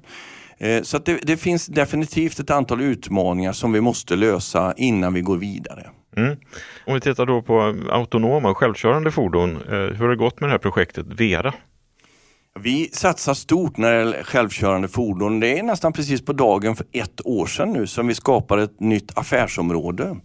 Eh, 0.58 0.82
så 0.82 0.98
det, 0.98 1.20
det, 1.24 1.38
finns 1.38 1.66
definitivt 1.66 2.40
ett 2.40 2.50
antal 2.50 2.82
utmaningar 2.82 3.54
som 3.54 3.72
vi 3.72 3.82
måste 3.82 4.16
lösa 4.16 4.74
innan 4.78 5.14
vi 5.14 5.22
går 5.22 5.38
vidare. 5.38 5.90
Mm. 6.18 6.38
Om 6.86 6.94
vi 6.94 7.00
tittar 7.00 7.26
då 7.26 7.42
på 7.42 7.76
autonoma 7.90 8.50
och 8.50 8.58
självkörande 8.58 9.12
fordon, 9.12 9.56
eh, 9.56 9.72
hur 9.72 9.96
har 9.96 10.10
det 10.10 10.16
gått 10.16 10.40
med 10.40 10.50
det 10.50 10.52
här 10.52 10.58
projektet 10.58 11.06
Vera? 11.08 11.54
Vi 12.60 12.90
satsar 12.94 13.34
stort 13.34 13.78
när 13.78 13.92
det 13.92 14.00
gäller 14.00 14.24
självkörande 14.24 14.88
fordon. 14.88 15.40
Det 15.40 15.60
är 15.60 15.64
nästan 15.64 15.94
precis 15.94 16.26
på 16.26 16.34
dagen 16.34 16.76
för 16.76 16.86
ett 16.92 17.26
år 17.26 17.46
sedan 17.46 17.74
nu 17.74 17.88
som 17.88 18.08
vi 18.08 18.16
skapade 18.16 18.64
ett 18.64 18.80
nytt 18.80 19.18
affärsområde. 19.18 20.16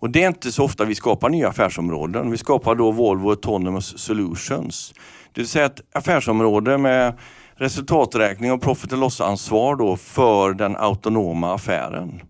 Och 0.00 0.10
det 0.10 0.22
är 0.22 0.28
inte 0.28 0.52
så 0.52 0.64
ofta 0.64 0.84
vi 0.84 0.94
skapar 0.94 1.28
nya 1.28 1.48
affärsområden. 1.48 2.30
Vi 2.30 2.36
skapar 2.36 2.74
då 2.74 2.90
Volvo 2.90 3.30
Autonomous 3.30 3.98
Solutions. 3.98 4.94
Det 5.32 5.40
vill 5.40 5.48
säga 5.48 5.66
ett 5.66 5.80
affärsområde 5.94 6.78
med 6.78 7.18
resultaträkning 7.54 8.52
och 8.52 8.62
profit 8.62 8.92
och 8.92 8.98
loss-ansvar 8.98 9.96
för 9.96 10.54
den 10.54 10.76
autonoma 10.76 11.54
affären. 11.54 12.20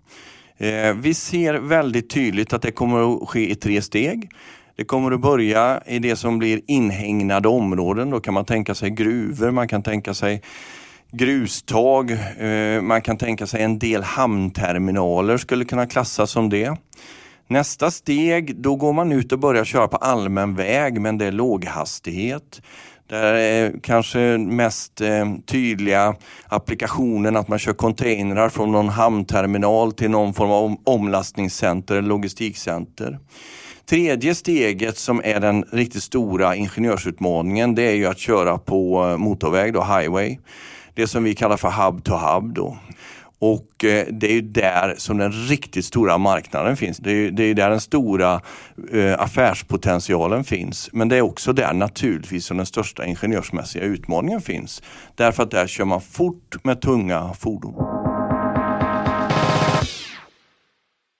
Eh, 0.60 0.94
vi 0.94 1.14
ser 1.14 1.54
väldigt 1.54 2.10
tydligt 2.10 2.52
att 2.52 2.62
det 2.62 2.72
kommer 2.72 3.22
att 3.22 3.28
ske 3.28 3.50
i 3.50 3.54
tre 3.54 3.82
steg. 3.82 4.30
Det 4.76 4.84
kommer 4.84 5.12
att 5.12 5.20
börja 5.20 5.82
i 5.86 5.98
det 5.98 6.16
som 6.16 6.38
blir 6.38 6.60
inhägnade 6.66 7.48
områden. 7.48 8.10
Då 8.10 8.20
kan 8.20 8.34
man 8.34 8.44
tänka 8.44 8.74
sig 8.74 8.90
gruvor, 8.90 9.50
man 9.50 9.68
kan 9.68 9.82
tänka 9.82 10.14
sig 10.14 10.42
grustag, 11.12 12.10
eh, 12.10 12.82
man 12.82 13.02
kan 13.02 13.18
tänka 13.18 13.46
sig 13.46 13.62
en 13.62 13.78
del 13.78 14.02
hamnterminaler 14.02 15.36
skulle 15.36 15.64
kunna 15.64 15.86
klassas 15.86 16.30
som 16.30 16.48
det. 16.48 16.76
Nästa 17.46 17.90
steg, 17.90 18.56
då 18.56 18.76
går 18.76 18.92
man 18.92 19.12
ut 19.12 19.32
och 19.32 19.38
börjar 19.38 19.64
köra 19.64 19.88
på 19.88 19.96
allmän 19.96 20.54
väg 20.54 21.00
men 21.00 21.18
det 21.18 21.26
är 21.26 21.32
låghastighet. 21.32 22.62
Där 23.10 23.34
är 23.34 23.72
kanske 23.82 24.18
mest 24.38 25.00
eh, 25.00 25.34
tydliga 25.46 26.14
applikationen 26.48 27.36
att 27.36 27.48
man 27.48 27.58
kör 27.58 27.72
containrar 27.72 28.48
från 28.48 28.72
någon 28.72 28.88
hamnterminal 28.88 29.92
till 29.92 30.10
någon 30.10 30.34
form 30.34 30.50
av 30.50 30.76
omlastningscenter 30.84 31.96
eller 31.96 32.08
logistikcenter. 32.08 33.18
Tredje 33.88 34.34
steget 34.34 34.98
som 34.98 35.20
är 35.24 35.40
den 35.40 35.64
riktigt 35.72 36.02
stora 36.02 36.56
ingenjörsutmaningen 36.56 37.74
det 37.74 37.82
är 37.82 37.94
ju 37.94 38.06
att 38.06 38.18
köra 38.18 38.58
på 38.58 39.04
eh, 39.04 39.16
motorväg, 39.16 39.72
då, 39.72 39.84
highway. 39.84 40.38
Det 40.94 41.06
som 41.06 41.24
vi 41.24 41.34
kallar 41.34 41.56
för 41.56 41.70
hub 41.70 42.04
to 42.04 42.12
hub. 42.12 42.54
Då. 42.54 42.78
Och 43.40 43.84
eh, 43.84 44.06
det 44.10 44.30
är 44.30 44.32
ju 44.32 44.40
där 44.40 44.94
som 44.98 45.18
den 45.18 45.32
riktigt 45.32 45.84
stora 45.84 46.18
marknaden 46.18 46.76
finns. 46.76 46.98
Det 46.98 47.12
är, 47.12 47.30
det 47.30 47.44
är 47.44 47.54
där 47.54 47.70
den 47.70 47.80
stora 47.80 48.40
eh, 48.92 49.20
affärspotentialen 49.20 50.44
finns. 50.44 50.90
Men 50.92 51.08
det 51.08 51.16
är 51.16 51.22
också 51.22 51.52
där 51.52 51.72
naturligtvis 51.72 52.46
som 52.46 52.56
den 52.56 52.66
största 52.66 53.04
ingenjörsmässiga 53.04 53.84
utmaningen 53.84 54.40
finns. 54.40 54.82
Därför 55.14 55.42
att 55.42 55.50
där 55.50 55.66
kör 55.66 55.84
man 55.84 56.00
fort 56.00 56.64
med 56.64 56.80
tunga 56.80 57.34
fordon. 57.34 57.74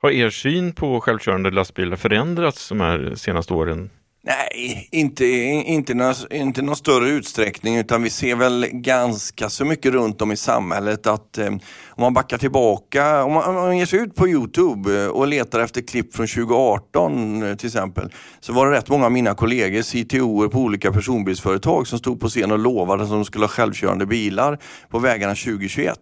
Har 0.03 0.11
er 0.11 0.31
syn 0.31 0.73
på 0.73 1.01
självkörande 1.01 1.51
lastbilar 1.51 1.97
förändrats 1.97 2.68
de 2.68 2.81
här 2.81 3.14
senaste 3.14 3.55
åren? 3.55 3.91
Nej, 4.23 4.89
inte, 4.91 5.27
inte, 5.27 5.95
någon, 5.95 6.14
inte 6.31 6.62
någon 6.62 6.77
större 6.77 7.09
utsträckning 7.09 7.77
utan 7.77 8.03
vi 8.03 8.11
ser 8.11 8.37
väl 8.37 8.66
ganska 8.73 9.51
så 9.51 9.64
mycket 9.64 9.93
runt 9.93 10.23
om 10.23 10.33
i 10.33 10.37
samhället 10.37 11.07
att 11.07 11.39
eh, 11.39 11.47
om 11.47 11.61
man 12.03 12.14
backar 12.14 12.39
tillbaka, 12.39 13.25
om 13.25 13.33
man, 13.33 13.49
om 13.49 13.55
man 13.55 13.79
ger 13.79 13.87
sig 13.87 13.99
ut 13.99 14.14
på 14.14 14.29
Youtube 14.29 15.03
eh, 15.03 15.09
och 15.09 15.27
letar 15.27 15.61
efter 15.61 15.81
klipp 15.81 16.16
från 16.16 16.27
2018 16.27 17.43
eh, 17.43 17.55
till 17.55 17.66
exempel, 17.66 18.12
så 18.41 18.53
var 18.53 18.66
det 18.66 18.77
rätt 18.77 18.89
många 18.89 19.05
av 19.05 19.12
mina 19.12 19.35
kollegor, 19.35 19.83
CTO 19.83 20.49
på 20.49 20.59
olika 20.59 20.93
personbilsföretag 20.93 21.87
som 21.87 21.99
stod 21.99 22.21
på 22.21 22.29
scen 22.29 22.53
och 22.53 22.59
lovade 22.59 23.03
att 23.03 23.11
de 23.11 23.25
skulle 23.25 23.45
ha 23.45 23.51
självkörande 23.51 24.07
bilar 24.07 24.59
på 24.89 24.99
vägarna 24.99 25.35
2021. 25.35 25.99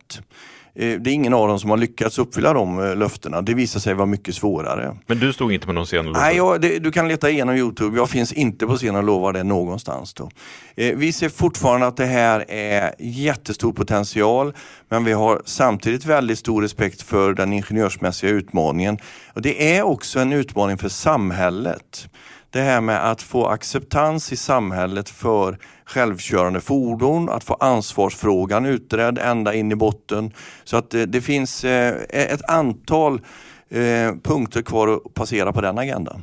Eh, 0.74 1.00
det 1.00 1.10
är 1.10 1.14
ingen 1.14 1.34
av 1.34 1.48
dem 1.48 1.60
som 1.60 1.70
har 1.70 1.76
lyckats 1.76 2.18
uppfylla 2.18 2.52
de 2.52 2.84
eh, 2.84 2.96
löftena. 2.96 3.42
Det 3.42 3.54
visar 3.54 3.80
sig 3.80 3.94
vara 3.94 4.06
mycket 4.06 4.34
svårare. 4.34 4.96
Men 5.06 5.18
du 5.18 5.32
stod 5.32 5.52
inte 5.52 5.66
på 5.66 5.72
någon 5.72 5.84
scen 5.84 5.98
och 5.98 6.04
lovade? 6.04 6.24
Nej, 6.24 6.36
jag, 6.36 6.60
det, 6.60 6.78
du 6.78 6.92
kan 6.92 7.08
leta 7.08 7.30
igenom 7.30 7.56
Youtube. 7.56 7.96
Jag 7.96 8.10
finns 8.10 8.32
inte 8.32 8.66
på 8.66 8.76
scen 8.76 8.96
och 8.96 9.04
lovar 9.04 9.32
det 9.32 9.42
någonstans. 9.42 10.14
Då. 10.14 10.30
Eh, 10.76 10.96
vi 10.96 11.12
ser 11.12 11.28
fortfarande 11.28 11.86
att 11.86 11.96
det 11.96 12.06
här 12.06 12.50
är 12.50 12.94
jättestor 12.98 13.72
potential, 13.72 14.52
men 14.88 15.04
vi 15.04 15.12
har 15.12 15.42
samtidigt 15.44 16.04
väldigt 16.04 16.38
stor 16.38 16.62
respekt 16.62 17.02
för 17.02 17.34
den 17.34 17.52
ingenjörsmässiga 17.52 18.30
utmaningen. 18.30 18.98
Och 19.34 19.42
det 19.42 19.76
är 19.76 19.82
också 19.82 20.20
en 20.20 20.32
utmaning 20.32 20.78
för 20.78 20.88
samhället 20.88 22.08
det 22.50 22.60
här 22.60 22.80
med 22.80 23.10
att 23.10 23.22
få 23.22 23.46
acceptans 23.46 24.32
i 24.32 24.36
samhället 24.36 25.10
för 25.10 25.58
självkörande 25.88 26.60
fordon, 26.60 27.28
att 27.28 27.44
få 27.44 27.54
ansvarsfrågan 27.54 28.66
utredd 28.66 29.18
ända 29.18 29.54
in 29.54 29.72
i 29.72 29.76
botten. 29.76 30.32
Så 30.64 30.76
att 30.76 30.90
det, 30.90 31.06
det 31.06 31.20
finns 31.20 31.64
eh, 31.64 31.94
ett 32.10 32.50
antal 32.50 33.20
eh, 33.68 34.14
punkter 34.22 34.62
kvar 34.62 34.88
att 34.88 35.14
passera 35.14 35.52
på 35.52 35.60
den 35.60 35.78
agendan. 35.78 36.22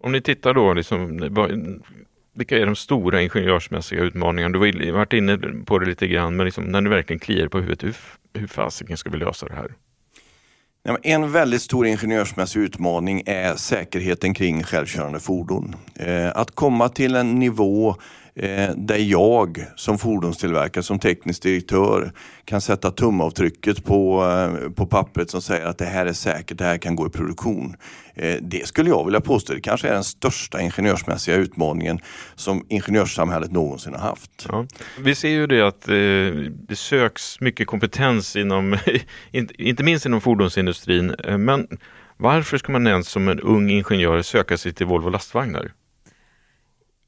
Om 0.00 0.12
ni 0.12 0.20
tittar 0.20 0.54
då, 0.54 0.72
liksom, 0.72 1.30
vilka 2.34 2.58
är 2.58 2.66
de 2.66 2.76
stora 2.76 3.22
ingenjörsmässiga 3.22 4.00
utmaningarna? 4.00 4.52
Du 4.52 4.58
har 4.58 4.92
varit 4.92 5.12
inne 5.12 5.38
på 5.66 5.78
det 5.78 5.86
lite 5.86 6.06
grann, 6.06 6.36
men 6.36 6.46
liksom, 6.46 6.64
när 6.64 6.80
du 6.80 6.90
verkligen 6.90 7.20
kliar 7.20 7.48
på 7.48 7.58
huvudet, 7.58 7.84
hur, 7.84 7.96
hur 8.34 8.46
fasiken 8.46 8.96
ska 8.96 9.10
vi 9.10 9.18
lösa 9.18 9.46
det 9.46 9.54
här? 9.54 9.74
En 11.02 11.32
väldigt 11.32 11.62
stor 11.62 11.86
ingenjörsmässig 11.86 12.60
utmaning 12.60 13.22
är 13.26 13.56
säkerheten 13.56 14.34
kring 14.34 14.62
självkörande 14.62 15.20
fordon. 15.20 15.76
Eh, 15.96 16.36
att 16.36 16.50
komma 16.50 16.88
till 16.88 17.14
en 17.14 17.38
nivå 17.38 17.88
eh, 17.88 17.94
Eh, 18.34 18.70
där 18.76 18.96
jag 18.98 19.66
som 19.76 19.98
fordonstillverkare, 19.98 20.84
som 20.84 20.98
teknisk 20.98 21.42
direktör 21.42 22.12
kan 22.44 22.60
sätta 22.60 22.90
tumavtrycket 22.90 23.84
på, 23.84 24.24
eh, 24.24 24.70
på 24.70 24.86
pappret 24.86 25.30
som 25.30 25.42
säger 25.42 25.66
att 25.66 25.78
det 25.78 25.84
här 25.84 26.06
är 26.06 26.12
säkert, 26.12 26.58
det 26.58 26.64
här 26.64 26.78
kan 26.78 26.96
gå 26.96 27.06
i 27.06 27.10
produktion. 27.10 27.76
Eh, 28.14 28.36
det 28.40 28.66
skulle 28.66 28.90
jag 28.90 29.04
vilja 29.04 29.20
påstå, 29.20 29.54
det 29.54 29.60
kanske 29.60 29.88
är 29.88 29.92
den 29.92 30.04
största 30.04 30.60
ingenjörsmässiga 30.60 31.36
utmaningen 31.36 32.00
som 32.34 32.66
ingenjörssamhället 32.68 33.52
någonsin 33.52 33.94
har 33.94 34.00
haft. 34.00 34.46
Ja. 34.48 34.66
Vi 34.98 35.14
ser 35.14 35.28
ju 35.28 35.46
det 35.46 35.60
att 35.60 35.88
eh, 35.88 35.94
det 36.68 36.76
söks 36.76 37.40
mycket 37.40 37.66
kompetens 37.66 38.36
inom, 38.36 38.78
inte 39.58 39.82
minst 39.82 40.06
inom 40.06 40.20
fordonsindustrin, 40.20 41.14
eh, 41.24 41.38
men 41.38 41.68
varför 42.16 42.58
ska 42.58 42.72
man 42.72 42.86
ens 42.86 43.08
som 43.08 43.28
en 43.28 43.40
ung 43.40 43.70
ingenjör 43.70 44.22
söka 44.22 44.58
sig 44.58 44.72
till 44.72 44.86
Volvo 44.86 45.08
lastvagnar? 45.08 45.72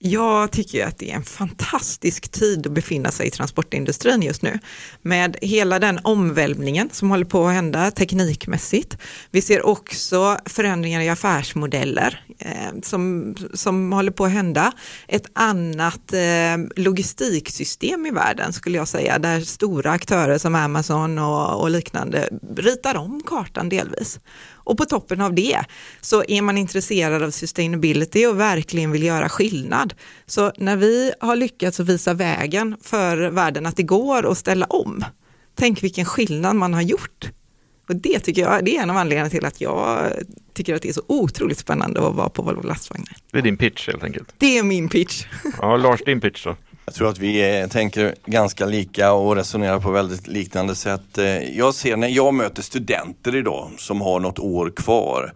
Jag 0.06 0.50
tycker 0.50 0.86
att 0.86 0.98
det 0.98 1.10
är 1.10 1.14
en 1.14 1.24
fantastisk 1.24 2.28
tid 2.28 2.66
att 2.66 2.72
befinna 2.72 3.10
sig 3.10 3.26
i 3.26 3.30
transportindustrin 3.30 4.22
just 4.22 4.42
nu. 4.42 4.58
Med 5.02 5.36
hela 5.40 5.78
den 5.78 6.00
omvälvningen 6.02 6.90
som 6.92 7.10
håller 7.10 7.24
på 7.24 7.46
att 7.46 7.54
hända 7.54 7.90
teknikmässigt. 7.90 8.98
Vi 9.30 9.42
ser 9.42 9.66
också 9.66 10.38
förändringar 10.46 11.00
i 11.00 11.08
affärsmodeller 11.08 12.24
eh, 12.38 12.80
som, 12.82 13.34
som 13.54 13.92
håller 13.92 14.12
på 14.12 14.24
att 14.24 14.32
hända. 14.32 14.72
Ett 15.08 15.26
annat 15.32 16.12
eh, 16.12 16.82
logistiksystem 16.82 18.06
i 18.06 18.10
världen 18.10 18.52
skulle 18.52 18.78
jag 18.78 18.88
säga, 18.88 19.18
där 19.18 19.40
stora 19.40 19.90
aktörer 19.90 20.38
som 20.38 20.54
Amazon 20.54 21.18
och, 21.18 21.60
och 21.60 21.70
liknande 21.70 22.28
ritar 22.56 22.96
om 22.96 23.22
kartan 23.26 23.68
delvis. 23.68 24.18
Och 24.64 24.78
på 24.78 24.84
toppen 24.84 25.20
av 25.20 25.34
det 25.34 25.60
så 26.00 26.24
är 26.28 26.42
man 26.42 26.58
intresserad 26.58 27.22
av 27.22 27.30
sustainability 27.30 28.26
och 28.26 28.40
verkligen 28.40 28.90
vill 28.90 29.02
göra 29.02 29.28
skillnad. 29.28 29.93
Så 30.26 30.52
när 30.56 30.76
vi 30.76 31.12
har 31.20 31.36
lyckats 31.36 31.80
visa 31.80 32.14
vägen 32.14 32.76
för 32.82 33.16
världen 33.30 33.66
att 33.66 33.76
det 33.76 33.82
går 33.82 34.30
att 34.30 34.38
ställa 34.38 34.66
om, 34.66 35.04
tänk 35.54 35.82
vilken 35.82 36.04
skillnad 36.04 36.56
man 36.56 36.74
har 36.74 36.82
gjort. 36.82 37.30
Och 37.88 37.96
det 37.96 38.18
tycker 38.18 38.42
jag 38.42 38.64
det 38.64 38.76
är 38.76 38.82
en 38.82 38.90
av 38.90 38.96
anledningarna 38.96 39.30
till 39.30 39.44
att 39.44 39.60
jag 39.60 40.12
tycker 40.54 40.74
att 40.74 40.82
det 40.82 40.88
är 40.88 40.92
så 40.92 41.02
otroligt 41.06 41.58
spännande 41.58 42.08
att 42.08 42.14
vara 42.14 42.28
på 42.28 42.42
Volvo 42.42 42.62
lastvagnar. 42.62 43.16
Det 43.30 43.38
är 43.38 43.42
din 43.42 43.56
pitch 43.56 43.88
helt 43.88 44.04
enkelt? 44.04 44.34
Det 44.38 44.58
är 44.58 44.62
min 44.62 44.88
pitch. 44.88 45.26
Ja, 45.60 45.76
Lars, 45.76 46.00
din 46.04 46.20
pitch 46.20 46.44
då? 46.44 46.56
Jag 46.84 46.94
tror 46.94 47.08
att 47.08 47.18
vi 47.18 47.60
eh, 47.60 47.68
tänker 47.68 48.14
ganska 48.26 48.66
lika 48.66 49.12
och 49.12 49.36
resonerar 49.36 49.80
på 49.80 49.90
väldigt 49.90 50.26
liknande 50.26 50.74
sätt. 50.74 51.18
Eh, 51.18 51.58
jag 51.58 51.74
ser 51.74 51.96
när 51.96 52.08
jag 52.08 52.34
möter 52.34 52.62
studenter 52.62 53.36
idag 53.36 53.70
som 53.78 54.00
har 54.00 54.20
något 54.20 54.38
år 54.38 54.72
kvar 54.76 55.32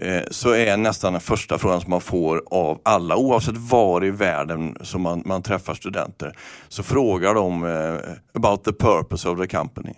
Eh, 0.00 0.22
så 0.30 0.50
är 0.50 0.76
nästan 0.76 1.12
den 1.12 1.20
första 1.20 1.58
frågan 1.58 1.80
som 1.80 1.90
man 1.90 2.00
får 2.00 2.42
av 2.46 2.80
alla, 2.82 3.16
oavsett 3.16 3.56
var 3.56 4.04
i 4.04 4.10
världen 4.10 4.76
som 4.80 5.02
man, 5.02 5.22
man 5.24 5.42
träffar 5.42 5.74
studenter, 5.74 6.36
så 6.68 6.82
frågar 6.82 7.34
de 7.34 7.64
eh, 7.64 7.96
about 8.34 8.64
the 8.64 8.72
purpose 8.72 9.28
of 9.28 9.40
the 9.40 9.46
company. 9.46 9.94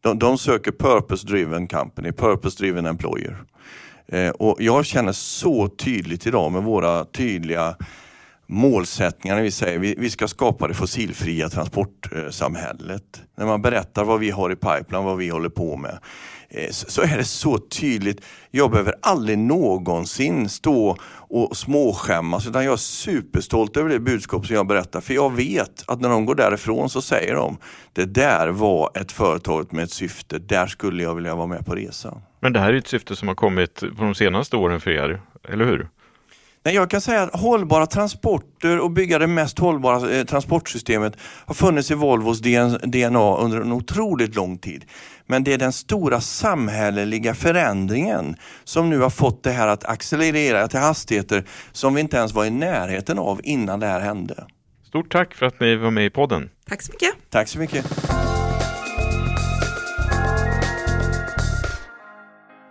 De, 0.00 0.18
de 0.18 0.38
söker 0.38 0.72
purpose 0.72 1.26
driven 1.26 1.68
company, 1.68 2.12
purpose 2.12 2.58
driven 2.58 2.86
employer. 2.86 3.36
Eh, 4.08 4.30
och 4.30 4.56
jag 4.58 4.86
känner 4.86 5.12
så 5.12 5.68
tydligt 5.68 6.26
idag 6.26 6.52
med 6.52 6.62
våra 6.62 7.04
tydliga 7.04 7.76
målsättningarna 8.46 9.40
vi 9.42 9.50
säger. 9.50 9.78
Vi, 9.78 9.94
vi 9.98 10.10
ska 10.10 10.28
skapa 10.28 10.68
det 10.68 10.74
fossilfria 10.74 11.48
transportsamhället. 11.48 13.22
När 13.36 13.46
man 13.46 13.62
berättar 13.62 14.04
vad 14.04 14.20
vi 14.20 14.30
har 14.30 14.52
i 14.52 14.56
pipeline, 14.56 15.04
vad 15.04 15.16
vi 15.16 15.28
håller 15.28 15.48
på 15.48 15.76
med, 15.76 15.98
Eh, 16.50 16.70
så 16.70 17.02
är 17.02 17.16
det 17.16 17.24
så 17.24 17.58
tydligt. 17.58 18.24
Jag 18.50 18.70
behöver 18.70 18.94
aldrig 19.02 19.38
någonsin 19.38 20.48
stå 20.48 20.96
och 21.10 21.56
småskämmas 21.56 22.46
utan 22.46 22.64
jag 22.64 22.72
är 22.72 22.76
superstolt 22.76 23.76
över 23.76 23.90
det 23.90 24.00
budskap 24.00 24.46
som 24.46 24.56
jag 24.56 24.66
berättar. 24.66 25.00
För 25.00 25.14
jag 25.14 25.36
vet 25.36 25.84
att 25.86 26.00
när 26.00 26.08
de 26.08 26.26
går 26.26 26.34
därifrån 26.34 26.90
så 26.90 27.02
säger 27.02 27.34
de, 27.34 27.56
det 27.92 28.04
där 28.04 28.48
var 28.48 28.90
ett 28.94 29.12
företag 29.12 29.72
med 29.72 29.84
ett 29.84 29.90
syfte, 29.90 30.38
där 30.38 30.66
skulle 30.66 31.02
jag 31.02 31.14
vilja 31.14 31.34
vara 31.34 31.46
med 31.46 31.66
på 31.66 31.74
resan. 31.74 32.20
Men 32.40 32.52
det 32.52 32.60
här 32.60 32.72
är 32.72 32.78
ett 32.78 32.86
syfte 32.86 33.16
som 33.16 33.28
har 33.28 33.34
kommit 33.34 33.80
på 33.80 34.04
de 34.04 34.14
senaste 34.14 34.56
åren 34.56 34.80
för 34.80 34.90
er, 34.90 35.20
eller 35.48 35.64
hur? 35.64 35.88
Nej, 36.64 36.74
jag 36.74 36.90
kan 36.90 37.00
säga 37.00 37.22
att 37.22 37.40
hållbara 37.40 37.86
transporter 37.86 38.78
och 38.80 38.90
bygga 38.90 39.18
det 39.18 39.26
mest 39.26 39.58
hållbara 39.58 40.10
eh, 40.10 40.24
transportsystemet 40.24 41.16
har 41.46 41.54
funnits 41.54 41.90
i 41.90 41.94
Volvos 41.94 42.40
DNA 42.82 43.36
under 43.36 43.60
en 43.60 43.72
otroligt 43.72 44.34
lång 44.34 44.58
tid. 44.58 44.84
Men 45.26 45.44
det 45.44 45.52
är 45.52 45.58
den 45.58 45.72
stora 45.72 46.20
samhälleliga 46.20 47.34
förändringen 47.34 48.36
som 48.64 48.90
nu 48.90 48.98
har 48.98 49.10
fått 49.10 49.42
det 49.42 49.50
här 49.50 49.68
att 49.68 49.84
accelerera 49.84 50.68
till 50.68 50.78
hastigheter 50.78 51.44
som 51.72 51.94
vi 51.94 52.00
inte 52.00 52.16
ens 52.16 52.32
var 52.32 52.44
i 52.44 52.50
närheten 52.50 53.18
av 53.18 53.40
innan 53.44 53.80
det 53.80 53.86
här 53.86 54.00
hände. 54.00 54.46
Stort 54.86 55.12
tack 55.12 55.34
för 55.34 55.46
att 55.46 55.60
ni 55.60 55.76
var 55.76 55.90
med 55.90 56.06
i 56.06 56.10
podden. 56.10 56.50
Tack 56.68 56.82
så 56.82 56.92
mycket. 56.92 57.30
Tack 57.30 57.48
så 57.48 57.58
mycket. 57.58 58.27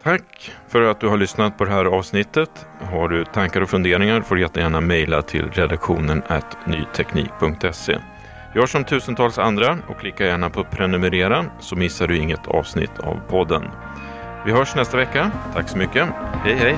Tack 0.08 0.52
för 0.68 0.82
att 0.82 1.00
du 1.00 1.08
har 1.08 1.18
lyssnat 1.18 1.58
på 1.58 1.66
det 1.66 1.72
här 1.72 1.86
avsnittet. 1.86 2.66
Har 2.92 3.10
du 3.10 3.26
tankar 3.26 3.62
och 3.62 3.70
funderingar 3.70 4.22
får 4.22 4.36
du 4.36 4.42
jättegärna 4.42 4.82
mejla 4.82 5.22
till 5.22 5.52
redaktionen 5.52 6.24
nyteknik.se. 6.66 7.98
Gör 8.56 8.66
som 8.66 8.84
tusentals 8.84 9.38
andra 9.38 9.78
och 9.88 10.00
klicka 10.00 10.26
gärna 10.26 10.50
på 10.50 10.64
prenumerera 10.64 11.46
så 11.60 11.76
missar 11.76 12.08
du 12.08 12.18
inget 12.18 12.48
avsnitt 12.48 13.00
av 13.00 13.20
podden. 13.30 13.64
Vi 14.46 14.52
hörs 14.52 14.76
nästa 14.76 14.98
vecka. 14.98 15.32
Tack 15.54 15.70
så 15.70 15.78
mycket. 15.78 16.08
Hej 16.44 16.56
hej! 16.56 16.78